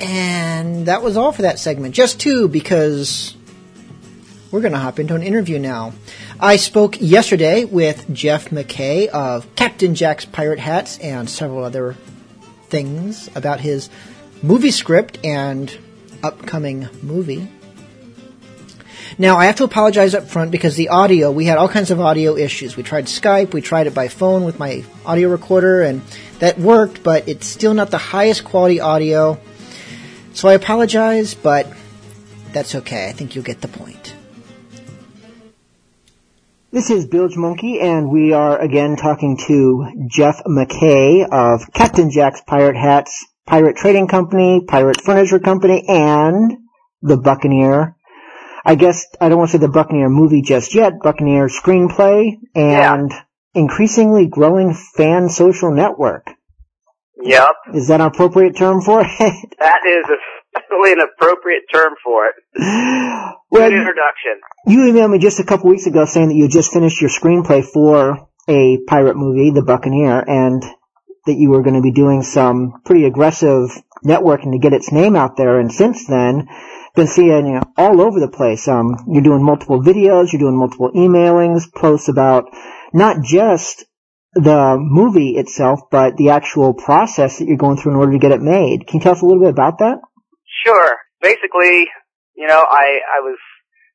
And 0.01 0.87
that 0.87 1.01
was 1.01 1.15
all 1.15 1.31
for 1.31 1.43
that 1.43 1.57
segment. 1.57 1.95
Just 1.95 2.19
two, 2.19 2.49
because 2.49 3.33
we're 4.51 4.59
going 4.59 4.73
to 4.73 4.79
hop 4.79 4.99
into 4.99 5.15
an 5.15 5.23
interview 5.23 5.57
now. 5.57 5.93
I 6.37 6.57
spoke 6.57 6.99
yesterday 6.99 7.63
with 7.63 8.13
Jeff 8.13 8.49
McKay 8.49 9.07
of 9.07 9.55
Captain 9.55 9.95
Jack's 9.95 10.25
Pirate 10.25 10.59
Hats 10.59 10.97
and 10.97 11.29
several 11.29 11.63
other 11.63 11.95
things 12.67 13.29
about 13.35 13.61
his 13.61 13.89
movie 14.45 14.69
script 14.69 15.17
and 15.23 15.75
upcoming 16.21 16.87
movie. 17.01 17.51
Now, 19.17 19.37
I 19.37 19.45
have 19.45 19.55
to 19.55 19.63
apologize 19.63 20.13
up 20.13 20.27
front 20.27 20.51
because 20.51 20.75
the 20.75 20.89
audio, 20.89 21.31
we 21.31 21.45
had 21.45 21.57
all 21.57 21.67
kinds 21.67 21.89
of 21.89 21.99
audio 21.99 22.35
issues. 22.35 22.75
We 22.77 22.83
tried 22.83 23.05
Skype, 23.05 23.53
we 23.53 23.61
tried 23.61 23.87
it 23.87 23.93
by 23.95 24.07
phone 24.07 24.43
with 24.43 24.59
my 24.59 24.83
audio 25.05 25.29
recorder, 25.29 25.81
and 25.81 26.01
that 26.39 26.59
worked, 26.59 27.01
but 27.01 27.27
it's 27.27 27.47
still 27.47 27.73
not 27.73 27.89
the 27.89 27.97
highest 27.97 28.43
quality 28.43 28.79
audio. 28.79 29.39
So 30.33 30.47
I 30.47 30.53
apologize, 30.53 31.33
but 31.33 31.67
that's 32.51 32.75
okay. 32.75 33.09
I 33.09 33.13
think 33.13 33.33
you'll 33.33 33.45
get 33.45 33.61
the 33.61 33.67
point. 33.67 34.13
This 36.71 36.89
is 36.89 37.07
Bilge 37.07 37.37
Monkey, 37.37 37.79
and 37.79 38.11
we 38.11 38.33
are 38.33 38.59
again 38.59 38.95
talking 38.95 39.37
to 39.47 40.07
Jeff 40.07 40.43
McKay 40.45 41.25
of 41.31 41.71
Captain 41.73 42.11
Jack's 42.11 42.41
Pirate 42.45 42.75
Hats, 42.75 43.25
Pirate 43.45 43.75
Trading 43.77 44.07
Company, 44.07 44.61
Pirate 44.67 45.01
Furniture 45.01 45.39
Company, 45.39 45.83
and 45.87 46.51
the 47.01 47.17
Buccaneer. 47.17 47.95
I 48.65 48.75
guess 48.75 49.05
I 49.21 49.29
don't 49.29 49.37
want 49.37 49.51
to 49.51 49.57
say 49.57 49.61
the 49.61 49.67
Buccaneer 49.71 50.09
movie 50.09 50.41
just 50.41 50.73
yet, 50.73 50.93
Buccaneer 51.03 51.47
screenplay, 51.47 52.37
and 52.55 53.11
increasingly 53.53 54.27
growing 54.27 54.73
fan 54.73 55.29
social 55.29 55.71
network. 55.71 56.27
Yep, 57.21 57.51
Is 57.73 57.87
that 57.87 58.01
an 58.01 58.07
appropriate 58.07 58.55
term 58.55 58.81
for 58.81 59.01
it? 59.01 59.07
that 59.59 59.79
is 59.87 60.05
definitely 60.53 60.93
an 60.93 60.99
appropriate 60.99 61.63
term 61.73 61.93
for 62.03 62.27
it. 62.27 62.35
Well, 63.49 63.69
Good 63.69 63.73
introduction. 63.73 64.41
You 64.67 64.79
emailed 64.91 65.11
me 65.11 65.19
just 65.19 65.39
a 65.39 65.43
couple 65.43 65.69
weeks 65.69 65.85
ago 65.85 66.05
saying 66.05 66.27
that 66.29 66.35
you 66.35 66.43
had 66.43 66.51
just 66.51 66.73
finished 66.73 67.01
your 67.01 67.09
screenplay 67.09 67.63
for 67.63 68.27
a 68.47 68.79
pirate 68.87 69.15
movie, 69.15 69.51
The 69.51 69.63
Buccaneer, 69.63 70.23
and 70.27 70.63
that 71.25 71.35
you 71.35 71.49
were 71.49 71.63
going 71.63 71.75
to 71.75 71.81
be 71.81 71.91
doing 71.91 72.23
some 72.23 72.81
pretty 72.85 73.05
aggressive 73.05 73.69
networking 74.03 74.51
to 74.51 74.59
get 74.59 74.73
its 74.73 74.91
name 74.91 75.15
out 75.15 75.37
there. 75.37 75.59
And 75.59 75.71
since 75.71 76.05
then, 76.07 76.47
been 76.95 77.07
seeing 77.07 77.47
you 77.47 77.61
all 77.77 78.01
over 78.01 78.19
the 78.19 78.29
place. 78.29 78.67
Um, 78.67 78.95
you're 79.07 79.23
doing 79.23 79.43
multiple 79.43 79.81
videos, 79.81 80.31
you're 80.31 80.39
doing 80.39 80.57
multiple 80.57 80.91
emailings, 80.95 81.71
posts 81.73 82.07
about 82.07 82.45
not 82.93 83.23
just 83.23 83.85
the 84.33 84.77
movie 84.79 85.31
itself, 85.37 85.81
but 85.91 86.17
the 86.17 86.29
actual 86.29 86.73
process 86.73 87.39
that 87.39 87.47
you're 87.47 87.57
going 87.57 87.77
through 87.77 87.93
in 87.93 87.97
order 87.97 88.11
to 88.13 88.19
get 88.19 88.31
it 88.31 88.41
made. 88.41 88.87
Can 88.87 88.99
you 88.99 89.03
tell 89.03 89.13
us 89.13 89.21
a 89.21 89.25
little 89.25 89.41
bit 89.41 89.49
about 89.49 89.79
that? 89.79 89.99
Sure. 90.65 90.97
Basically, 91.21 91.87
you 92.35 92.47
know, 92.47 92.59
I 92.59 92.99
I 93.15 93.19
was 93.23 93.37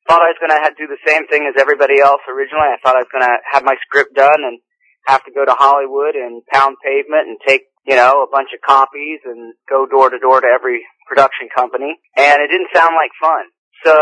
thought 0.07 0.21
I 0.21 0.33
was 0.33 0.41
going 0.41 0.51
to 0.51 0.73
do 0.77 0.87
the 0.89 1.01
same 1.05 1.27
thing 1.27 1.45
as 1.45 1.61
everybody 1.61 2.01
else 2.01 2.21
originally. 2.27 2.73
I 2.73 2.77
thought 2.83 2.95
I 2.95 3.05
was 3.05 3.13
going 3.13 3.23
to 3.23 3.37
have 3.53 3.63
my 3.63 3.75
script 3.85 4.15
done 4.15 4.41
and 4.41 4.59
have 5.05 5.23
to 5.25 5.31
go 5.31 5.45
to 5.45 5.55
Hollywood 5.57 6.15
and 6.15 6.41
pound 6.51 6.77
pavement 6.83 7.27
and 7.27 7.37
take 7.45 7.63
you 7.85 7.95
know 7.95 8.23
a 8.23 8.29
bunch 8.31 8.49
of 8.53 8.61
copies 8.61 9.19
and 9.25 9.53
go 9.69 9.85
door 9.85 10.09
to 10.09 10.19
door 10.19 10.41
to 10.41 10.47
every 10.47 10.81
production 11.07 11.49
company. 11.53 11.99
And 12.17 12.41
it 12.41 12.47
didn't 12.47 12.73
sound 12.73 12.95
like 12.95 13.11
fun. 13.19 13.49
So 13.83 13.93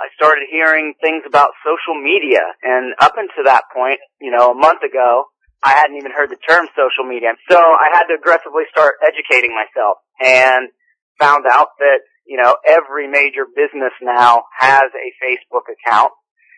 I 0.00 0.08
started 0.16 0.48
hearing 0.50 0.94
things 1.00 1.24
about 1.26 1.52
social 1.60 2.00
media, 2.00 2.40
and 2.62 2.94
up 3.00 3.14
until 3.16 3.44
that 3.44 3.64
point, 3.74 4.00
you 4.20 4.30
know, 4.30 4.52
a 4.52 4.54
month 4.54 4.82
ago, 4.82 5.28
I 5.62 5.76
hadn't 5.76 5.96
even 5.96 6.12
heard 6.12 6.30
the 6.30 6.40
term 6.48 6.66
social 6.72 7.04
media. 7.04 7.36
So 7.50 7.56
I 7.56 7.92
had 7.92 8.08
to 8.08 8.16
aggressively 8.16 8.64
start 8.70 8.96
educating 9.04 9.52
myself 9.52 9.98
and 10.24 10.68
found 11.18 11.44
out 11.50 11.76
that, 11.78 12.00
you 12.24 12.40
know, 12.40 12.56
every 12.64 13.08
major 13.08 13.44
business 13.44 13.92
now 14.00 14.44
has 14.58 14.88
a 14.88 15.08
Facebook 15.20 15.68
account. 15.68 16.12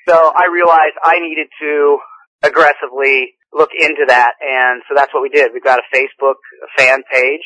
So 0.09 0.15
I 0.15 0.47
realized 0.53 0.95
I 1.03 1.19
needed 1.19 1.49
to 1.61 1.99
aggressively 2.43 3.35
look 3.53 3.71
into 3.79 4.05
that 4.09 4.33
and 4.41 4.83
so 4.89 4.95
that's 4.95 5.13
what 5.13 5.23
we 5.23 5.29
did. 5.29 5.51
We've 5.53 5.65
got 5.65 5.79
a 5.79 5.97
Facebook 5.97 6.41
fan 6.77 7.03
page 7.11 7.45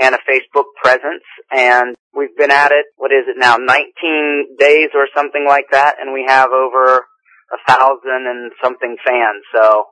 and 0.00 0.14
a 0.14 0.18
Facebook 0.18 0.72
presence 0.82 1.24
and 1.50 1.94
we've 2.14 2.36
been 2.36 2.50
at 2.50 2.72
it, 2.72 2.86
what 2.96 3.12
is 3.12 3.24
it 3.28 3.36
now, 3.38 3.56
19 3.56 4.56
days 4.58 4.88
or 4.94 5.06
something 5.14 5.44
like 5.46 5.66
that 5.72 5.96
and 6.00 6.12
we 6.12 6.24
have 6.26 6.50
over 6.50 7.04
a 7.52 7.58
thousand 7.68 8.26
and 8.26 8.52
something 8.62 8.96
fans. 9.04 9.44
So 9.54 9.84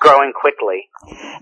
growing 0.00 0.32
quickly. 0.32 0.88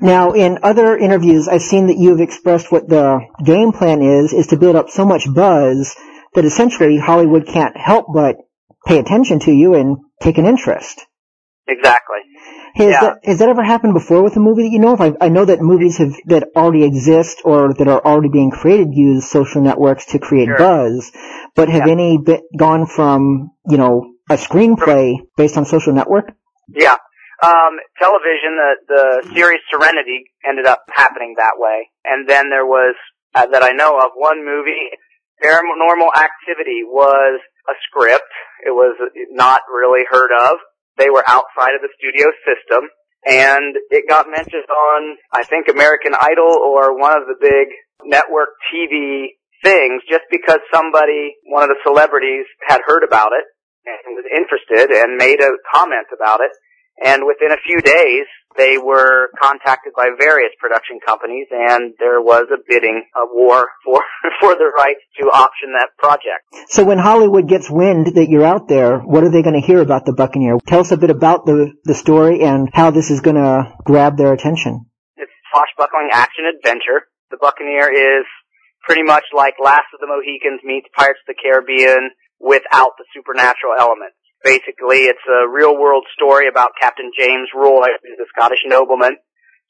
Now, 0.01 0.33
in 0.33 0.59
other 0.63 0.97
interviews, 0.97 1.49
I've 1.49 1.63
seen 1.63 1.87
that 1.87 1.97
you 1.97 2.11
have 2.11 2.21
expressed 2.21 2.71
what 2.71 2.89
the 2.89 3.21
game 3.45 3.73
plan 3.73 4.03
is, 4.03 4.33
is 4.33 4.49
to 4.49 4.57
build 4.57 4.77
up 4.77 4.91
so 4.91 5.05
much 5.07 5.33
buzz 5.33 5.95
that 6.35 6.45
essentially 6.45 6.99
Hollywood 6.99 7.47
can't 7.47 7.77
help 7.77 8.07
but 8.13 8.37
pay 8.87 8.99
attention 8.99 9.41
to 9.41 9.53
you 9.53 9.75
and 9.75 9.99
take 10.21 10.39
an 10.39 10.47
interest. 10.47 11.07
Exactly. 11.67 12.19
Has, 12.75 12.87
Yeah. 12.93 13.01
that, 13.01 13.19
has 13.25 13.39
that 13.39 13.49
ever 13.49 13.63
happened 13.63 13.95
before 13.95 14.23
with 14.23 14.37
a 14.37 14.41
movie 14.41 14.63
that 14.65 14.71
you 14.71 14.79
know 14.79 14.93
of? 14.93 15.01
I, 15.01 15.13
I 15.21 15.29
know 15.29 15.45
that 15.45 15.61
movies 15.61 15.99
have, 15.99 16.13
that 16.27 16.49
already 16.57 16.85
exist 16.85 17.43
or 17.45 17.75
that 17.75 17.89
are 17.89 18.05
already 18.05 18.29
being 18.29 18.51
created 18.51 18.89
use 18.93 19.29
social 19.29 19.63
networks 19.63 20.07
to 20.07 20.19
create 20.19 20.47
Sure. 20.47 20.59
buzz, 20.59 21.11
but 21.55 21.69
have 21.69 21.89
any 21.89 22.19
bit 22.19 22.43
gone 22.57 22.87
from, 22.87 23.51
you 23.69 23.79
know, 23.79 24.13
a 24.31 24.35
screenplay 24.35 25.15
based 25.37 25.57
on 25.57 25.65
social 25.65 25.93
network? 25.93 26.33
Yeah. 26.69 26.97
Um, 27.43 27.79
television, 27.99 28.59
the, 28.59 28.75
the 28.89 29.31
series 29.35 29.61
Serenity 29.71 30.25
ended 30.47 30.67
up 30.67 30.83
happening 30.91 31.35
that 31.39 31.55
way. 31.57 31.89
And 32.05 32.29
then 32.29 32.51
there 32.51 32.67
was, 32.67 32.97
uh, 33.35 33.47
that 33.47 33.63
I 33.63 33.71
know 33.71 33.97
of, 33.97 34.11
one 34.17 34.45
movie, 34.45 34.91
Paranormal 35.43 36.11
Activity 36.17 36.83
was 36.85 37.41
a 37.69 37.75
script. 37.87 38.27
It 38.67 38.71
was 38.71 38.97
not 39.31 39.63
really 39.73 40.05
heard 40.09 40.31
of. 40.35 40.57
They 40.99 41.11
were 41.11 41.25
outside 41.27 41.75
of 41.75 41.83
the 41.83 41.89
studio 41.97 42.27
system. 42.45 42.91
And 43.27 43.75
it 43.91 44.09
got 44.09 44.27
mentioned 44.31 44.69
on, 44.71 45.17
I 45.33 45.43
think, 45.45 45.69
American 45.69 46.13
Idol 46.15 46.55
or 46.59 46.99
one 46.99 47.17
of 47.17 47.27
the 47.27 47.39
big 47.41 47.69
network 48.05 48.51
TV 48.73 49.35
things 49.63 50.03
just 50.09 50.25
because 50.31 50.59
somebody, 50.73 51.35
one 51.45 51.65
of 51.65 51.71
the 51.71 51.83
celebrities, 51.83 52.47
had 52.67 52.81
heard 52.87 53.03
about 53.03 53.31
it 53.35 53.45
and 53.87 54.15
was 54.15 54.25
interested 54.31 54.95
and 54.95 55.17
made 55.17 55.41
a 55.41 55.51
comment 55.75 56.07
about 56.15 56.41
it. 56.41 56.53
And 57.05 57.23
within 57.27 57.53
a 57.53 57.61
few 57.65 57.81
days, 57.81 58.27
they 58.57 58.77
were 58.77 59.31
contacted 59.41 59.93
by 59.97 60.09
various 60.19 60.51
production 60.59 60.99
companies, 61.07 61.47
and 61.51 61.95
there 61.99 62.21
was 62.21 62.47
a 62.53 62.59
bidding, 62.69 63.05
a 63.15 63.25
war 63.31 63.69
for 63.85 64.03
for 64.41 64.55
the 64.55 64.71
rights 64.77 65.01
to 65.21 65.27
option 65.27 65.73
that 65.79 65.91
project. 65.97 66.43
So 66.69 66.85
when 66.85 66.99
Hollywood 66.99 67.49
gets 67.49 67.71
wind 67.71 68.15
that 68.17 68.29
you're 68.29 68.45
out 68.45 68.69
there, 68.69 68.99
what 68.99 69.23
are 69.23 69.31
they 69.31 69.43
going 69.43 69.61
to 69.61 69.67
hear 69.67 69.81
about 69.81 70.07
the 70.07 70.13
Buccaneer? 70.13 70.59
Tell 70.67 70.81
us 70.81 70.91
a 70.91 70.97
bit 70.97 71.11
about 71.11 71.47
the, 71.47 71.73
the 71.85 71.95
story 71.95 72.43
and 72.43 72.69
how 72.73 72.91
this 72.91 73.11
is 73.11 73.21
going 73.21 73.37
to 73.37 73.73
grab 73.85 74.17
their 74.17 74.33
attention. 74.33 74.87
It's 75.17 75.33
swashbuckling 75.53 76.11
action 76.13 76.45
adventure. 76.47 77.07
The 77.31 77.39
Buccaneer 77.41 77.91
is 77.93 78.27
pretty 78.83 79.03
much 79.03 79.25
like 79.35 79.55
Last 79.63 79.87
of 79.95 80.01
the 80.01 80.07
Mohicans 80.07 80.61
meets 80.65 80.89
Pirates 80.97 81.21
of 81.29 81.35
the 81.35 81.41
Caribbean 81.41 82.11
without 82.41 82.93
the 82.99 83.05
supernatural 83.15 83.75
elements. 83.79 84.17
Basically, 84.45 85.11
it's 85.11 85.25
a 85.27 85.49
real 85.51 85.77
world 85.77 86.05
story 86.15 86.49
about 86.49 86.71
Captain 86.81 87.11
James 87.19 87.49
Roy, 87.55 87.89
who's 88.03 88.19
a 88.23 88.31
Scottish 88.37 88.63
nobleman, 88.67 89.17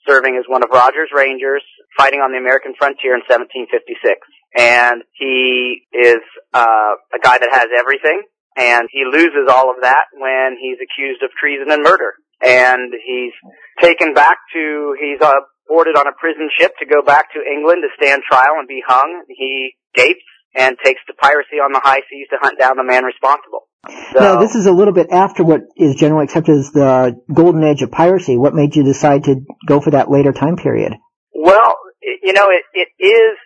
serving 0.07 0.37
as 0.37 0.45
one 0.47 0.63
of 0.63 0.71
Rogers' 0.71 1.11
Rangers, 1.15 1.63
fighting 1.97 2.21
on 2.21 2.33
the 2.33 2.39
American 2.39 2.75
frontier 2.79 3.15
in 3.15 3.23
1756. 3.25 4.21
And 4.57 5.03
he 5.13 5.85
is 5.93 6.21
uh, 6.53 6.95
a 7.13 7.21
guy 7.23 7.39
that 7.39 7.49
has 7.53 7.69
everything, 7.77 8.23
and 8.57 8.89
he 8.93 9.05
loses 9.05 9.49
all 9.49 9.71
of 9.71 9.81
that 9.83 10.13
when 10.13 10.57
he's 10.61 10.79
accused 10.81 11.23
of 11.23 11.31
treason 11.41 11.71
and 11.71 11.83
murder. 11.83 12.15
And 12.45 12.93
he's 12.93 13.35
taken 13.81 14.15
back 14.15 14.37
to, 14.53 14.95
he's 15.01 15.21
uh, 15.21 15.43
boarded 15.67 15.97
on 15.97 16.07
a 16.07 16.17
prison 16.19 16.49
ship 16.59 16.73
to 16.81 16.87
go 16.87 17.03
back 17.03 17.33
to 17.33 17.41
England 17.41 17.85
to 17.85 17.91
stand 18.01 18.23
trial 18.29 18.57
and 18.59 18.69
be 18.69 18.83
hung. 18.87 19.25
He 19.29 19.77
escapes 19.93 20.25
and 20.59 20.77
takes 20.85 21.01
to 21.07 21.15
piracy 21.15 21.63
on 21.63 21.73
the 21.73 21.81
high 21.83 22.03
seas 22.11 22.27
to 22.31 22.37
hunt 22.41 22.59
down 22.59 22.77
the 22.77 22.85
man 22.85 23.05
responsible. 23.05 23.69
So, 24.13 24.21
Now, 24.21 24.41
this 24.41 24.55
is 24.55 24.67
a 24.67 24.73
little 24.73 24.93
bit 24.93 25.09
after 25.11 25.45
what 25.45 25.63
is 25.77 25.95
generally 25.95 26.25
accepted 26.25 26.59
as 26.59 26.73
the 26.73 27.15
golden 27.33 27.63
age 27.63 27.83
of 27.83 27.91
piracy. 27.91 28.37
What 28.37 28.55
made 28.55 28.75
you 28.75 28.83
decide 28.83 29.25
to 29.25 29.37
go 29.67 29.81
for 29.81 29.93
that 29.93 30.11
later 30.11 30.33
time 30.33 30.57
period? 30.57 30.95
Well, 31.33 31.77
you 32.03 32.33
know, 32.33 32.49
it, 32.51 32.65
it 32.75 32.89
is 33.03 33.39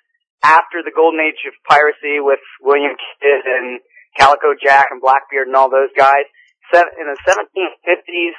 after 0.43 0.83
the 0.85 0.93
golden 0.95 1.21
age 1.21 1.45
of 1.47 1.53
piracy 1.69 2.19
with 2.19 2.41
William 2.63 2.97
Kidd 2.97 3.45
and 3.45 3.81
Calico 4.19 4.55
Jack 4.61 4.89
and 4.91 5.01
Blackbeard 5.01 5.47
and 5.47 5.57
all 5.57 5.71
those 5.71 5.93
guys. 5.97 6.25
In 6.73 7.05
the 7.05 7.19
1750s, 7.29 8.33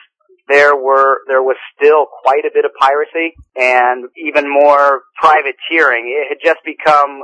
there 0.48 0.76
were 0.76 1.22
there 1.28 1.44
was 1.44 1.56
still 1.78 2.06
quite 2.24 2.46
a 2.46 2.52
bit 2.54 2.66
of 2.66 2.72
piracy 2.74 3.38
and 3.56 4.06
even 4.18 4.50
more 4.50 5.04
privateering. 5.22 6.10
It 6.10 6.28
had 6.30 6.42
just 6.44 6.60
become 6.66 7.22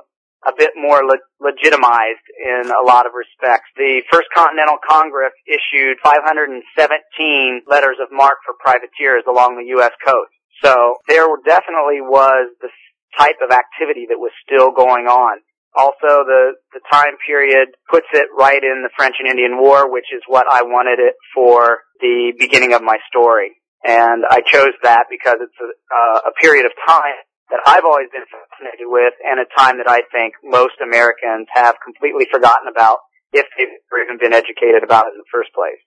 a 0.48 0.54
bit 0.56 0.72
more 0.76 1.04
le- 1.04 1.28
legitimized 1.40 2.28
in 2.40 2.72
a 2.72 2.86
lot 2.86 3.06
of 3.06 3.12
respects. 3.12 3.68
The 3.76 4.02
First 4.12 4.28
Continental 4.36 4.78
Congress 4.80 5.34
issued 5.48 6.00
517 6.04 7.64
letters 7.68 7.98
of 8.00 8.08
marque 8.12 8.40
for 8.46 8.56
privateers 8.60 9.24
along 9.28 9.60
the 9.60 9.68
U.S. 9.80 9.92
coast. 10.06 10.32
So 10.64 10.96
there 11.08 11.28
definitely 11.46 12.00
was 12.00 12.52
this 12.62 12.76
type 13.18 13.40
of 13.44 13.52
activity 13.52 14.08
that 14.10 14.20
was 14.20 14.32
still 14.46 14.72
going 14.72 15.08
on. 15.08 15.40
Also, 15.76 16.26
the, 16.26 16.58
the 16.74 16.82
time 16.92 17.16
period 17.26 17.70
puts 17.90 18.08
it 18.14 18.28
right 18.38 18.64
in 18.64 18.84
the 18.84 18.90
French 18.98 19.16
and 19.20 19.30
Indian 19.30 19.62
War, 19.62 19.92
which 19.92 20.08
is 20.14 20.22
what 20.28 20.48
I 20.50 20.64
wanted 20.64 21.00
it 21.00 21.16
for 21.34 21.80
the 22.02 22.34
beginning 22.40 22.74
of 22.74 22.82
my 22.82 22.98
story. 23.08 23.60
And 23.84 24.26
I 24.28 24.42
chose 24.42 24.76
that 24.84 25.06
because 25.10 25.38
it's 25.40 25.56
a, 25.62 25.70
uh, 25.70 26.30
a 26.30 26.32
period 26.42 26.66
of 26.66 26.72
time 26.88 27.16
that 27.50 27.62
I've 27.66 27.86
always 27.86 28.10
been 28.14 28.26
fascinated 28.30 28.86
with 28.86 29.14
and 29.26 29.40
a 29.40 29.46
time 29.58 29.78
that 29.78 29.90
I 29.90 30.02
think 30.12 30.34
most 30.44 30.78
Americans 30.82 31.48
have 31.54 31.76
completely 31.84 32.26
forgotten 32.32 32.68
about 32.70 33.00
if 33.34 33.46
they've 33.58 33.68
even 34.04 34.18
been 34.18 34.34
educated 34.34 34.84
about 34.84 35.08
it 35.08 35.14
in 35.14 35.22
the 35.22 35.32
first 35.32 35.54
place. 35.54 35.78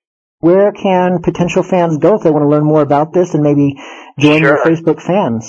Where 0.42 0.72
can 0.72 1.22
potential 1.22 1.62
fans 1.62 1.98
go 1.98 2.16
if 2.16 2.22
they 2.22 2.30
want 2.30 2.42
to 2.42 2.48
learn 2.48 2.64
more 2.64 2.82
about 2.82 3.12
this 3.12 3.34
and 3.34 3.42
maybe 3.42 3.76
join 4.18 4.42
your 4.42 4.58
Facebook 4.64 5.00
fans? 5.00 5.48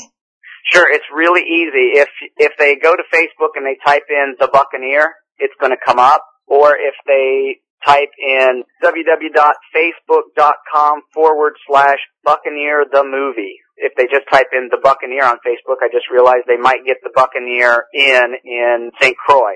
Sure, 0.71 0.89
it's 0.89 1.05
really 1.13 1.41
easy. 1.41 1.97
If 1.97 2.09
if 2.37 2.53
they 2.57 2.75
go 2.75 2.95
to 2.95 3.03
Facebook 3.13 3.55
and 3.55 3.65
they 3.65 3.75
type 3.83 4.03
in 4.09 4.35
the 4.39 4.47
Buccaneer, 4.47 5.13
it's 5.37 5.53
going 5.59 5.71
to 5.71 5.77
come 5.83 5.99
up. 5.99 6.23
Or 6.45 6.77
if 6.77 6.93
they 7.07 7.57
type 7.85 8.11
in 8.19 8.63
www.facebook.com 8.83 11.01
forward 11.13 11.53
slash 11.67 11.99
Buccaneer 12.23 12.85
the 12.89 13.03
movie. 13.03 13.59
If 13.75 13.93
they 13.97 14.05
just 14.05 14.29
type 14.31 14.47
in 14.53 14.69
the 14.71 14.77
Buccaneer 14.81 15.25
on 15.25 15.37
Facebook, 15.45 15.81
I 15.81 15.89
just 15.91 16.05
realized 16.11 16.45
they 16.47 16.57
might 16.61 16.85
get 16.85 16.97
the 17.03 17.09
Buccaneer 17.13 17.85
in 17.93 18.35
in 18.45 18.91
St. 19.01 19.17
Croix, 19.17 19.55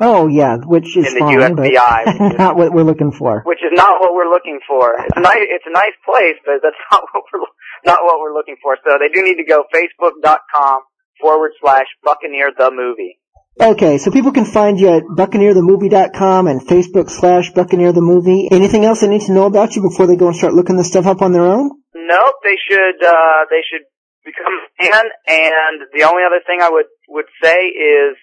Oh 0.00 0.26
yeah, 0.28 0.56
which 0.64 0.96
is 0.96 1.06
In 1.06 1.14
the 1.14 1.20
fine, 1.20 1.38
USVI, 1.38 2.18
but 2.18 2.38
not 2.44 2.56
what 2.56 2.72
we're 2.72 2.82
looking 2.86 3.12
for. 3.12 3.42
which 3.46 3.58
is 3.62 3.72
not 3.74 4.00
what 4.00 4.14
we're 4.14 4.30
looking 4.30 4.60
for. 4.66 4.94
It's 4.98 5.16
a 5.16 5.20
nice 5.20 5.42
it's 5.42 5.66
a 5.66 5.72
nice 5.72 5.96
place, 6.04 6.38
but 6.46 6.62
that's 6.62 6.76
not 6.92 7.02
what 7.12 7.24
we're 7.32 7.46
not 7.84 7.98
what 8.04 8.20
we're 8.20 8.34
looking 8.34 8.56
for. 8.62 8.76
So 8.86 8.96
they 8.98 9.08
do 9.12 9.22
need 9.24 9.36
to 9.36 9.44
go 9.44 9.64
facebook.com 9.74 10.82
forward 11.20 11.50
slash 11.60 11.86
Buccaneer 12.04 12.50
the 12.56 12.70
movie. 12.70 13.18
Okay, 13.60 13.98
so 13.98 14.12
people 14.12 14.30
can 14.30 14.44
find 14.44 14.78
you 14.78 14.88
at 14.88 15.02
buccaneerthemovie.com 15.02 16.46
and 16.46 16.60
Facebook 16.60 17.10
slash 17.10 17.52
Buccaneer 17.52 17.92
the 17.92 18.00
Movie. 18.00 18.48
Anything 18.52 18.84
else 18.84 19.00
they 19.00 19.08
need 19.08 19.22
to 19.22 19.32
know 19.32 19.46
about 19.46 19.74
you 19.74 19.82
before 19.82 20.06
they 20.06 20.14
go 20.14 20.28
and 20.28 20.36
start 20.36 20.54
looking 20.54 20.76
this 20.76 20.86
stuff 20.86 21.06
up 21.06 21.22
on 21.22 21.32
their 21.32 21.42
own? 21.42 21.70
Nope, 22.06 22.36
they 22.44 22.56
should 22.62 23.02
uh 23.02 23.50
they 23.50 23.62
should 23.66 23.86
become 24.24 24.54
fan 24.78 25.04
and 25.26 25.76
the 25.92 26.04
only 26.04 26.22
other 26.22 26.40
thing 26.46 26.60
I 26.62 26.70
would 26.70 26.86
would 27.08 27.26
say 27.42 27.58
is 27.58 28.14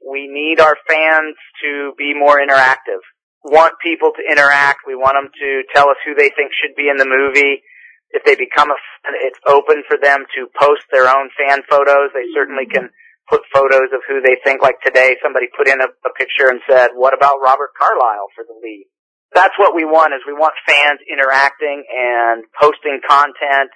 we 0.00 0.26
need 0.26 0.60
our 0.60 0.76
fans 0.88 1.36
to 1.62 1.92
be 1.96 2.14
more 2.16 2.40
interactive. 2.40 3.04
Want 3.44 3.74
people 3.82 4.12
to 4.16 4.22
interact. 4.24 4.84
We 4.86 4.96
want 4.96 5.16
them 5.16 5.30
to 5.32 5.62
tell 5.72 5.88
us 5.88 5.96
who 6.04 6.14
they 6.14 6.32
think 6.32 6.52
should 6.52 6.76
be 6.76 6.88
in 6.88 6.96
the 6.96 7.08
movie. 7.08 7.62
If 8.10 8.24
they 8.24 8.34
become 8.34 8.68
a 8.68 8.80
fan, 9.04 9.14
it's 9.22 9.38
open 9.46 9.84
for 9.86 9.96
them 9.96 10.26
to 10.34 10.50
post 10.58 10.82
their 10.90 11.06
own 11.06 11.30
fan 11.38 11.62
photos. 11.70 12.10
They 12.12 12.26
certainly 12.34 12.66
can 12.66 12.90
put 13.30 13.46
photos 13.54 13.94
of 13.94 14.02
who 14.08 14.20
they 14.20 14.36
think. 14.42 14.60
Like 14.60 14.82
today, 14.82 15.14
somebody 15.22 15.46
put 15.56 15.68
in 15.68 15.80
a, 15.80 15.86
a 15.86 16.12
picture 16.18 16.50
and 16.50 16.60
said, 16.68 16.90
"What 16.94 17.14
about 17.14 17.38
Robert 17.40 17.70
Carlyle 17.78 18.28
for 18.34 18.42
the 18.42 18.58
lead?" 18.58 18.90
That's 19.34 19.54
what 19.58 19.74
we 19.74 19.84
want. 19.84 20.14
Is 20.14 20.20
we 20.26 20.32
want 20.32 20.54
fans 20.66 21.00
interacting 21.10 21.84
and 21.86 22.44
posting 22.60 23.00
content 23.06 23.70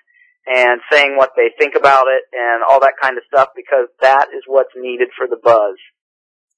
and 0.47 0.81
saying 0.90 1.16
what 1.16 1.31
they 1.36 1.51
think 1.59 1.74
about 1.74 2.06
it 2.09 2.22
and 2.32 2.62
all 2.68 2.81
that 2.81 2.94
kind 3.01 3.16
of 3.16 3.24
stuff 3.26 3.48
because 3.56 3.89
that 4.01 4.28
is 4.35 4.43
what's 4.47 4.72
needed 4.76 5.09
for 5.16 5.26
the 5.26 5.39
buzz. 5.43 5.76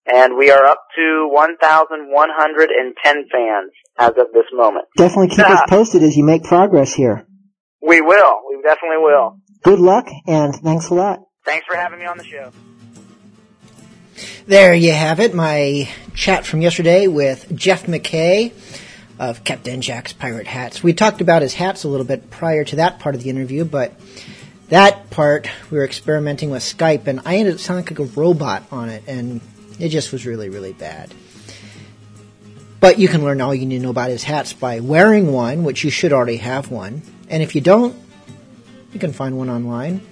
And 0.07 0.37
we 0.37 0.51
are 0.51 0.65
up 0.65 0.83
to 0.97 1.29
1,110 1.31 3.29
fans 3.33 3.73
as 3.99 4.11
of 4.11 4.33
this 4.33 4.47
moment. 4.53 4.87
Definitely 4.97 5.37
keep 5.37 5.47
us 5.47 5.63
posted 5.69 6.03
as 6.03 6.17
you 6.17 6.25
make 6.25 6.45
progress 6.45 6.93
here. 6.95 7.27
We 7.83 8.01
will. 8.01 8.35
We 8.49 8.63
definitely 8.63 8.99
will. 8.99 9.41
Good 9.63 9.81
luck 9.81 10.09
and 10.27 10.55
thanks 10.55 10.91
a 10.91 10.95
lot. 10.95 11.21
Thanks 11.45 11.67
for 11.67 11.77
having 11.77 11.99
me 11.99 12.07
on 12.07 12.19
the 12.19 12.25
show. 12.25 12.53
There 14.47 14.75
you 14.75 14.93
have 14.93 15.21
it, 15.21 15.35
my 15.35 15.89
chat 16.15 16.47
from 16.47 16.63
yesterday 16.63 17.09
with 17.09 17.55
Jeff 17.55 17.87
McKay 17.87 18.53
of 19.19 19.45
Captain 19.45 19.81
Jack's 19.81 20.13
Pirate 20.13 20.47
Hats. 20.47 20.83
We 20.83 20.93
talked 20.93 21.21
about 21.21 21.43
his 21.43 21.55
hats 21.55 21.85
a 21.85 21.89
little 21.89 22.07
bit 22.07 22.31
prior 22.31 22.65
to 22.65 22.77
that 22.77 22.99
part 22.99 23.15
of 23.15 23.23
the 23.23 23.31
interview, 23.31 23.65
but 23.65 23.95
that 24.69 25.11
part 25.11 25.49
we 25.71 25.79
were 25.79 25.85
experimenting 25.85 26.51
with 26.51 26.63
Skype 26.63 27.07
and 27.07 27.21
I 27.25 27.37
ended 27.37 27.55
up 27.55 27.61
sounding 27.61 27.87
like 27.87 27.99
a 27.99 28.19
robot 28.19 28.65
on 28.71 28.89
it 28.89 29.05
and 29.07 29.41
it 29.79 29.91
just 29.91 30.13
was 30.13 30.27
really, 30.27 30.49
really 30.49 30.73
bad. 30.73 31.13
But 32.81 32.99
you 32.99 33.09
can 33.09 33.25
learn 33.25 33.41
all 33.41 33.55
you 33.55 33.65
need 33.65 33.79
to 33.79 33.83
know 33.83 33.91
about 33.91 34.11
his 34.11 34.23
hats 34.23 34.53
by 34.53 34.81
wearing 34.81 35.33
one, 35.33 35.65
which 35.65 35.83
you 35.83 35.91
should 35.91 36.13
already 36.13 36.37
have 36.37 36.71
one. 36.71 37.03
And 37.29 37.43
if 37.43 37.55
you 37.55 37.61
don't, 37.61 37.97
you 38.93 39.01
can 39.01 39.13
find 39.13 39.39
one 39.39 39.51
online. 39.51 40.03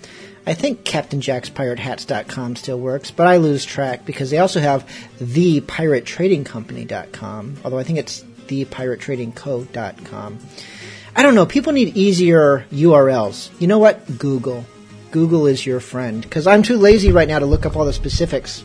I 0.47 0.55
think 0.55 0.85
CaptainJacksPirateHats.com 0.85 2.56
still 2.56 2.78
works, 2.78 3.10
but 3.10 3.26
I 3.26 3.39
lose 3.39 3.64
track 3.64 4.05
because 4.05 4.28
they 4.31 4.36
also 4.39 4.60
have 4.60 4.86
ThePirateTradingCompany.com, 5.18 7.56
although 7.64 7.78
I 7.78 7.82
think 7.82 7.98
it's 7.98 8.22
ThePirateTradingCo.com. 8.47 10.39
I 11.16 11.23
don't 11.23 11.35
know. 11.35 11.47
People 11.47 11.73
need 11.73 11.97
easier 11.97 12.66
URLs. 12.73 13.51
You 13.61 13.69
know 13.69 13.79
what? 13.79 14.19
Google. 14.19 14.65
Google 15.12 15.47
is 15.47 15.65
your 15.65 15.79
friend 15.79 16.23
because 16.23 16.49
I'm 16.49 16.65
too 16.65 16.77
lazy 16.77 17.12
right 17.12 17.29
now 17.29 17.39
to 17.39 17.47
look 17.47 17.65
up 17.65 17.77
all 17.77 17.85
the 17.85 17.93
specifics. 17.93 18.65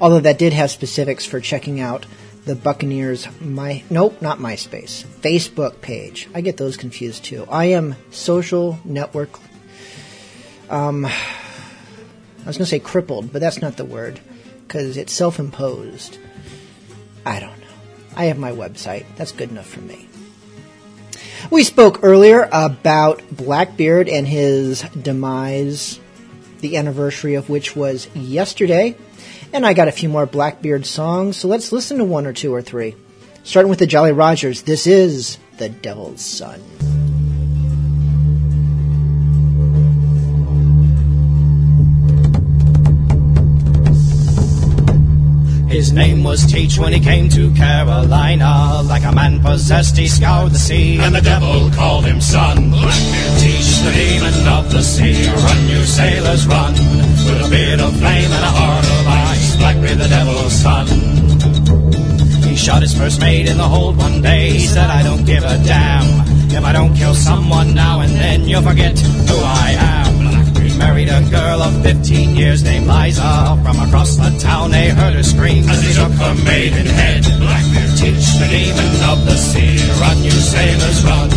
Although 0.00 0.20
that 0.20 0.38
did 0.38 0.52
have 0.52 0.70
specifics 0.70 1.26
for 1.26 1.40
checking 1.40 1.80
out 1.80 2.06
the 2.44 2.54
Buccaneers 2.54 3.26
my 3.40 3.82
nope, 3.90 4.22
not 4.22 4.38
MySpace. 4.38 5.04
Facebook 5.04 5.80
page. 5.80 6.28
I 6.32 6.42
get 6.42 6.56
those 6.56 6.76
confused 6.76 7.24
too. 7.24 7.44
I 7.50 7.66
am 7.66 7.96
social 8.10 8.78
network 8.84 9.30
um 10.70 11.04
I 11.06 12.46
was 12.46 12.56
going 12.56 12.64
to 12.64 12.70
say 12.70 12.78
crippled, 12.78 13.32
but 13.32 13.40
that's 13.40 13.60
not 13.60 13.76
the 13.76 13.84
word 13.84 14.20
cuz 14.68 14.96
it's 14.96 15.12
self-imposed. 15.12 16.18
I 17.26 17.40
don't. 17.40 17.59
I 18.16 18.26
have 18.26 18.38
my 18.38 18.52
website. 18.52 19.04
That's 19.16 19.32
good 19.32 19.50
enough 19.50 19.68
for 19.68 19.80
me. 19.80 20.08
We 21.50 21.64
spoke 21.64 22.00
earlier 22.02 22.48
about 22.52 23.22
Blackbeard 23.30 24.08
and 24.08 24.28
his 24.28 24.82
demise, 24.82 25.98
the 26.60 26.76
anniversary 26.76 27.34
of 27.34 27.48
which 27.48 27.74
was 27.74 28.08
yesterday. 28.14 28.96
And 29.52 29.66
I 29.66 29.72
got 29.72 29.88
a 29.88 29.92
few 29.92 30.08
more 30.08 30.26
Blackbeard 30.26 30.86
songs, 30.86 31.36
so 31.36 31.48
let's 31.48 31.72
listen 31.72 31.98
to 31.98 32.04
one 32.04 32.26
or 32.26 32.32
two 32.32 32.54
or 32.54 32.62
three. 32.62 32.94
Starting 33.42 33.70
with 33.70 33.78
the 33.78 33.86
Jolly 33.86 34.12
Rogers, 34.12 34.62
this 34.62 34.86
is 34.86 35.38
The 35.56 35.70
Devil's 35.70 36.20
Son. 36.20 36.60
His 45.70 45.92
name 45.92 46.24
was 46.24 46.44
Teach 46.44 46.78
when 46.78 46.92
he 46.92 46.98
came 46.98 47.28
to 47.30 47.54
Carolina. 47.54 48.82
Like 48.82 49.04
a 49.04 49.12
man 49.12 49.40
possessed, 49.40 49.96
he 49.96 50.08
scoured 50.08 50.50
the 50.50 50.58
sea. 50.58 50.98
And 50.98 51.14
the 51.14 51.20
devil 51.20 51.70
called 51.70 52.06
him 52.06 52.20
son. 52.20 52.72
Teach, 53.38 53.78
the 53.84 53.92
demon 53.94 54.48
of 54.48 54.72
the 54.72 54.82
sea. 54.82 55.28
Run, 55.30 55.68
you 55.68 55.84
sailors, 55.84 56.46
run. 56.48 56.72
With 56.72 57.46
a 57.46 57.48
beard 57.48 57.78
of 57.78 57.96
flame 57.96 58.32
and 58.32 58.44
a 58.44 58.50
heart 58.50 58.84
of 58.84 59.06
ice. 59.06 59.56
Blackbeard, 59.56 59.98
the 59.98 60.08
devil's 60.08 60.52
son. 60.52 60.86
He 62.42 62.56
shot 62.56 62.82
his 62.82 62.92
first 62.92 63.20
mate 63.20 63.48
in 63.48 63.56
the 63.56 63.68
hold 63.68 63.96
one 63.96 64.20
day. 64.22 64.50
He 64.50 64.66
said, 64.66 64.90
I 64.90 65.04
don't 65.04 65.24
give 65.24 65.44
a 65.44 65.56
damn. 65.64 66.26
If 66.50 66.64
I 66.64 66.72
don't 66.72 66.96
kill 66.96 67.14
someone 67.14 67.74
now 67.74 68.00
and 68.00 68.10
then, 68.10 68.42
you'll 68.48 68.62
forget 68.62 68.98
who 68.98 69.36
I 69.38 69.76
am. 69.78 70.09
Married 70.80 71.10
a 71.12 71.20
girl 71.28 71.60
of 71.60 71.82
15 71.82 72.36
years 72.36 72.64
named 72.64 72.86
Liza. 72.86 73.60
From 73.62 73.78
across 73.84 74.16
the 74.16 74.32
town, 74.40 74.70
they 74.70 74.88
heard 74.88 75.14
her 75.14 75.22
scream 75.22 75.68
as 75.68 75.84
he 75.84 75.92
took 75.92 76.12
her 76.12 76.34
maiden 76.42 76.86
head. 76.86 77.22
Blackbeard 77.38 77.92
Teach 78.00 78.26
the 78.40 78.48
demon 78.48 78.92
of 79.12 79.20
the 79.28 79.36
sea. 79.36 79.76
Run, 80.00 80.18
you 80.24 80.32
sailors, 80.32 81.04
run. 81.04 81.28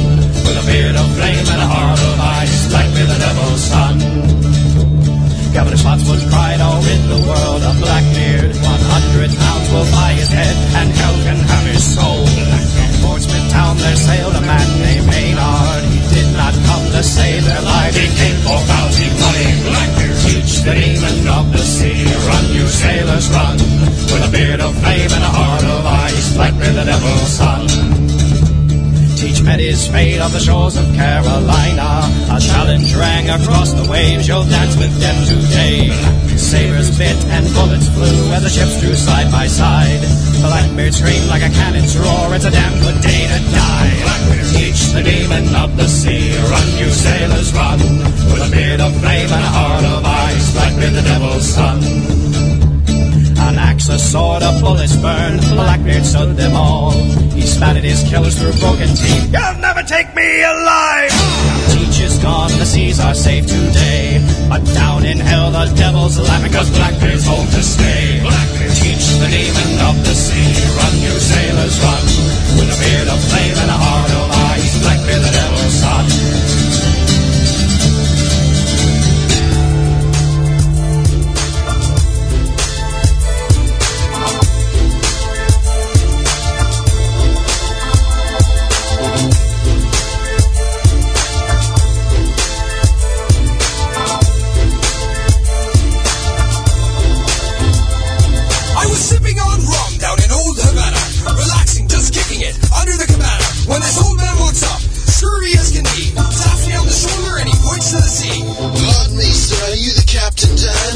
With 0.48 0.64
a 0.64 0.66
beard 0.66 0.96
of 0.96 1.08
flame 1.20 1.46
and 1.54 1.62
a 1.62 1.68
heart 1.68 2.00
of 2.00 2.16
ice. 2.40 2.72
Blackbeard, 2.72 3.10
the 3.12 3.20
devil's 3.20 3.64
son. 3.68 3.96
Governor 5.54 5.78
Spotswood 5.78 6.24
cried, 6.32 6.62
all 6.62 6.82
in 6.82 7.04
the 7.12 7.22
world 7.28 7.62
of 7.68 7.76
Blackbeard. 7.84 8.56
One 8.64 8.84
hundred 8.96 9.30
pounds 9.38 9.68
will 9.76 9.90
buy 9.92 10.16
his 10.16 10.32
head, 10.32 10.56
and 10.80 10.90
hell 10.96 11.18
can 11.28 11.38
have 11.52 11.66
his 11.68 11.84
soul. 11.84 12.26
From 12.26 13.12
Portsmouth 13.12 13.52
town 13.52 13.78
there 13.78 13.96
sailed 13.96 14.36
a 14.36 14.42
man 14.42 14.68
named 14.80 15.08
Maynard. 15.12 15.83
To 17.04 17.10
save 17.10 17.44
their 17.44 17.62
lives, 17.62 17.98
he 17.98 18.08
came 18.16 18.40
for 18.48 18.56
bounty 18.66 19.10
money. 19.20 19.50
Blackbeard, 19.68 20.16
Teach 20.24 20.64
the 20.64 20.72
demon 20.72 21.28
of 21.28 21.52
the 21.52 21.58
sea. 21.58 22.06
Run, 22.06 22.46
you 22.56 22.66
sailors, 22.66 23.30
run. 23.30 23.58
With 24.08 24.24
a 24.24 24.32
beard 24.32 24.62
of 24.62 24.74
flame 24.80 25.12
and 25.12 25.24
a 25.24 25.28
heart 25.28 25.66
of 25.66 25.86
ice. 25.86 26.34
Blackbeard, 26.34 26.76
the 26.76 26.86
devil's 26.86 27.28
son. 27.28 27.93
Teach 29.24 29.42
met 29.42 29.62
his 29.62 29.88
fate 29.88 30.20
on 30.20 30.34
the 30.34 30.40
shores 30.40 30.76
of 30.76 30.84
Carolina. 31.00 32.04
A 32.28 32.44
challenge 32.44 32.94
rang 32.94 33.30
across 33.30 33.72
the 33.72 33.90
waves, 33.90 34.28
you'll 34.28 34.44
dance 34.44 34.76
with 34.76 34.92
death 35.00 35.16
today. 35.32 35.88
Sabers 36.36 36.92
bit 36.98 37.16
and 37.32 37.48
bullets 37.56 37.88
flew 37.88 38.36
as 38.36 38.44
the 38.44 38.50
ships 38.50 38.82
drew 38.82 38.94
side 38.94 39.32
by 39.32 39.48
side. 39.48 40.04
The 40.44 40.52
blackbeard 40.52 40.94
screamed 40.94 41.28
like 41.32 41.42
a 41.42 41.48
cannon's 41.56 41.96
roar, 41.96 42.36
it's 42.36 42.44
a 42.44 42.52
damn 42.52 42.76
good 42.84 43.00
day 43.00 43.24
to 43.32 43.40
die. 43.56 43.96
Blackbeard, 44.04 44.44
Teach 44.60 44.92
the 44.92 45.02
demon 45.02 45.56
of 45.56 45.72
the 45.78 45.88
sea, 45.88 46.36
run 46.52 46.68
you 46.76 46.92
sailors 46.92 47.54
run. 47.54 47.80
With 48.28 48.44
a 48.44 48.52
beard 48.52 48.82
of 48.82 48.92
flame 49.00 49.32
and 49.32 49.44
a 49.48 49.52
heart 49.56 49.86
of 49.88 50.04
ice, 50.04 50.52
Blackbeard 50.52 51.00
the 51.00 51.02
devil's 51.02 51.48
son. 51.48 52.53
An 53.48 53.58
axe, 53.60 53.90
a 53.90 54.00
sword, 54.00 54.42
a 54.42 54.52
bullets 54.62 54.96
burn. 54.96 55.38
Blackbeard 55.56 56.06
stood 56.06 56.38
them 56.38 56.56
all. 56.56 56.92
He 57.36 57.42
spat 57.42 57.76
at 57.76 57.84
his 57.84 58.04
killers 58.10 58.40
through 58.40 58.54
broken 58.60 58.88
teeth. 58.96 59.32
You'll 59.34 59.60
never 59.60 59.84
take 59.84 60.16
me 60.16 60.44
alive! 60.44 61.12
Teach 61.74 62.00
is 62.00 62.18
gone, 62.24 62.52
the 62.58 62.66
seas 62.66 63.00
are 63.00 63.14
safe 63.14 63.46
today. 63.46 64.24
But 64.48 64.64
down 64.74 65.06
in 65.06 65.20
hell, 65.20 65.52
the 65.52 65.66
devil's 65.76 66.18
laughing, 66.20 66.54
cause 66.54 66.70
Blackbeard's 66.72 67.26
home 67.26 67.48
to 67.48 67.62
stay. 67.64 68.22
Blackbeard, 68.22 68.72
Teach 68.80 69.06
the 69.20 69.28
demon 69.28 69.72
of 69.92 69.96
the 70.08 70.16
sea. 70.16 70.54
Run, 70.80 70.94
you 71.04 71.14
sailors, 71.20 71.76
run. 71.84 72.04
With 72.58 72.72
a 72.72 72.78
beard 72.80 73.08
of 73.12 73.20
flame 73.30 73.58
and 73.60 73.70
a 73.70 73.78
heart 73.78 74.12
of 74.24 74.28
ice. 74.56 74.80
Blackbeard, 74.82 75.22
the 75.22 75.32
devil's 75.36 75.74
son. 75.84 76.53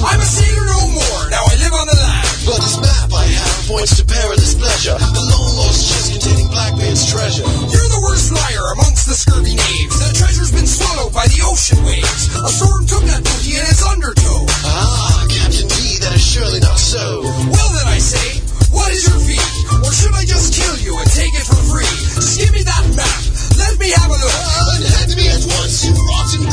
I'm 0.08 0.24
a 0.24 0.26
sailor 0.26 0.64
no 0.64 0.82
more, 0.96 1.22
now 1.28 1.44
I 1.44 1.54
live 1.60 1.76
on 1.76 1.88
the 1.92 2.00
land. 2.00 2.28
But 2.48 2.64
this 2.64 2.80
map 2.80 3.12
I 3.12 3.28
have 3.28 3.60
points 3.68 4.00
to 4.00 4.08
perilous 4.08 4.56
pleasure, 4.56 4.96
the 4.96 5.24
long 5.36 5.52
lost 5.60 5.84
chest 5.84 6.16
containing 6.16 6.48
Blackbeard's 6.48 7.04
treasure. 7.12 7.44
You're 7.44 7.92
the 7.92 8.02
worst 8.08 8.32
liar 8.32 8.72
amongst 8.80 9.04
the 9.12 9.20
scurvy 9.20 9.60
knaves. 9.60 10.00
That 10.00 10.16
treasure's 10.16 10.56
been 10.56 10.64
swallowed 10.64 11.12
by 11.12 11.28
the 11.28 11.44
ocean 11.44 11.84
waves. 11.84 12.32
A 12.40 12.48
storm 12.48 12.88
took 12.88 13.04
that 13.12 13.20
booty 13.20 13.60
in 13.60 13.68
its 13.68 13.84
undertow. 13.84 14.48
Ah, 14.64 15.28
Captain 15.28 15.68
D, 15.68 15.76
that 16.00 16.16
is 16.16 16.24
surely 16.24 16.64
not 16.64 16.80
so. 16.80 17.28
Well 17.28 17.72
then 17.76 17.88
I 17.92 18.00
say, 18.00 18.40
what 18.72 18.88
is 18.96 19.04
your 19.04 19.20
fee? 19.20 19.44
Or 19.84 19.92
should 19.92 20.16
I 20.16 20.24
just 20.24 20.56
kill 20.56 20.80
you 20.88 20.96
and 20.96 21.10
take 21.12 21.36
it 21.36 21.44
for 21.44 21.60
free? 21.68 21.92
Just 22.16 22.40
give 22.40 22.56
me 22.56 22.64
that 22.64 22.84
map, 22.96 23.20
let 23.60 23.76
me 23.76 23.92
have 23.92 24.08
a 24.08 24.16
look. 24.24 24.40
Unhand 24.72 25.12
me 25.20 25.28
at 25.28 25.44
once, 25.52 25.84
you 25.84 25.92
rotten 25.92 26.47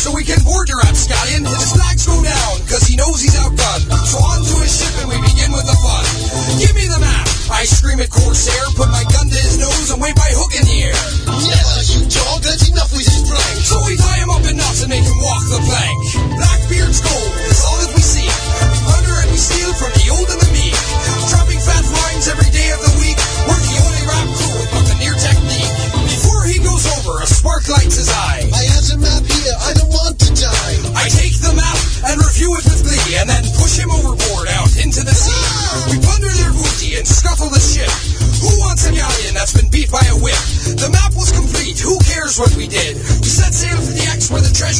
so 0.00 0.16
we 0.16 0.24
can 0.24 0.40
board 0.48 0.64
your 0.64 0.80
rapscallion. 0.80 1.44
His 1.44 1.76
flags 1.76 2.08
go 2.08 2.16
down 2.24 2.52
cause 2.64 2.88
he 2.88 2.96
knows 2.96 3.20
he's 3.20 3.36
outgunned. 3.36 3.84
So 4.08 4.16
on 4.16 4.40
to 4.40 4.56
his 4.64 4.72
ship 4.72 4.96
and 5.04 5.12
we 5.12 5.20
begin 5.20 5.52
with 5.52 5.68
the 5.68 5.76
fun. 5.76 6.04
Give 6.56 6.72
me 6.72 6.88
the 6.88 6.96
map. 7.04 7.28
I 7.52 7.68
scream 7.68 8.00
at 8.00 8.08
Corsair, 8.08 8.64
put 8.80 8.88
my 8.88 9.04
gun 9.12 9.28
to 9.28 9.36
his 9.36 9.60
nose 9.60 9.92
and 9.92 10.00
wave 10.00 10.16
my 10.16 10.32
hook 10.32 10.56
in 10.56 10.64
the 10.64 10.78
air. 10.88 10.96
Never, 11.28 11.80
you 11.92 12.00
dog, 12.08 12.40
that's 12.40 12.64
enough 12.72 12.88
with 12.96 13.04
his 13.04 13.20
flank. 13.28 13.56
So 13.60 13.76
we 13.84 14.00
tie 14.00 14.24
him 14.24 14.32
up 14.32 14.44
in 14.48 14.56
knots 14.56 14.80
and 14.80 14.88
make 14.88 15.04
him 15.04 15.20
walk 15.20 15.44
the 15.52 15.60
plank. 15.68 15.98
Blackbeard's 16.32 17.00
gold 17.04 17.29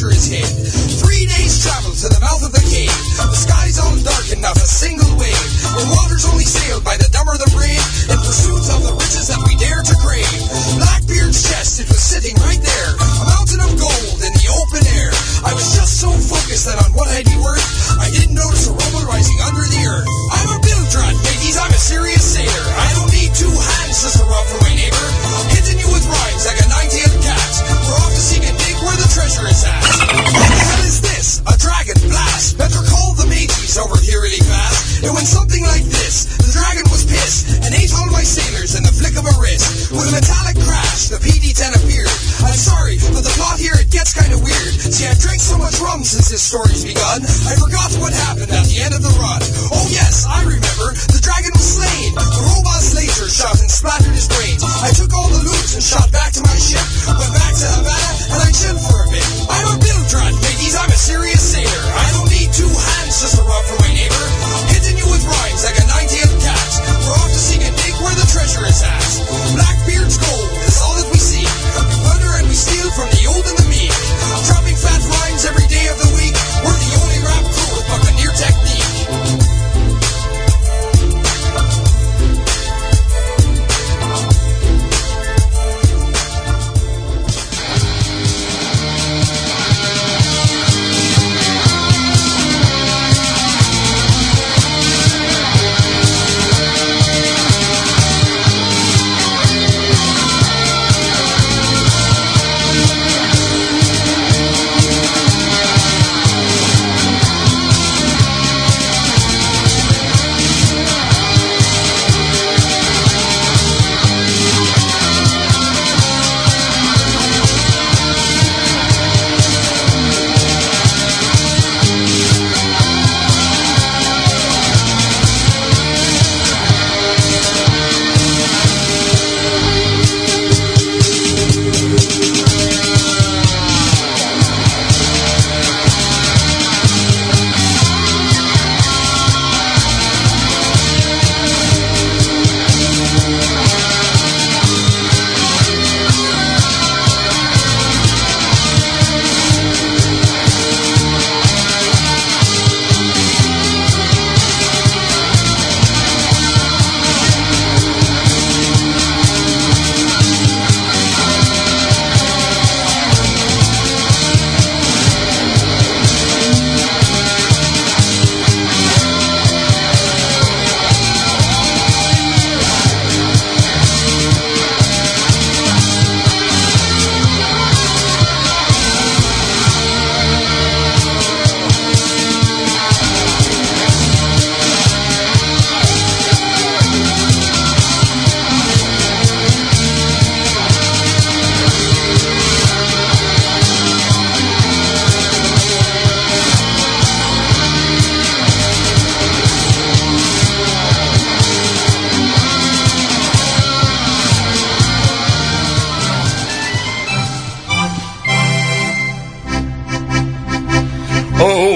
X 0.01 0.03
where 0.03 0.09
the 0.09 0.17
is 0.17 0.25
hid. 0.25 0.49
Three 0.97 1.25
days 1.29 1.61
travel 1.61 1.91
to 1.93 2.07
the 2.09 2.19
mouth 2.21 2.41
of 2.41 2.51
the 2.51 2.65
cave. 2.65 2.89
The 3.21 3.37
sky's 3.37 3.77
all 3.77 3.93
dark 4.01 4.25
and 4.33 4.41
not 4.41 4.57
a 4.57 4.65
single 4.65 5.09
wave. 5.17 5.37
The 5.77 5.85
water's 5.93 6.25
only 6.25 6.45
sailed 6.45 6.83
by 6.83 6.97
the 6.97 7.10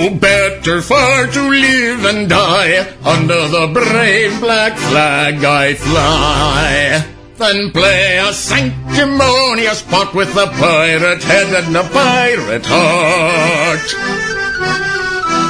Better 0.10 0.82
far 0.82 1.27
to 1.27 1.49
live 1.49 2.06
and 2.06 2.30
die 2.30 2.88
under 3.03 3.48
the 3.48 3.72
brave 3.73 4.40
black 4.40 4.77
flag 4.77 5.44
I 5.44 5.73
fly 5.73 7.03
than 7.38 7.72
play 7.72 8.18
a 8.18 8.32
sanctimonious 8.32 9.82
pot 9.82 10.14
with 10.14 10.34
the 10.36 10.45
pirate 10.45 11.23
head 11.23 11.64
and 11.64 11.76
the 11.76 11.84
pirate 11.91 12.65
heart. 12.68 13.90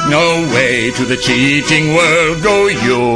No 0.10 0.50
way 0.54 0.92
to 0.92 1.06
the 1.06 1.18
cheating 1.18 1.94
world 1.94 2.42
go 2.42 2.68
you, 2.68 3.16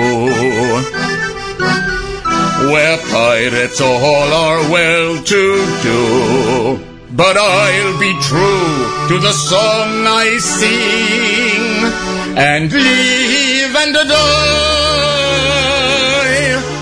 where 2.72 2.98
pirates 3.10 3.80
all 3.80 4.34
are 4.34 4.70
well 4.70 5.24
to 5.24 5.80
do. 5.84 6.89
But 7.12 7.38
I'll 7.38 7.98
be 8.00 8.14
true 8.22 9.08
to 9.10 9.18
the 9.20 9.34
song 9.34 10.06
I 10.06 10.38
sing 10.38 11.84
and 12.38 12.72
live 12.72 13.76
and 13.76 13.94
die 13.96 14.06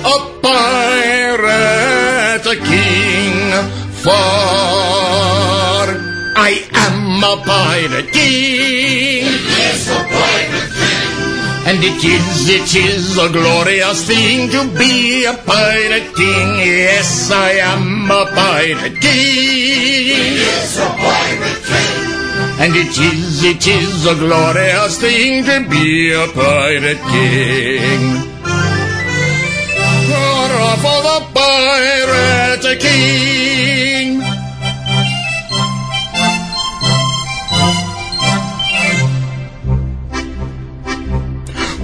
a 0.04 0.20
pirate, 0.44 2.44
king. 2.68 3.54
For 4.04 4.12
I 6.36 6.60
am 6.74 7.24
a 7.24 7.38
pirate 7.45 8.12
king. 8.12 9.24
Yes, 9.24 9.88
a 9.88 10.04
pirate 10.12 10.52
king. 10.52 10.66
And 11.68 11.84
it 11.84 12.02
is, 12.02 12.48
it 12.48 12.76
is 12.76 13.18
a 13.18 13.30
glorious 13.30 14.07
thing 14.07 14.49
to 14.52 14.64
be 14.80 15.26
a 15.26 15.34
pirate 15.34 16.15
king. 16.15 16.48
Yes, 16.60 17.30
I 17.30 17.60
am 17.60 18.10
a 18.10 18.23
pirate 18.34 19.02
king. 19.02 20.38
Yes, 20.39 20.77
a 20.80 20.88
pirate 20.95 21.64
king. 21.68 22.07
And 22.64 22.73
it 22.73 22.98
is, 22.98 23.44
it 23.44 23.68
is 23.68 24.06
a 24.06 24.15
glorious 24.15 24.98
thing 24.98 25.44
to 25.44 25.68
be 25.69 26.14
a 26.14 26.27
pirate 26.27 27.03
king. 27.11 28.02
Hurrah 30.07 30.77
for 30.85 30.99
the 31.10 31.19
pirate 31.35 32.80
king. 32.80 33.77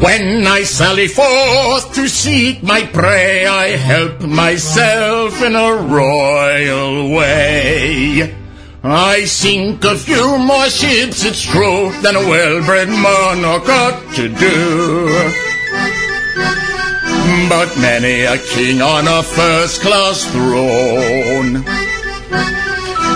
When 0.03 0.45
I 0.45 0.63
sally 0.63 1.07
forth 1.07 1.93
to 1.93 2.09
seek 2.09 2.61
my 2.61 2.85
prey, 2.87 3.45
I 3.45 3.69
help 3.77 4.19
myself 4.19 5.41
in 5.41 5.55
a 5.55 5.75
royal 5.75 7.15
way. 7.15 8.35
I 8.83 9.23
sink 9.23 9.85
a 9.85 9.95
few 9.95 10.37
more 10.39 10.69
ships, 10.69 11.23
it's 11.23 11.41
true, 11.41 11.93
than 12.01 12.17
a 12.17 12.27
well-bred 12.27 12.89
monarch 12.89 13.69
ought 13.69 14.13
to 14.15 14.27
do. 14.27 15.07
But 17.47 17.77
many 17.77 18.23
a 18.23 18.37
king 18.39 18.81
on 18.81 19.07
a 19.07 19.23
first-class 19.23 20.25
throne, 20.33 21.63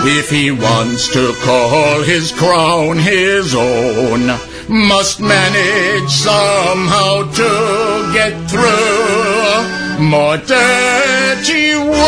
if 0.08 0.30
he 0.30 0.52
wants 0.52 1.12
to 1.12 1.34
call 1.44 2.02
his 2.02 2.32
crown 2.32 2.96
his 2.96 3.54
own, 3.54 4.38
must 4.68 5.20
manage 5.20 6.10
somehow 6.10 7.22
to 7.32 8.12
get 8.12 8.32
through 8.50 9.98
more 10.04 10.36
dirty 10.36 11.74
work 11.74 11.98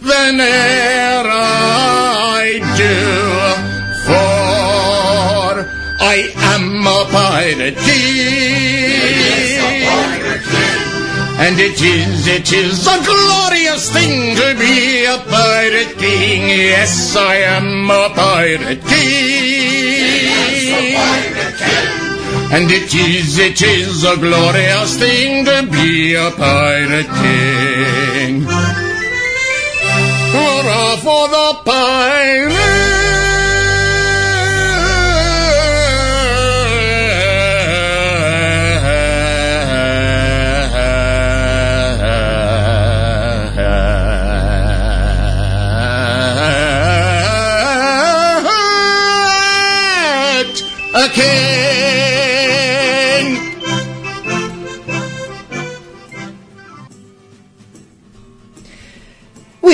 than 0.00 0.40
e'er 0.40 1.26
I 1.26 2.60
do. 2.78 2.96
For 4.06 5.54
I 6.00 6.16
am 6.54 6.86
a 6.86 7.04
pirate 7.10 7.78
And 11.46 11.60
it 11.60 11.82
is, 11.82 12.26
it 12.26 12.50
is 12.54 12.86
a 12.86 13.04
glorious 13.04 13.92
thing 13.92 14.34
to 14.34 14.54
be 14.58 15.04
a 15.04 15.18
pirate 15.28 15.98
king. 15.98 16.48
Yes, 16.48 17.14
I 17.14 17.34
am 17.56 17.90
a 17.90 18.08
pirate 18.14 18.80
king. 18.86 20.24
And 22.50 22.70
it 22.70 22.94
is, 22.94 23.38
it 23.38 23.60
is 23.60 24.04
a 24.04 24.16
glorious 24.16 24.96
thing 24.96 25.44
to 25.44 25.68
be 25.70 26.14
a 26.14 26.30
pirate 26.30 27.12
king. 27.22 28.44
Hurrah 30.32 30.96
for 30.96 31.28
the 31.28 31.60
pirate 31.62 33.23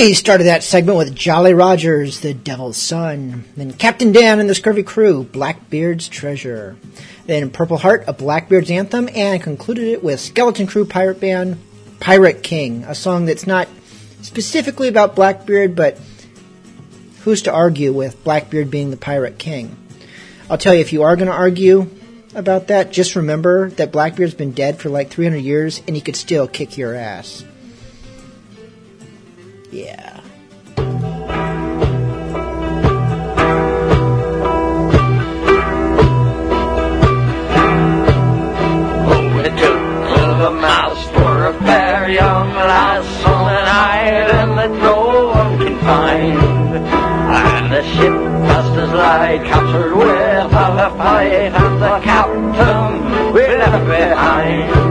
We 0.01 0.15
started 0.15 0.45
that 0.45 0.63
segment 0.63 0.97
with 0.97 1.15
Jolly 1.15 1.53
Rogers, 1.53 2.21
the 2.21 2.33
Devil's 2.33 2.79
Son. 2.79 3.45
Then 3.55 3.75
Captain 3.75 4.13
Dan 4.13 4.41
and 4.41 4.49
the 4.49 4.55
Scurvy 4.55 4.83
Crew, 4.83 5.25
Blackbeard's 5.25 6.09
Treasure. 6.09 6.79
Then 7.27 7.51
Purple 7.51 7.77
Heart, 7.77 8.05
a 8.07 8.15
Blackbeard's 8.15 8.71
Anthem, 8.71 9.11
and 9.15 9.43
concluded 9.43 9.89
it 9.89 10.03
with 10.03 10.19
Skeleton 10.19 10.67
Crew 10.67 10.87
Pirate 10.87 11.21
Band, 11.21 11.59
Pirate 12.01 12.43
King, 12.43 12.85
a 12.85 12.95
song 12.95 13.27
that's 13.27 13.47
not 13.47 13.69
specifically 14.23 14.89
about 14.89 15.15
Blackbeard, 15.15 15.77
but 15.77 15.99
who's 17.21 17.43
to 17.43 17.53
argue 17.53 17.93
with 17.93 18.25
Blackbeard 18.25 18.71
being 18.71 18.91
the 18.91 18.97
Pirate 18.97 19.39
King? 19.39 19.77
I'll 20.49 20.57
tell 20.57 20.73
you, 20.73 20.81
if 20.81 20.95
you 20.95 21.03
are 21.03 21.15
going 21.15 21.29
to 21.29 21.35
argue 21.35 21.91
about 22.35 22.69
that, 22.69 22.91
just 22.91 23.17
remember 23.17 23.69
that 23.73 23.93
Blackbeard's 23.93 24.33
been 24.33 24.53
dead 24.53 24.79
for 24.79 24.89
like 24.89 25.11
300 25.11 25.37
years 25.37 25.83
and 25.87 25.95
he 25.95 26.01
could 26.01 26.17
still 26.17 26.49
kick 26.49 26.79
your 26.79 26.95
ass. 26.95 27.45
Yeah. 29.71 30.21
Mouse 40.51 41.05
for 41.11 41.47
a 41.47 41.53
fair 41.61 42.11
young 42.11 42.53
lass 42.55 43.25
on 43.25 43.53
an 43.53 43.69
island 43.69 44.59
that 44.59 44.71
no 44.83 45.29
one 45.29 45.59
can 45.59 45.79
find. 45.79 46.77
And 46.77 47.73
the 47.73 47.83
ship 47.95 48.13
passed 48.49 48.77
us 48.77 48.93
like 48.93 49.45
captured 49.45 49.95
without 49.95 50.93
a 50.93 50.97
fight, 50.97 51.53
and 51.55 51.81
the 51.81 52.01
captain 52.01 53.33
we 53.33 53.43
left 53.47 53.87
behind. 53.87 54.90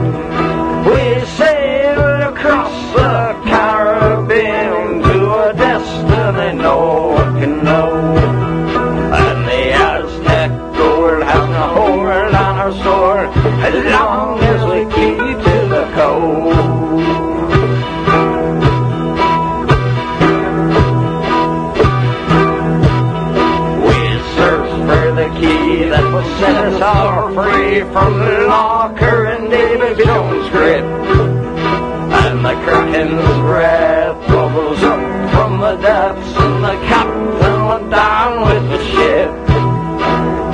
Set 26.40 26.56
us 26.72 26.80
all 26.80 27.34
free 27.34 27.80
from 27.92 28.18
the 28.18 28.46
locker 28.48 29.26
and 29.26 29.50
Davy 29.50 30.02
Jones' 30.02 30.48
grip. 30.48 30.84
And 32.22 32.42
the 32.42 32.54
curtain's 32.64 33.38
breath 33.40 34.16
bubbles 34.26 34.82
up 34.82 35.30
from 35.32 35.60
the 35.60 35.76
depths, 35.76 36.34
and 36.36 36.64
the 36.64 36.76
captain 36.88 37.66
went 37.68 37.90
down 37.90 38.40
with 38.48 38.70
the 38.72 38.80
ship. 38.88 39.30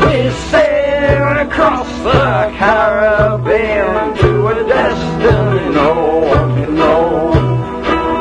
We 0.03 0.31
sailed 0.51 1.47
across 1.47 1.89
the 2.03 2.53
Caribbean 2.59 4.17
to 4.17 4.49
a 4.49 4.55
destiny 4.67 5.71
no 5.73 6.19
one 6.35 6.55
can 6.57 6.75
know. 6.75 7.33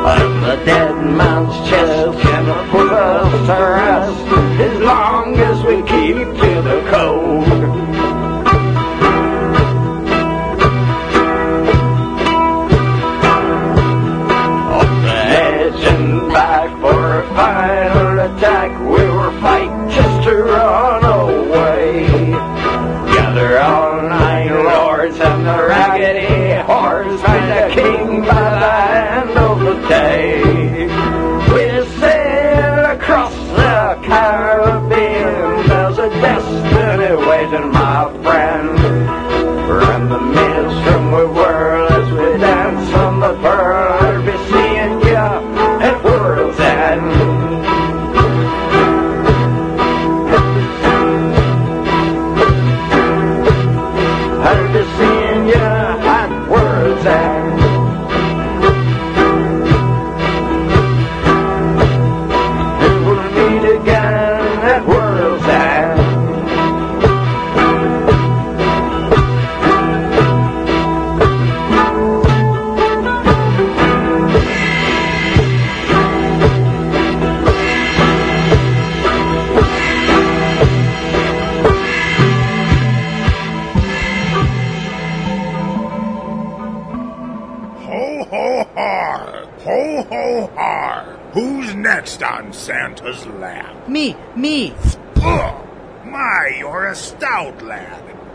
And 0.06 0.44
the 0.44 0.66
dead 0.66 0.96
man's 1.18 1.68
chest 1.68 2.20
can 2.22 2.70
put 2.70 2.92
us 2.92 3.48
to 3.48 3.85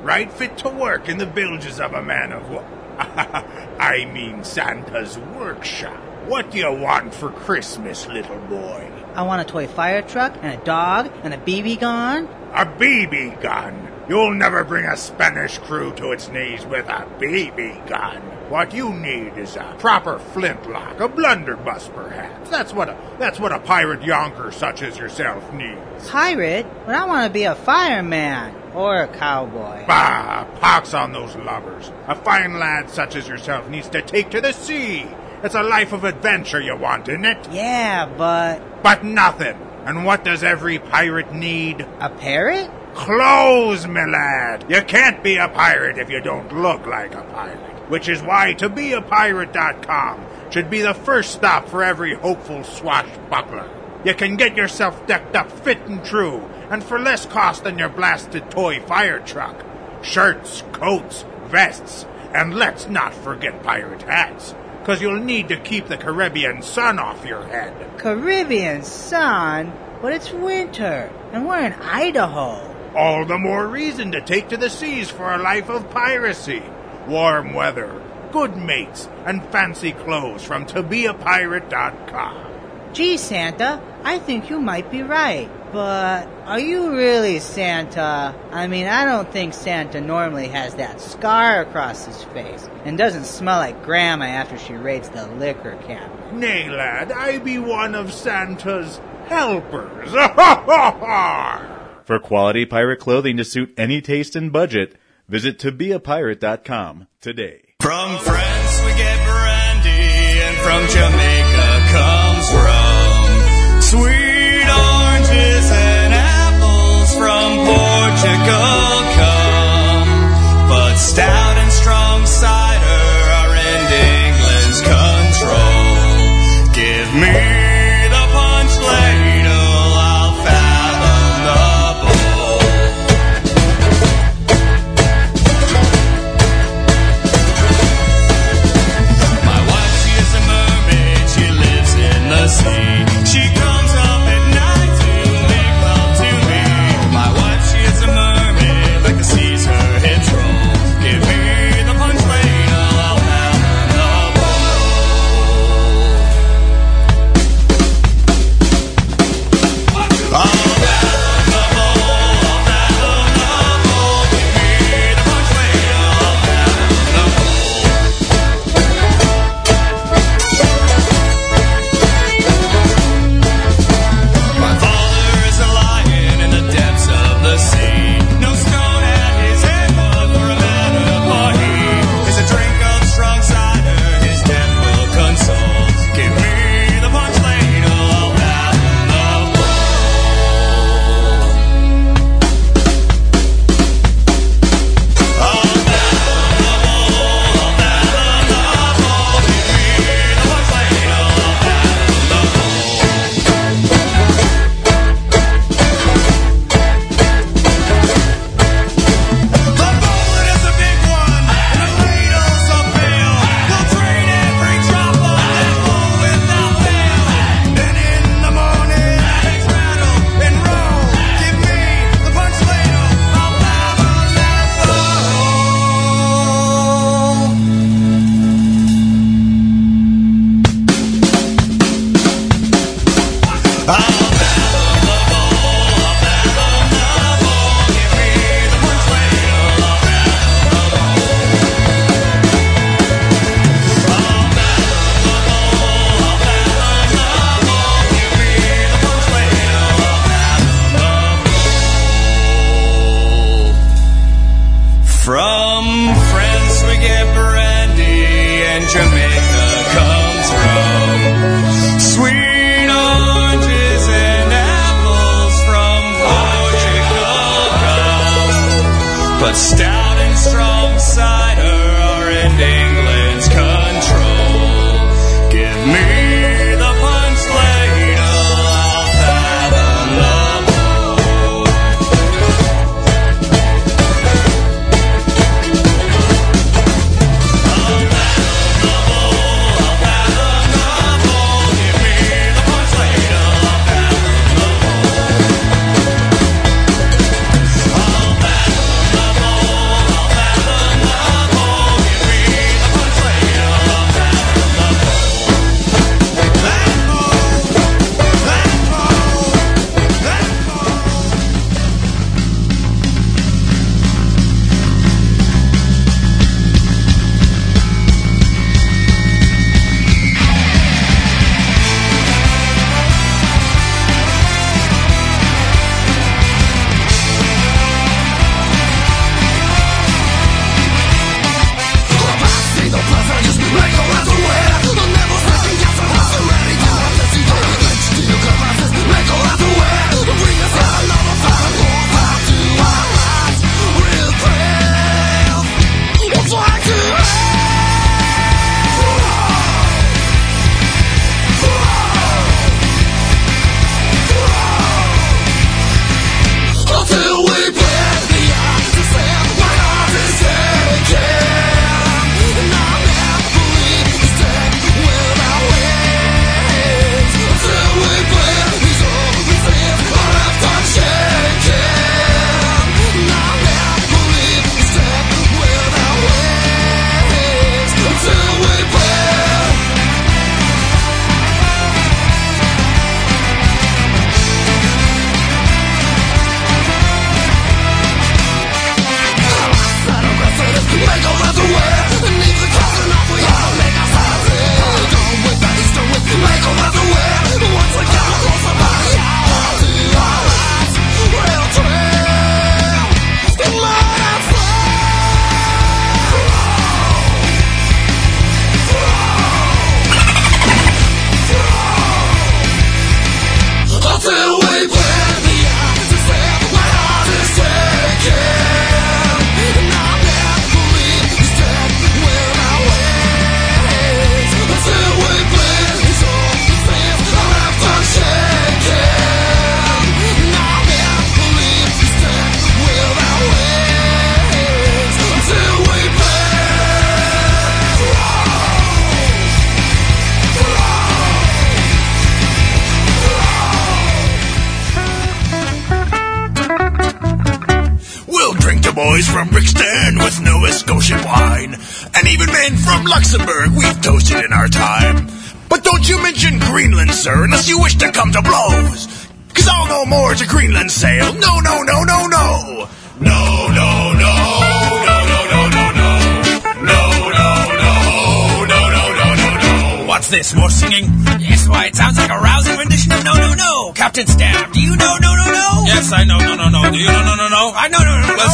Right 0.02 0.32
fit 0.32 0.56
to 0.58 0.68
work 0.70 1.08
in 1.08 1.18
the 1.18 1.26
bilges 1.26 1.78
of 1.78 1.92
a 1.92 2.02
man 2.02 2.32
of 2.32 2.48
war. 2.50 2.66
I 2.98 4.08
mean 4.12 4.44
Santa's 4.44 5.18
workshop. 5.18 6.00
What 6.26 6.50
do 6.50 6.58
you 6.58 6.72
want 6.72 7.14
for 7.14 7.30
Christmas, 7.30 8.06
little 8.06 8.38
boy? 8.40 8.90
I 9.14 9.22
want 9.22 9.42
a 9.42 9.44
toy 9.44 9.66
fire 9.66 10.02
truck 10.02 10.36
and 10.42 10.60
a 10.60 10.64
dog 10.64 11.10
and 11.22 11.34
a 11.34 11.38
BB 11.38 11.80
gun. 11.80 12.26
A 12.54 12.64
BB 12.64 13.42
gun? 13.42 13.88
You'll 14.08 14.34
never 14.34 14.64
bring 14.64 14.84
a 14.86 14.96
Spanish 14.96 15.58
crew 15.58 15.92
to 15.94 16.12
its 16.12 16.28
knees 16.28 16.64
with 16.66 16.88
a 16.88 17.06
BB 17.18 17.88
gun. 17.88 18.20
What 18.50 18.74
you 18.74 18.92
need 18.92 19.38
is 19.38 19.56
a 19.56 19.76
proper 19.78 20.18
flintlock, 20.18 20.98
a 20.98 21.08
blunderbuss, 21.08 21.88
perhaps. 21.88 22.50
That's 22.50 22.72
what 22.72 22.88
a 22.88 22.96
that's 23.18 23.38
what 23.38 23.52
a 23.52 23.60
pirate 23.60 24.00
yonker 24.00 24.52
such 24.52 24.82
as 24.82 24.98
yourself 24.98 25.52
needs. 25.52 26.08
Pirate? 26.08 26.66
But 26.86 26.96
I 26.96 27.06
want 27.06 27.26
to 27.26 27.32
be 27.32 27.44
a 27.44 27.54
fireman 27.54 28.59
or 28.74 29.02
a 29.02 29.08
cowboy. 29.08 29.84
Bah! 29.86 30.44
Pox 30.60 30.94
on 30.94 31.12
those 31.12 31.34
lubbers. 31.36 31.90
A 32.06 32.14
fine 32.14 32.58
lad 32.58 32.90
such 32.90 33.16
as 33.16 33.28
yourself 33.28 33.68
needs 33.68 33.88
to 33.90 34.02
take 34.02 34.30
to 34.30 34.40
the 34.40 34.52
sea. 34.52 35.06
It's 35.42 35.54
a 35.54 35.62
life 35.62 35.92
of 35.92 36.04
adventure 36.04 36.60
you 36.60 36.76
want, 36.76 37.08
isn't 37.08 37.24
it? 37.24 37.48
Yeah, 37.50 38.06
but 38.06 38.82
But 38.82 39.04
nothing. 39.04 39.56
And 39.86 40.04
what 40.04 40.24
does 40.24 40.44
every 40.44 40.78
pirate 40.78 41.32
need? 41.32 41.80
a 42.00 42.10
parrot? 42.10 42.70
Clothes, 42.94 43.86
my 43.86 44.04
lad. 44.04 44.66
You 44.68 44.82
can't 44.82 45.22
be 45.22 45.36
a 45.36 45.48
pirate 45.48 45.96
if 45.98 46.10
you 46.10 46.20
don't 46.20 46.52
look 46.52 46.86
like 46.86 47.14
a 47.14 47.22
pirate. 47.22 47.58
Which 47.90 48.08
is 48.08 48.20
why 48.22 48.54
tobeapirate.com 48.54 50.26
should 50.50 50.68
be 50.70 50.82
the 50.82 50.94
first 50.94 51.32
stop 51.32 51.68
for 51.68 51.82
every 51.82 52.14
hopeful 52.14 52.62
swashbuckler. 52.64 53.68
You 54.04 54.14
can 54.14 54.36
get 54.36 54.56
yourself 54.56 55.06
decked 55.06 55.36
up 55.36 55.50
fit 55.50 55.78
and 55.86 56.04
true, 56.04 56.40
and 56.70 56.82
for 56.82 56.98
less 56.98 57.26
cost 57.26 57.64
than 57.64 57.78
your 57.78 57.88
blasted 57.88 58.50
toy 58.50 58.80
fire 58.80 59.18
truck. 59.20 59.64
Shirts, 60.02 60.62
coats, 60.72 61.24
vests, 61.46 62.06
and 62.32 62.54
let's 62.54 62.88
not 62.88 63.12
forget 63.12 63.62
pirate 63.62 64.02
hats, 64.02 64.54
cause 64.84 65.02
you'll 65.02 65.18
need 65.18 65.48
to 65.48 65.58
keep 65.58 65.88
the 65.88 65.96
Caribbean 65.96 66.62
sun 66.62 66.98
off 66.98 67.26
your 67.26 67.42
head. 67.44 67.98
Caribbean 67.98 68.82
sun? 68.82 69.72
But 70.00 70.14
it's 70.14 70.32
winter, 70.32 71.12
and 71.32 71.46
we're 71.46 71.66
in 71.66 71.74
Idaho. 71.74 72.66
All 72.96 73.26
the 73.26 73.36
more 73.36 73.66
reason 73.66 74.12
to 74.12 74.20
take 74.22 74.48
to 74.48 74.56
the 74.56 74.70
seas 74.70 75.10
for 75.10 75.34
a 75.34 75.38
life 75.38 75.68
of 75.68 75.90
piracy. 75.90 76.62
Warm 77.06 77.52
weather, 77.52 78.00
good 78.32 78.56
mates, 78.56 79.08
and 79.26 79.44
fancy 79.46 79.92
clothes 79.92 80.42
from 80.42 80.64
tobeapirate.com. 80.66 82.46
Gee, 82.92 83.16
Santa, 83.16 83.80
I 84.02 84.18
think 84.18 84.50
you 84.50 84.58
might 84.60 84.90
be 84.90 85.02
right. 85.02 85.48
But 85.72 86.26
are 86.50 86.58
you 86.58 86.90
really 86.96 87.38
Santa? 87.38 88.34
I 88.50 88.66
mean, 88.66 88.88
I 88.88 89.04
don't 89.04 89.30
think 89.30 89.54
Santa 89.54 90.00
normally 90.00 90.48
has 90.48 90.74
that 90.74 91.00
scar 91.00 91.60
across 91.60 92.06
his 92.06 92.24
face 92.24 92.68
and 92.84 92.98
doesn't 92.98 93.26
smell 93.26 93.58
like 93.58 93.84
Grandma 93.84 94.24
after 94.24 94.58
she 94.58 94.72
raids 94.72 95.08
the 95.10 95.28
liquor 95.28 95.78
cabinet. 95.86 96.34
Nay, 96.34 96.68
lad, 96.68 97.12
I 97.12 97.38
be 97.38 97.58
one 97.58 97.94
of 97.94 98.12
Santa's 98.12 99.00
helpers. 99.26 100.10
For 102.04 102.18
quality 102.18 102.66
pirate 102.66 102.98
clothing 102.98 103.36
to 103.36 103.44
suit 103.44 103.72
any 103.76 104.00
taste 104.00 104.34
and 104.34 104.52
budget, 104.52 104.96
visit 105.28 105.56
tobeapirate.com 105.56 107.06
today. 107.20 107.74
From 107.78 108.18
France 108.18 108.80
we 108.84 108.90
get 108.94 109.24
brandy, 109.24 109.88
and 109.88 110.56
from 110.56 110.88
Jamaica 110.88 111.86
comes 111.92 112.29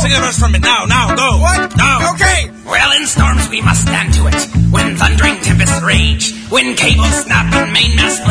Sing 0.07 0.23
a 0.23 0.27
us 0.27 0.39
from 0.39 0.55
it 0.55 0.63
now, 0.63 0.85
now, 0.85 1.17
go. 1.17 1.39
What? 1.43 1.77
Now. 1.77 2.15
Okay. 2.15 2.49
Well, 2.65 2.93
in 2.95 3.07
storms 3.07 3.49
we 3.49 3.61
must 3.61 3.83
stand 3.83 4.15
to 4.15 4.29
it. 4.29 4.39
When 4.71 4.95
thundering 4.95 5.43
tempests 5.43 5.83
rage, 5.83 6.31
when 6.49 6.77
cables 6.77 7.25
snap 7.25 7.53
and 7.53 7.73
mainmast 7.73 8.23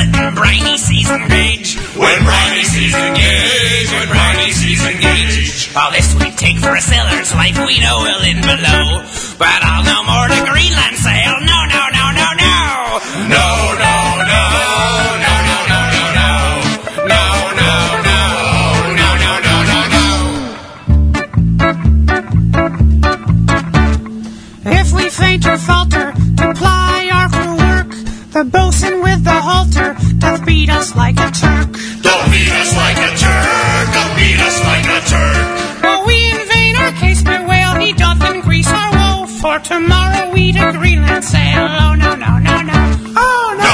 tomorrow 39.67 40.31
we 40.31 40.51
to 40.51 40.71
Greenland 40.73 41.23
sail. 41.23 41.67
Oh, 41.67 41.95
no, 41.95 42.15
no, 42.15 42.37
no, 42.37 42.61
no. 42.61 43.13
Oh, 43.17 43.55
no. 43.57 43.71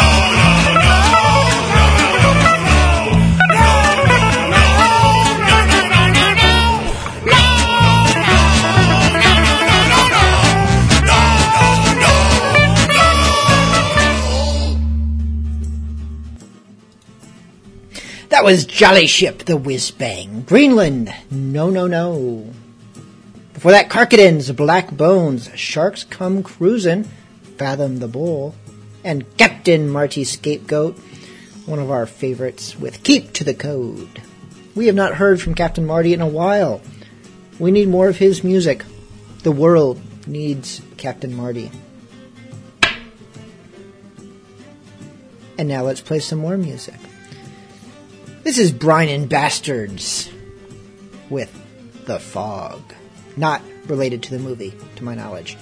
That 18.30 18.46
was 18.46 18.66
Jolly 18.66 19.08
Ship 19.08 19.40
the 19.40 19.58
Whiz 19.58 19.92
Bang. 19.92 20.44
Greenland, 20.48 21.14
no, 21.30 21.70
no, 21.70 21.88
no. 21.88 22.54
Before 23.62 23.74
that, 23.74 23.92
Carcadin's 23.92 24.52
Black 24.54 24.90
Bones, 24.90 25.52
Sharks 25.54 26.04
Come 26.04 26.42
Cruisin', 26.42 27.04
Fathom 27.60 28.00
the 28.00 28.08
Bull, 28.08 28.56
and 29.04 29.38
Captain 29.38 29.88
Marty 29.88 30.24
Scapegoat, 30.24 30.98
one 31.68 31.78
of 31.78 31.92
our 31.92 32.08
favorites, 32.08 32.76
with 32.76 33.04
Keep 33.04 33.34
to 33.34 33.44
the 33.44 33.54
Code. 33.54 34.24
We 34.74 34.88
have 34.88 34.96
not 34.96 35.14
heard 35.14 35.40
from 35.40 35.54
Captain 35.54 35.86
Marty 35.86 36.12
in 36.12 36.22
a 36.22 36.28
while. 36.28 36.82
We 37.60 37.70
need 37.70 37.88
more 37.88 38.08
of 38.08 38.18
his 38.18 38.44
music. 38.44 38.84
The 39.44 39.52
world 39.52 40.02
needs 40.26 40.82
Captain 40.98 41.36
Marty. 41.36 41.70
And 45.60 45.70
now 45.70 45.84
let's 45.84 46.02
play 46.02 46.18
some 46.18 46.40
more 46.40 46.58
music. 46.58 46.96
This 48.42 48.58
is 48.58 48.72
Brian 48.72 49.10
and 49.10 49.30
Bastards 49.30 50.32
with 51.30 51.56
The 52.08 52.18
Fog. 52.18 52.96
Not 53.38 53.62
related 53.88 54.24
to 54.24 54.32
the 54.32 54.40
movie, 54.40 54.74
to 54.98 55.04
my 55.04 55.16
knowledge. 55.16 55.58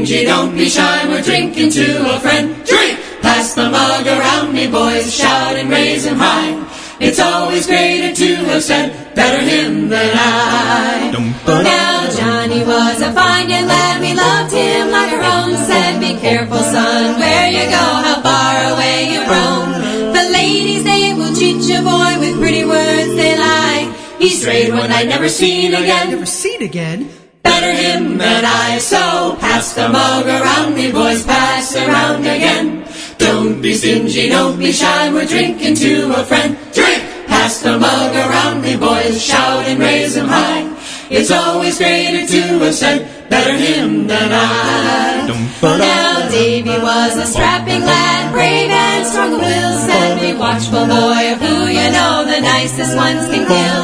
Don't 0.00 0.08
be 0.08 0.14
stingy, 0.14 0.24
don't 0.24 0.56
be 0.56 0.68
shy, 0.68 1.08
we're 1.08 1.20
drinking 1.20 1.70
to 1.72 2.16
a 2.16 2.20
friend. 2.20 2.54
Drink! 2.64 2.98
Pass 3.20 3.52
the 3.52 3.68
mug 3.68 4.06
around 4.06 4.54
me, 4.54 4.66
boys, 4.66 5.14
shout 5.14 5.56
and 5.56 5.68
raise 5.68 6.06
him 6.06 6.16
high. 6.16 6.56
It's 7.00 7.20
always 7.20 7.66
greater 7.66 8.14
to 8.14 8.34
have 8.48 8.62
said, 8.62 9.14
better 9.14 9.44
him 9.44 9.90
than 9.90 10.10
I. 10.16 11.12
Now 11.46 12.08
Johnny 12.16 12.64
was 12.64 13.02
a 13.02 13.12
fine 13.12 13.50
young 13.50 13.66
lad, 13.66 14.00
we 14.00 14.14
loved 14.14 14.52
him 14.54 14.90
like 14.90 15.12
our 15.12 15.20
own. 15.20 15.56
Said, 15.68 16.00
be 16.00 16.18
careful, 16.18 16.56
son, 16.56 17.20
where 17.20 17.50
you 17.50 17.68
go, 17.68 17.86
how 18.00 18.22
far 18.22 18.72
away 18.72 19.12
you 19.12 19.20
roam. 19.20 20.14
The 20.14 20.30
ladies, 20.32 20.82
they 20.82 21.12
will 21.12 21.34
cheat 21.36 21.60
you, 21.68 21.82
boy, 21.82 22.18
with 22.18 22.40
pretty 22.40 22.64
words 22.64 23.14
they 23.16 23.36
lie. 23.36 23.94
He 24.18 24.30
strayed 24.30 24.72
one 24.72 24.88
night, 24.88 25.08
never 25.08 25.28
seen 25.28 25.74
again. 25.74 26.10
Never 26.10 26.24
seen 26.24 26.62
again? 26.62 27.19
Better 27.42 27.72
him 27.72 28.18
than 28.18 28.44
I, 28.44 28.78
so 28.78 29.36
pass 29.40 29.74
the 29.74 29.88
mug 29.88 30.26
around 30.26 30.74
me, 30.74 30.92
boys, 30.92 31.24
pass 31.24 31.74
around 31.76 32.20
again. 32.22 32.86
Don't 33.18 33.60
be 33.60 33.74
stingy, 33.74 34.28
don't 34.28 34.58
be 34.58 34.72
shy, 34.72 35.12
we're 35.12 35.26
drinking 35.26 35.74
to 35.76 36.12
a 36.16 36.24
friend. 36.24 36.56
Drink! 36.72 37.02
Pass 37.26 37.62
the 37.62 37.78
mug 37.78 38.14
around 38.14 38.62
me, 38.62 38.76
boys, 38.76 39.22
shout 39.22 39.64
and 39.66 39.80
raise 39.80 40.16
him 40.16 40.26
high. 40.26 40.66
It's 41.10 41.30
always 41.30 41.78
greater 41.78 42.26
to 42.26 42.42
have 42.64 42.74
said, 42.74 43.28
better 43.28 43.56
him 43.56 44.06
than 44.06 44.30
I. 44.32 45.26
Now 45.62 46.28
Davy 46.28 46.78
was 46.78 47.16
a 47.16 47.26
strapping 47.26 47.82
lad, 47.82 48.32
brave 48.32 48.70
and 48.70 49.06
strong 49.06 49.34
of 49.34 49.40
will. 49.40 49.78
Said, 49.86 50.20
be 50.20 50.38
watchful, 50.38 50.86
boy, 50.86 51.32
of 51.32 51.38
who 51.38 51.66
you 51.66 51.90
know 51.90 52.24
the 52.24 52.40
nicest 52.40 52.96
ones 52.96 53.26
can 53.28 53.46
kill. 53.46 53.82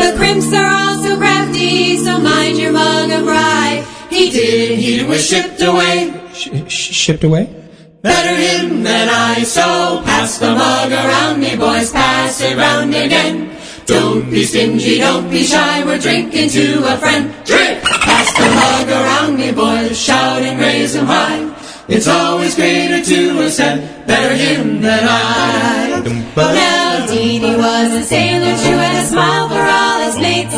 The 0.00 0.16
crimps 0.16 0.52
are 0.52 0.68
also 0.68 1.05
crafty, 1.56 1.96
so 1.98 2.18
mind 2.18 2.58
your 2.58 2.72
mug 2.72 3.10
of 3.10 3.26
rye. 3.26 3.86
He 4.10 4.30
did, 4.30 4.78
he 4.78 5.02
was 5.04 5.26
shipped 5.26 5.62
away. 5.62 6.12
shipped 6.68 7.24
away? 7.24 7.52
Better 8.02 8.36
him 8.36 8.82
than 8.82 9.08
I, 9.08 9.42
so 9.42 10.02
pass 10.04 10.38
the 10.38 10.52
mug 10.52 10.92
around 10.92 11.40
me, 11.40 11.56
boys, 11.56 11.90
pass 11.90 12.40
it 12.40 12.56
round 12.56 12.94
again. 12.94 13.56
Don't 13.86 14.30
be 14.30 14.44
stingy, 14.44 14.98
don't 14.98 15.30
be 15.30 15.42
shy, 15.44 15.84
we're 15.84 15.98
drinking 15.98 16.50
to 16.50 16.92
a 16.92 16.96
friend. 16.98 17.32
Drink! 17.44 17.82
Pass 17.82 18.32
the 18.36 18.48
mug 18.60 18.88
around 18.88 19.36
me, 19.38 19.52
boys, 19.52 19.98
shout 19.98 20.42
and 20.42 20.60
raise 20.60 20.94
him 20.94 21.06
high. 21.06 21.52
It's 21.88 22.08
always 22.08 22.54
greater 22.54 23.02
to 23.02 23.34
have 23.36 23.52
said, 23.52 24.06
better 24.06 24.34
him 24.34 24.80
than 24.82 25.04
I. 25.04 26.02
Now 26.36 27.06
Dee 27.06 27.40
was 27.40 27.94
a 27.94 28.02
sailor 28.02 28.56
true 28.58 28.78
and 28.78 28.98
a 28.98 29.06
smile 29.06 29.48
for 29.48 29.62
all 29.62 30.00
his 30.02 30.18
mates 30.18 30.54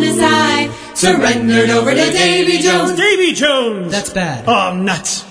with 0.00 0.18
a 0.18 0.22
lemon. 0.22 0.96
Surrendered 0.96 1.70
over 1.70 1.90
to 1.90 2.10
Davy 2.12 2.58
Jones. 2.58 2.96
Davy 2.96 3.32
Jones! 3.32 3.90
That's 3.90 4.10
bad. 4.10 4.44
Oh, 4.46 4.74
nuts. 4.74 5.24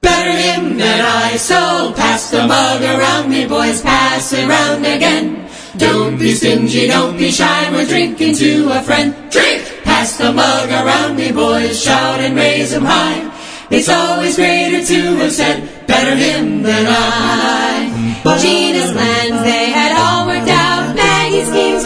Better 0.00 0.30
him 0.30 0.78
than 0.78 1.00
I, 1.00 1.36
so 1.36 1.92
pass 1.94 2.30
the 2.30 2.46
mug 2.46 2.82
around 2.82 3.30
me, 3.30 3.46
boys, 3.46 3.82
pass 3.82 4.32
it 4.32 4.48
round 4.48 4.86
again. 4.86 5.48
Don't 5.76 6.18
be 6.18 6.34
stingy, 6.34 6.86
don't 6.86 7.18
be 7.18 7.30
shy, 7.30 7.70
we're 7.72 7.84
drinking 7.84 8.34
to 8.36 8.70
a 8.70 8.82
friend. 8.82 9.14
Drink! 9.30 9.62
Pass 9.82 10.16
the 10.16 10.32
mug 10.32 10.70
around 10.70 11.16
me, 11.16 11.32
boys, 11.32 11.82
shout 11.82 12.20
and 12.20 12.36
raise 12.36 12.72
'em 12.72 12.84
high. 12.84 13.30
It's 13.70 13.88
always 13.88 14.36
greater 14.36 14.84
to 14.84 15.16
have 15.16 15.32
said, 15.32 15.86
better 15.86 16.14
him 16.14 16.62
than 16.62 16.86
I. 16.88 18.18
Gina's 18.40 18.92
plans 18.92 19.42
they 19.42 19.70
had 19.70 19.92
all 19.98 20.26
worked 20.26 20.48
out. 20.48 20.94
Maggie's 20.94 21.48
schemes 21.48 21.84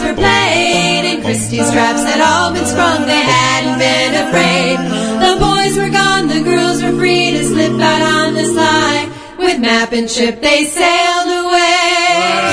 were 1.59 2.23
all 2.23 2.51
been 2.53 2.65
sprung, 2.65 3.05
they 3.05 3.21
hadn't 3.21 3.77
been 3.77 4.13
afraid. 4.27 4.77
The 5.21 5.37
boys 5.39 5.77
were 5.77 5.89
gone, 5.89 6.27
the 6.27 6.41
girls 6.41 6.81
were 6.81 6.91
free 6.91 7.31
to 7.31 7.45
slip 7.45 7.79
out 7.79 8.01
on 8.01 8.33
the 8.33 8.45
sly. 8.45 9.09
With 9.37 9.59
map 9.59 9.91
and 9.91 10.09
ship 10.09 10.41
they 10.41 10.65
sailed 10.65 11.29
away. 11.45 12.43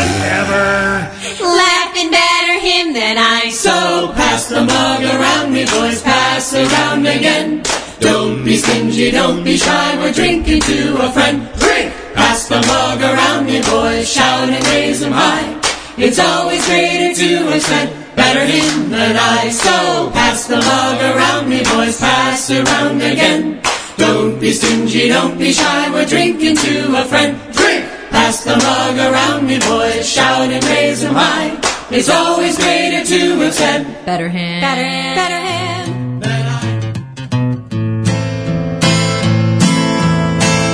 Laughing 1.41 2.11
better 2.11 2.59
him 2.61 2.93
than 2.93 3.17
I. 3.17 3.51
So 3.51 4.13
pass 4.13 4.49
the 4.49 4.63
mug 4.63 5.03
around 5.03 5.53
me, 5.53 5.65
boys, 5.65 6.03
pass 6.03 6.53
around 6.55 7.07
again. 7.07 7.63
Don't 8.01 8.45
be 8.45 8.57
stingy, 8.57 9.11
don't 9.11 9.45
be 9.45 9.57
shy, 9.57 9.97
we're 9.99 10.13
drinking 10.13 10.61
to 10.61 10.97
a 11.01 11.13
friend. 11.13 11.49
Drink! 11.59 11.93
Pass 12.15 12.49
the 12.49 12.61
mug 12.67 13.01
around 13.01 13.47
me, 13.47 13.61
boys, 13.63 14.11
shout 14.13 14.49
and 14.49 14.67
raise 14.67 15.03
'em 15.03 15.13
high. 15.13 15.57
It's 15.97 16.19
always 16.19 16.65
greater 16.67 17.15
to 17.15 17.29
have 17.51 17.63
said, 17.63 18.00
better 18.21 18.45
him 18.45 18.91
than 18.91 19.17
I. 19.17 19.49
So 19.49 19.77
pass 20.13 20.47
the 20.47 20.61
mug 20.71 20.99
around 21.13 21.49
me, 21.49 21.61
boys, 21.73 21.97
pass 21.99 22.51
around 22.51 23.01
again. 23.01 23.61
Don't 23.97 24.39
be 24.39 24.53
stingy, 24.53 25.09
don't 25.09 25.39
be 25.39 25.53
shy, 25.53 25.91
we're 25.95 26.07
drinking 26.07 26.57
to 26.57 26.75
a 27.01 27.05
friend. 27.05 27.33
Drink! 27.53 27.85
Pass 28.11 28.45
the 28.45 28.57
mug 28.67 28.97
around 29.09 29.47
me, 29.47 29.59
boys, 29.59 30.05
shout 30.15 30.49
and 30.57 30.65
raise 30.65 31.01
raise 31.01 31.05
'em 31.05 31.15
high. 31.15 31.51
It's 31.91 32.11
always 32.11 32.57
greater 32.57 33.03
to 33.13 33.21
have 33.43 33.55
said, 33.55 33.81
Better 34.05 34.29
him. 34.29 34.61
better 34.61 34.87
him, 34.97 35.15
better 35.21 35.41
him. 35.49 35.80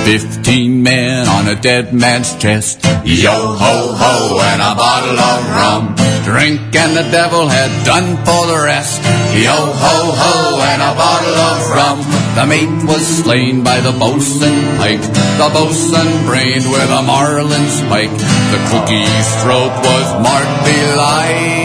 Fifteen 0.07 0.83
men 0.83 1.27
on 1.27 1.49
a 1.49 1.55
dead 1.59 1.93
man's 1.93 2.33
chest. 2.37 2.79
Yo 3.03 3.29
ho 3.29 3.91
ho 3.91 4.39
and 4.39 4.61
a 4.61 4.73
bottle 4.73 5.19
of 5.19 5.39
rum. 5.51 5.83
Drink 6.23 6.73
and 6.73 6.95
the 6.95 7.03
devil 7.11 7.49
had 7.49 7.67
done 7.83 8.15
for 8.23 8.47
the 8.47 8.55
rest. 8.63 9.03
Yo 9.35 9.51
ho 9.51 9.95
ho 10.15 10.61
and 10.63 10.81
a 10.81 10.95
bottle 10.95 11.35
of 11.35 11.57
rum. 11.75 11.99
The 12.39 12.45
mate 12.47 12.87
was 12.87 13.05
slain 13.05 13.65
by 13.65 13.81
the 13.81 13.91
bosun 13.91 14.77
pike. 14.77 15.03
The 15.03 15.49
bosun 15.51 16.25
brained 16.25 16.71
with 16.71 16.89
a 16.89 17.03
marlin 17.03 17.67
spike. 17.67 18.17
The 18.55 18.63
cookie's 18.71 19.27
throat 19.43 19.75
was 19.83 20.07
marked 20.23 20.63
belike. 20.63 21.56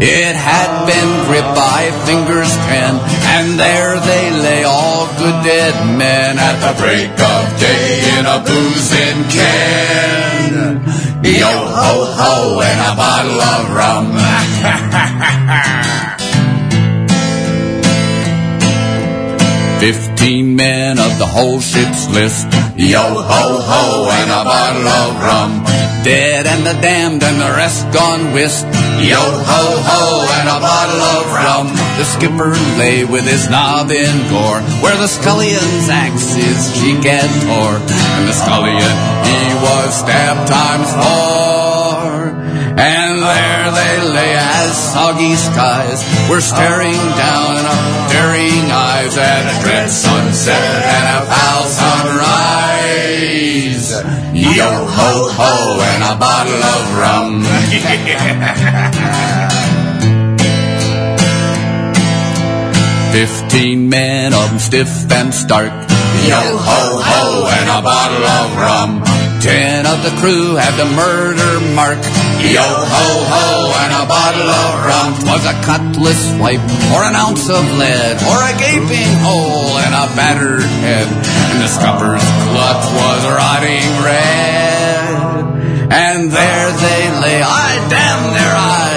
It 0.00 0.34
had 0.34 0.86
been 0.86 1.26
gripped 1.26 1.54
by 1.54 1.90
fingers 2.04 2.50
ten, 2.66 2.98
and 3.34 3.58
there 3.58 4.00
they 4.00 4.30
lay, 4.30 4.64
all 4.64 5.06
good 5.18 5.44
dead 5.44 5.74
men, 5.96 6.38
at 6.38 6.58
the 6.58 6.74
break 6.80 7.10
of 7.10 7.58
day 7.60 8.02
in 8.18 8.26
a 8.26 8.38
boozing 8.42 9.24
can. 9.30 10.84
Yo 11.24 11.46
ho 11.48 12.04
ho 12.18 12.60
and 12.60 12.80
a 12.80 12.94
bottle 12.96 13.40
of 13.40 13.70
rum. 13.70 14.14
Fifteen 19.84 20.56
men 20.56 20.98
of 20.98 21.18
the 21.18 21.26
whole 21.26 21.60
ship's 21.60 22.08
list. 22.08 22.46
Yo 22.74 23.04
ho 23.04 23.44
ho 23.68 24.08
and 24.08 24.30
a 24.32 24.40
bottle 24.40 24.88
of 24.88 25.20
rum. 25.20 25.62
Dead 26.02 26.46
and 26.46 26.64
the 26.64 26.72
damned 26.80 27.22
and 27.22 27.38
the 27.38 27.52
rest 27.52 27.84
gone 27.92 28.32
whist. 28.32 28.64
Yo 29.04 29.20
ho 29.20 29.62
ho 29.84 30.24
and 30.40 30.48
a 30.48 30.58
bottle 30.58 31.02
of 31.20 31.24
rum. 31.36 31.66
The 32.00 32.04
skipper 32.16 32.56
lay 32.80 33.04
with 33.04 33.28
his 33.28 33.50
knob 33.50 33.90
in 33.90 34.16
gore, 34.32 34.64
where 34.80 34.96
the 34.96 35.06
scullion's 35.06 35.90
axe 35.92 36.32
his 36.32 36.80
cheek 36.80 37.04
had 37.04 37.28
tore. 37.44 37.76
And 37.76 38.26
the 38.26 38.32
scullion, 38.32 38.96
he 39.28 39.52
was 39.68 40.00
stabbed 40.00 40.48
times 40.48 40.88
four. 40.96 41.63
And 42.76 43.22
there 43.22 43.70
they 43.70 44.00
lay 44.02 44.34
as 44.34 44.74
soggy 44.92 45.36
skies 45.36 46.02
were 46.28 46.40
staring 46.40 46.98
down 47.14 47.56
in 47.58 47.64
a 47.64 48.08
daring 48.10 48.68
eyes 48.70 49.16
at 49.16 49.46
a 49.46 49.54
dread 49.62 49.88
sunset 49.88 50.82
and 50.82 51.06
a 51.14 51.22
foul 51.30 51.66
sunrise. 51.70 52.34
Yo 54.34 54.86
ho 54.90 55.30
ho 55.38 55.78
and 55.80 56.02
a 56.02 56.16
bottle 56.18 56.64
of 56.74 56.98
rum. 56.98 57.44
Fifteen 63.14 63.88
men 63.88 64.34
of 64.34 64.50
them 64.50 64.58
stiff 64.58 65.08
and 65.12 65.32
stark. 65.32 65.70
Yo 66.26 66.58
ho 66.58 66.98
ho 67.00 67.46
and 67.46 67.70
a 67.70 67.80
bottle 67.82 68.24
of 68.24 68.56
rum. 68.56 69.04
Ten 69.44 69.84
of 69.84 70.00
the 70.00 70.08
crew 70.24 70.56
had 70.56 70.72
to 70.80 70.88
murder 70.96 71.60
Mark. 71.76 72.00
Yo 72.40 72.64
ho 72.64 73.06
ho 73.28 73.76
and 73.76 73.92
a 73.92 74.08
bottle 74.08 74.48
of 74.48 74.72
rum. 74.88 75.08
'Twas 75.20 75.44
a 75.44 75.52
cutlass 75.60 76.16
swipe 76.32 76.64
or 76.96 77.04
an 77.04 77.12
ounce 77.12 77.44
of 77.52 77.60
lead 77.76 78.16
or 78.24 78.40
a 78.40 78.56
gaping 78.56 79.12
hole 79.20 79.76
in 79.84 79.92
a 79.92 80.08
battered 80.16 80.64
head. 80.80 81.08
And 81.52 81.60
the 81.60 81.68
scupper's 81.68 82.24
clutch 82.48 82.84
was 82.96 83.20
rotting 83.36 83.84
red. 84.00 85.04
And 85.92 86.32
there 86.32 86.70
they 86.72 87.02
lay, 87.20 87.42
I 87.44 87.70
damn 87.92 88.32
their 88.32 88.54
eyes, 88.56 88.93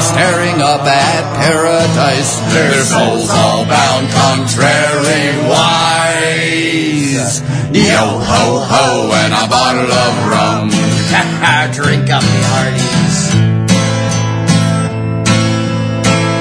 staring 0.00 0.60
up 0.60 0.82
at 0.82 1.24
paradise. 1.40 2.40
Their 2.52 2.84
souls 2.84 3.30
all 3.30 3.64
bound 3.64 4.08
contrary 4.12 5.32
wise. 5.48 7.40
Yo 7.72 8.20
ho 8.20 8.60
ho 8.60 9.12
and 9.12 9.32
a 9.32 9.46
bottle 9.48 9.90
of 9.90 10.12
rum. 10.28 10.70
Drink 11.72 12.10
up, 12.10 12.22
me 12.22 12.40
hearties. 12.42 12.97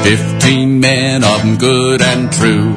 Fifteen 0.07 0.79
men 0.79 1.21
of 1.21 1.41
'em 1.41 1.57
good 1.57 2.01
and 2.01 2.31
true. 2.31 2.67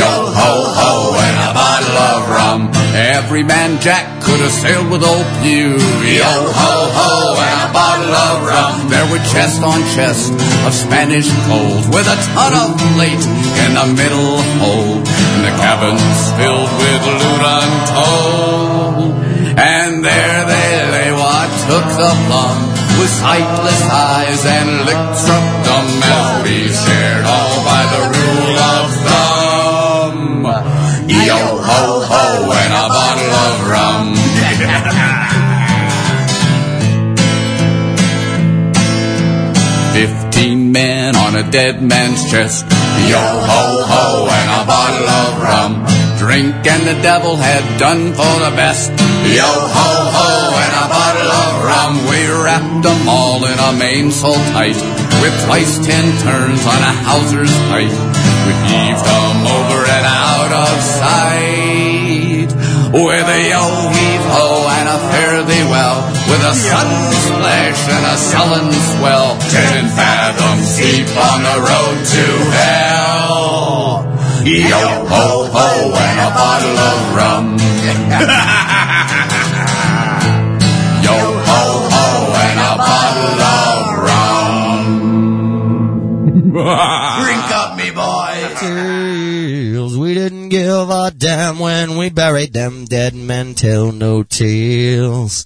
Yo 0.00 0.12
ho 0.38 0.52
ho 0.78 0.92
and 1.26 1.36
a 1.48 1.52
bottle 1.52 1.98
of 2.12 2.20
rum. 2.36 2.60
Every 2.94 3.42
man 3.42 3.78
Jack 3.78 4.06
could 4.24 4.40
have 4.40 4.56
sailed 4.62 4.88
with 4.88 5.04
old 5.04 5.28
Pew. 5.42 5.76
Yo 6.20 6.34
ho 6.60 6.72
ho 6.98 7.12
and 7.46 7.60
a 7.68 7.70
bottle 7.74 8.14
of 8.28 8.36
rum. 8.50 8.88
There 8.88 9.04
were 9.10 9.22
chest 9.32 9.62
on 9.62 9.80
chest 9.94 10.32
of 10.66 10.72
Spanish 10.72 11.28
gold 11.46 11.84
with 11.92 12.08
a 12.16 12.18
ton 12.32 12.52
of 12.62 12.70
plate 12.94 13.24
in 13.64 13.70
the 13.78 13.86
middle 14.00 14.40
hold. 14.60 15.02
And 15.34 15.44
the 15.44 15.54
cabins 15.60 16.20
filled 16.38 16.72
with 16.80 17.02
loot 17.20 17.42
untold. 17.58 19.12
And 19.76 19.92
there 20.08 20.40
they 20.52 20.70
lay 20.96 21.10
what 21.12 21.48
took 21.68 21.86
the 22.02 22.12
plum 22.24 22.58
with 22.98 23.12
sightless 23.20 23.82
eyes 23.92 24.42
and 24.56 24.68
lips 24.88 25.20
struck 25.22 25.46
dumb 25.66 25.88
as 26.16 26.27
we 26.48 26.68
shared 26.72 27.24
all 27.26 27.56
by 27.64 27.82
the 27.94 28.02
rule 28.16 28.56
of 28.72 28.86
thumb. 29.06 30.44
Yo 31.28 31.40
ho 31.68 31.82
ho 32.10 32.24
and 32.62 32.72
a 32.72 32.86
bottle 32.96 33.34
of 33.46 33.54
rum. 33.72 34.06
Fifteen 39.98 40.72
men 40.72 41.16
on 41.16 41.36
a 41.36 41.42
dead 41.50 41.82
man's 41.82 42.30
chest. 42.30 42.64
Yo 43.12 43.20
ho 43.50 43.62
ho 43.90 44.28
and 44.38 44.50
a 44.60 44.64
bottle 44.72 45.08
of 45.20 45.42
rum. 45.42 45.72
Drink 46.16 46.66
and 46.66 46.86
the 46.86 46.98
devil 47.02 47.36
had 47.36 47.78
done 47.78 48.12
for 48.14 48.34
the 48.44 48.52
best. 48.56 48.90
Yo 49.36 49.50
ho 49.76 49.90
ho 50.16 50.28
and 50.64 50.74
a 50.84 50.86
bottle 50.96 51.30
of 51.44 51.52
rum. 51.70 51.92
We 52.08 52.20
wrapped 52.42 52.82
them 52.84 53.08
all 53.08 53.44
in 53.44 53.58
a 53.58 53.72
mainsail 53.78 54.38
tight. 54.54 54.97
With 55.20 55.34
twice 55.44 55.78
ten 55.84 56.06
turns 56.22 56.62
on 56.62 56.78
a 56.78 56.94
hawser's 57.02 57.54
pipe. 57.68 57.90
We 58.46 58.52
heaved 58.70 59.02
them 59.02 59.46
over 59.46 59.80
and 59.82 60.06
out 60.06 60.52
of 60.54 60.78
sight. 60.82 62.48
With 62.94 63.28
a 63.28 63.40
yo 63.50 63.62
heave 63.92 64.26
ho 64.30 64.46
and 64.78 64.88
a 64.88 64.98
fare 65.10 65.42
thee 65.42 65.66
well. 65.68 66.06
With 66.30 66.40
a 66.40 66.54
sudden 66.54 67.12
splash 67.26 67.82
and 67.90 68.06
a 68.06 68.16
sullen 68.16 68.72
swell. 68.72 69.36
Ten 69.50 69.90
fathoms 69.90 70.76
deep 70.78 71.10
on 71.18 71.42
the 71.42 71.58
road 71.66 71.98
to 72.14 72.26
hell. 72.54 74.06
Yo 74.46 74.82
ho 75.10 75.50
ho 75.52 75.68
and 75.98 76.18
a 76.22 76.30
bottle 76.32 76.78
of 76.78 76.98
rum. 77.18 77.58
Drink 86.50 87.50
up, 87.52 87.76
me 87.76 87.90
boy. 87.90 88.54
Teals. 88.58 89.98
We 89.98 90.14
didn't 90.14 90.48
give 90.48 90.88
a 90.88 91.10
damn 91.10 91.58
when 91.58 91.98
we 91.98 92.08
buried 92.08 92.54
them 92.54 92.86
dead 92.86 93.14
men. 93.14 93.54
Tell 93.54 93.92
no 93.92 94.22
tales. 94.22 95.44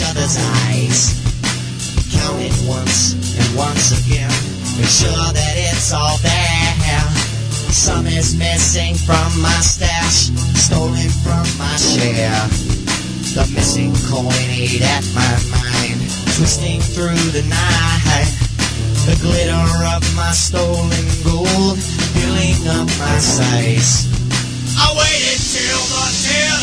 each 0.00 0.08
other's 0.08 0.36
eyes. 0.38 1.20
Count 2.12 2.40
it 2.40 2.54
once 2.68 3.12
and 3.36 3.56
once 3.56 3.92
again. 4.00 4.30
Make 4.78 4.88
sure 4.88 5.32
that 5.32 5.54
it's 5.56 5.92
all 5.92 6.16
there. 6.22 6.40
Some 7.70 8.06
is 8.06 8.36
missing 8.36 8.94
from 8.94 9.28
my 9.40 9.60
stash, 9.60 10.30
stolen 10.56 11.08
from 11.22 11.44
my 11.58 11.76
share. 11.76 12.48
The 13.34 13.46
missing 13.54 13.92
coin 14.10 14.32
ate 14.50 14.82
at 14.82 15.04
my 15.14 15.34
mind, 15.52 16.00
twisting 16.36 16.80
through 16.80 17.20
the 17.36 17.44
night. 17.48 18.30
The 19.06 19.16
glitter 19.20 19.68
of 19.96 20.02
my 20.16 20.32
stolen 20.32 21.06
gold, 21.24 21.78
filling 22.16 22.60
up 22.68 22.88
my 22.98 23.18
sights. 23.18 24.08
I 24.76 24.88
waited 24.96 25.40
till 25.40 25.82
the 25.92 26.04
tears. 26.24 26.59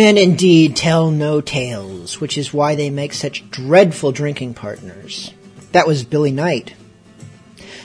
men 0.00 0.16
indeed 0.16 0.76
tell 0.76 1.10
no 1.10 1.42
tales, 1.42 2.18
which 2.22 2.38
is 2.38 2.54
why 2.54 2.74
they 2.74 2.88
make 2.88 3.12
such 3.12 3.50
dreadful 3.50 4.12
drinking 4.12 4.54
partners. 4.54 5.30
That 5.72 5.86
was 5.86 6.04
Billy 6.04 6.32
Knight. 6.32 6.72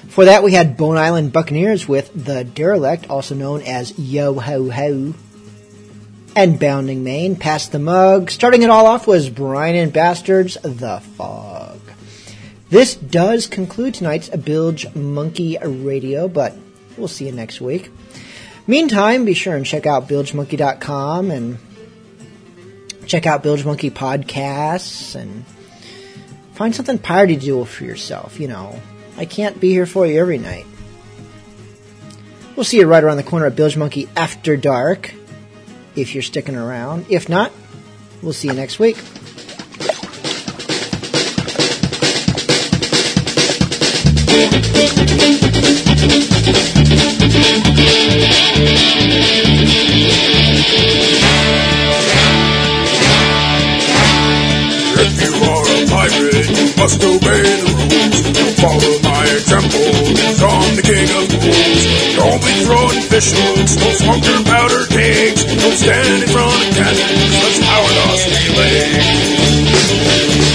For 0.07 0.23
that, 0.23 0.41
we 0.41 0.53
had 0.53 0.77
Bone 0.77 0.95
Island 0.95 1.33
Buccaneers 1.33 1.89
with 1.89 2.09
The 2.15 2.45
Derelict, 2.45 3.09
also 3.09 3.35
known 3.35 3.63
as 3.63 3.99
Yo 3.99 4.39
Ho 4.39 4.69
Ho. 4.69 5.13
And 6.37 6.57
Bounding 6.57 7.03
Main. 7.03 7.35
Past 7.35 7.73
the 7.73 7.79
Mug. 7.79 8.31
Starting 8.31 8.63
it 8.63 8.69
all 8.69 8.85
off 8.85 9.07
was 9.07 9.29
Brian 9.29 9.75
and 9.75 9.91
Bastards, 9.91 10.57
The 10.63 11.01
Fog. 11.17 11.81
This 12.69 12.95
does 12.95 13.45
conclude 13.45 13.93
tonight's 13.93 14.29
Bilge 14.29 14.95
Monkey 14.95 15.57
Radio, 15.61 16.29
but 16.29 16.55
we'll 16.95 17.09
see 17.09 17.25
you 17.25 17.33
next 17.33 17.59
week. 17.59 17.91
Meantime, 18.67 19.25
be 19.25 19.33
sure 19.33 19.57
and 19.57 19.65
check 19.65 19.85
out 19.85 20.07
bilgemonkey.com 20.07 21.29
and 21.29 21.57
check 23.05 23.25
out 23.25 23.43
Bilge 23.43 23.65
Monkey 23.65 23.91
podcasts 23.91 25.15
and 25.15 25.45
find 26.53 26.75
something 26.75 26.97
party 26.97 27.35
to 27.35 27.41
do 27.41 27.65
for 27.65 27.83
yourself. 27.83 28.39
You 28.39 28.47
know, 28.47 28.79
I 29.17 29.25
can't 29.25 29.59
be 29.59 29.69
here 29.69 29.85
for 29.85 30.05
you 30.05 30.19
every 30.19 30.37
night. 30.37 30.65
We'll 32.55 32.63
see 32.63 32.77
you 32.77 32.87
right 32.87 33.03
around 33.03 33.17
the 33.17 33.23
corner 33.23 33.47
at 33.47 33.55
Bilge 33.55 33.77
Monkey 33.77 34.09
after 34.15 34.57
dark 34.57 35.13
if 35.95 36.13
you're 36.13 36.23
sticking 36.23 36.55
around. 36.55 37.05
If 37.09 37.29
not, 37.29 37.51
we'll 38.21 38.33
see 38.33 38.47
you 38.47 38.53
next 38.53 38.79
week. 38.79 38.97
Thank 47.37 47.69
you 47.69 47.75
are 54.99 55.65
a 55.75 55.87
pirate, 55.87 56.47
you 56.49 56.67
must 56.77 57.03
obey 57.03 57.43
the 57.43 57.71
rules. 57.75 58.21
Don't 58.31 58.55
follow 58.63 58.93
my 59.03 59.23
example, 59.27 59.91
cause 60.15 60.41
I'm 60.41 60.75
the 60.75 60.83
king 60.83 61.09
of 61.11 61.27
fools. 61.31 61.83
Don't 62.15 62.41
be 62.41 62.53
throwing 62.63 63.01
fish 63.01 63.31
hooks, 63.35 63.75
don't 63.75 63.95
smoke 63.95 64.23
your 64.23 64.43
powder 64.43 64.87
kegs. 64.87 65.43
Don't 65.43 65.77
stand 65.77 66.23
in 66.23 66.29
front 66.29 66.55
of 66.55 66.75
cannons, 66.75 67.59
ought 67.65 68.19
to 68.23 68.29
be 68.31 68.43
laid. 68.57 70.54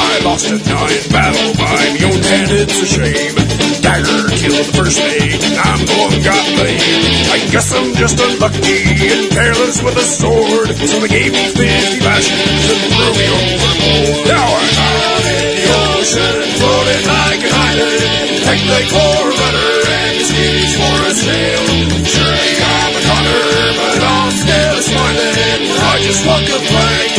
I 0.00 0.20
lost 0.24 0.50
a 0.50 0.58
giant 0.58 1.06
battle 1.12 1.52
by 1.56 2.00
hand, 2.30 2.50
it's 2.52 2.78
a 2.80 2.86
shame. 2.86 3.34
Dagger 3.82 4.28
killed 4.38 4.58
the 4.60 4.66
first 4.76 4.98
mate, 5.00 5.42
I'm 5.58 5.80
one 5.98 6.16
got 6.22 6.44
blamed. 6.56 7.30
I 7.34 7.38
guess 7.50 7.72
I'm 7.74 7.94
just 7.94 8.18
unlucky 8.20 9.10
and 9.10 9.30
careless 9.30 9.82
with 9.82 9.96
a 9.96 10.06
sword, 10.06 10.70
so 10.70 10.96
they 11.00 11.08
gave 11.08 11.32
me 11.32 11.44
50 11.50 12.06
lashes 12.06 12.64
and 12.70 12.80
threw 12.94 13.12
me 13.18 13.26
overboard. 13.28 14.26
Now 14.30 14.46
I'm 14.46 14.76
out 14.78 15.24
in 15.26 15.48
the 15.58 15.66
ocean, 15.98 16.36
floating 16.58 17.04
like 17.08 17.42
an 17.44 17.52
island. 17.52 18.30
Heck, 18.46 18.60
they 18.60 18.84
for 18.90 19.14
a 19.20 19.32
rudder 19.34 19.72
and 19.90 20.14
the 20.18 20.24
skis 20.24 20.72
for 20.78 20.96
a 21.06 21.12
sail. 21.14 21.62
Surely 22.06 22.54
I'm 22.60 22.92
a 22.94 23.02
conner, 23.04 23.44
but 23.76 24.00
I'm 24.00 24.32
still 24.32 24.78
smiling. 24.86 25.62
I 25.80 25.94
just 26.04 26.22
walk 26.26 26.46
a 26.46 26.58
plank 26.68 27.14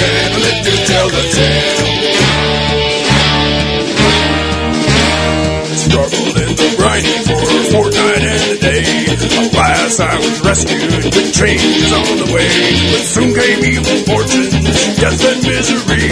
Alas, 9.92 10.00
I 10.00 10.16
was 10.18 10.40
rescued, 10.42 10.90
good 11.12 11.34
changes 11.34 11.92
on 11.92 12.18
the 12.18 12.26
way. 12.34 12.48
But 12.92 13.04
soon 13.04 13.34
came 13.34 13.64
evil 13.66 13.98
fortunes, 14.06 14.52
death 14.96 15.24
and 15.26 15.44
misery. 15.46 16.08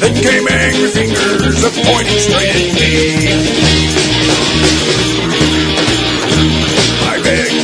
Then 0.00 0.14
came 0.22 0.46
angry 0.48 0.90
fingers, 0.90 1.62
pointing 1.84 2.18
straight 2.18 2.56
at 2.56 2.74
me. 5.00 5.05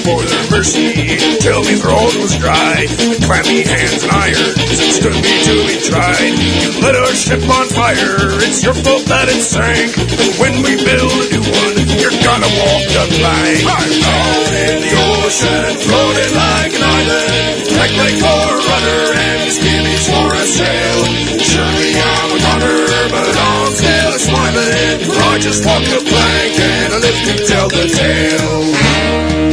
For 0.06 0.20
their 0.22 0.44
mercy 0.50 1.18
till 1.42 1.62
me 1.64 1.74
throat 1.76 2.14
was 2.22 2.36
dry. 2.38 2.86
And 2.86 3.18
clammy 3.22 3.66
hands 3.66 4.02
and 4.02 4.12
irons 4.12 4.78
it 4.82 4.92
stood 4.94 5.14
me 5.14 5.34
to 5.48 5.54
be 5.66 5.76
tried. 5.82 6.34
You 6.62 6.70
lit 6.82 6.96
our 6.96 7.14
ship 7.14 7.42
on 7.46 7.66
fire, 7.70 8.38
it's 8.42 8.62
your 8.62 8.74
fault 8.74 9.04
that 9.06 9.28
it 9.28 9.42
sank. 9.42 9.94
And 9.98 10.32
when 10.38 10.54
we 10.62 10.78
build 10.78 11.10
a 11.10 11.26
new 11.34 11.44
one, 11.44 11.76
you're 11.98 12.18
gonna 12.22 12.50
walk 12.62 12.84
the 12.94 13.04
plank. 13.18 13.62
I'm 13.66 13.92
out 14.06 14.50
in 14.54 14.76
the 14.82 14.92
ocean, 15.22 15.70
floating 15.86 16.32
like 16.34 16.72
an 16.74 16.84
island. 16.86 17.62
Like 17.82 18.18
for 18.18 18.26
a 18.26 18.56
rudder 18.58 19.02
and 19.14 19.50
skimmies 19.50 20.06
for 20.08 20.28
a 20.34 20.44
sail. 20.46 21.00
Surely 21.38 21.92
I'm 21.98 22.30
a 22.30 22.38
gunner, 22.38 22.80
but 23.10 23.34
I'm 23.36 23.72
still 23.74 24.14
smiling. 24.18 24.98
I 25.10 25.38
just 25.38 25.66
walk 25.66 25.82
the 25.82 26.00
plank 26.06 26.54
and 26.58 26.94
I 26.94 26.98
live 26.98 27.18
to 27.26 27.34
tell 27.46 27.68
the 27.68 27.86
tale. 27.90 29.51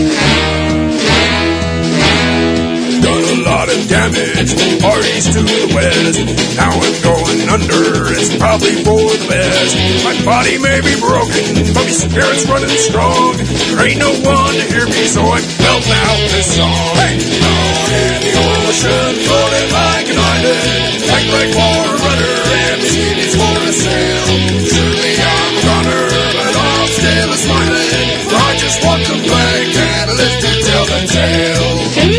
Lot 3.70 3.78
of 3.78 3.88
damage, 3.88 4.82
parties 4.82 5.26
to 5.30 5.42
the 5.46 5.70
west. 5.76 6.18
Now 6.58 6.74
I'm 6.74 6.98
going 7.06 7.42
under, 7.50 8.10
it's 8.18 8.34
probably 8.38 8.82
for 8.82 8.98
the 8.98 9.28
best. 9.30 9.78
My 10.04 10.16
body 10.26 10.58
may 10.58 10.82
be 10.82 10.98
broken, 10.98 11.70
but 11.74 11.86
my 11.86 11.94
spirit's 11.94 12.46
running 12.50 12.74
strong. 12.82 13.38
There 13.38 13.86
ain't 13.86 14.00
no 14.00 14.10
one 14.26 14.54
to 14.58 14.66
hear 14.74 14.86
me, 14.90 15.06
so 15.06 15.22
I'm 15.22 15.44
belting 15.62 15.94
out 15.94 16.22
this 16.34 16.50
song. 16.58 16.98
Hey, 16.98 17.22
out 17.46 17.90
in 17.94 18.18
the 18.26 18.34
ocean, 18.42 19.14
floating 19.28 19.70
like 19.70 20.08
an 20.10 20.18
island. 20.18 20.90
Like 21.10 21.28
like 21.30 21.54
a 21.54 21.70
rudder, 21.94 22.38
and 22.50 22.80
the 22.82 23.06
is 23.22 23.34
for 23.38 23.54
a 23.54 23.74
sail. 23.74 24.26
Surely 24.66 25.14
I'm 25.14 25.54
a 25.54 25.62
gunner, 25.62 26.06
but 26.10 26.54
I'm 26.58 26.88
still 26.90 27.34
smiling. 27.38 28.10
I 28.34 28.56
just 28.58 28.82
plank 28.82 29.06
and 29.10 30.10
I 30.10 30.14
live 30.14 30.38
to 30.42 30.52
tell 30.66 30.86
the 30.86 31.00
tale. 31.06 32.19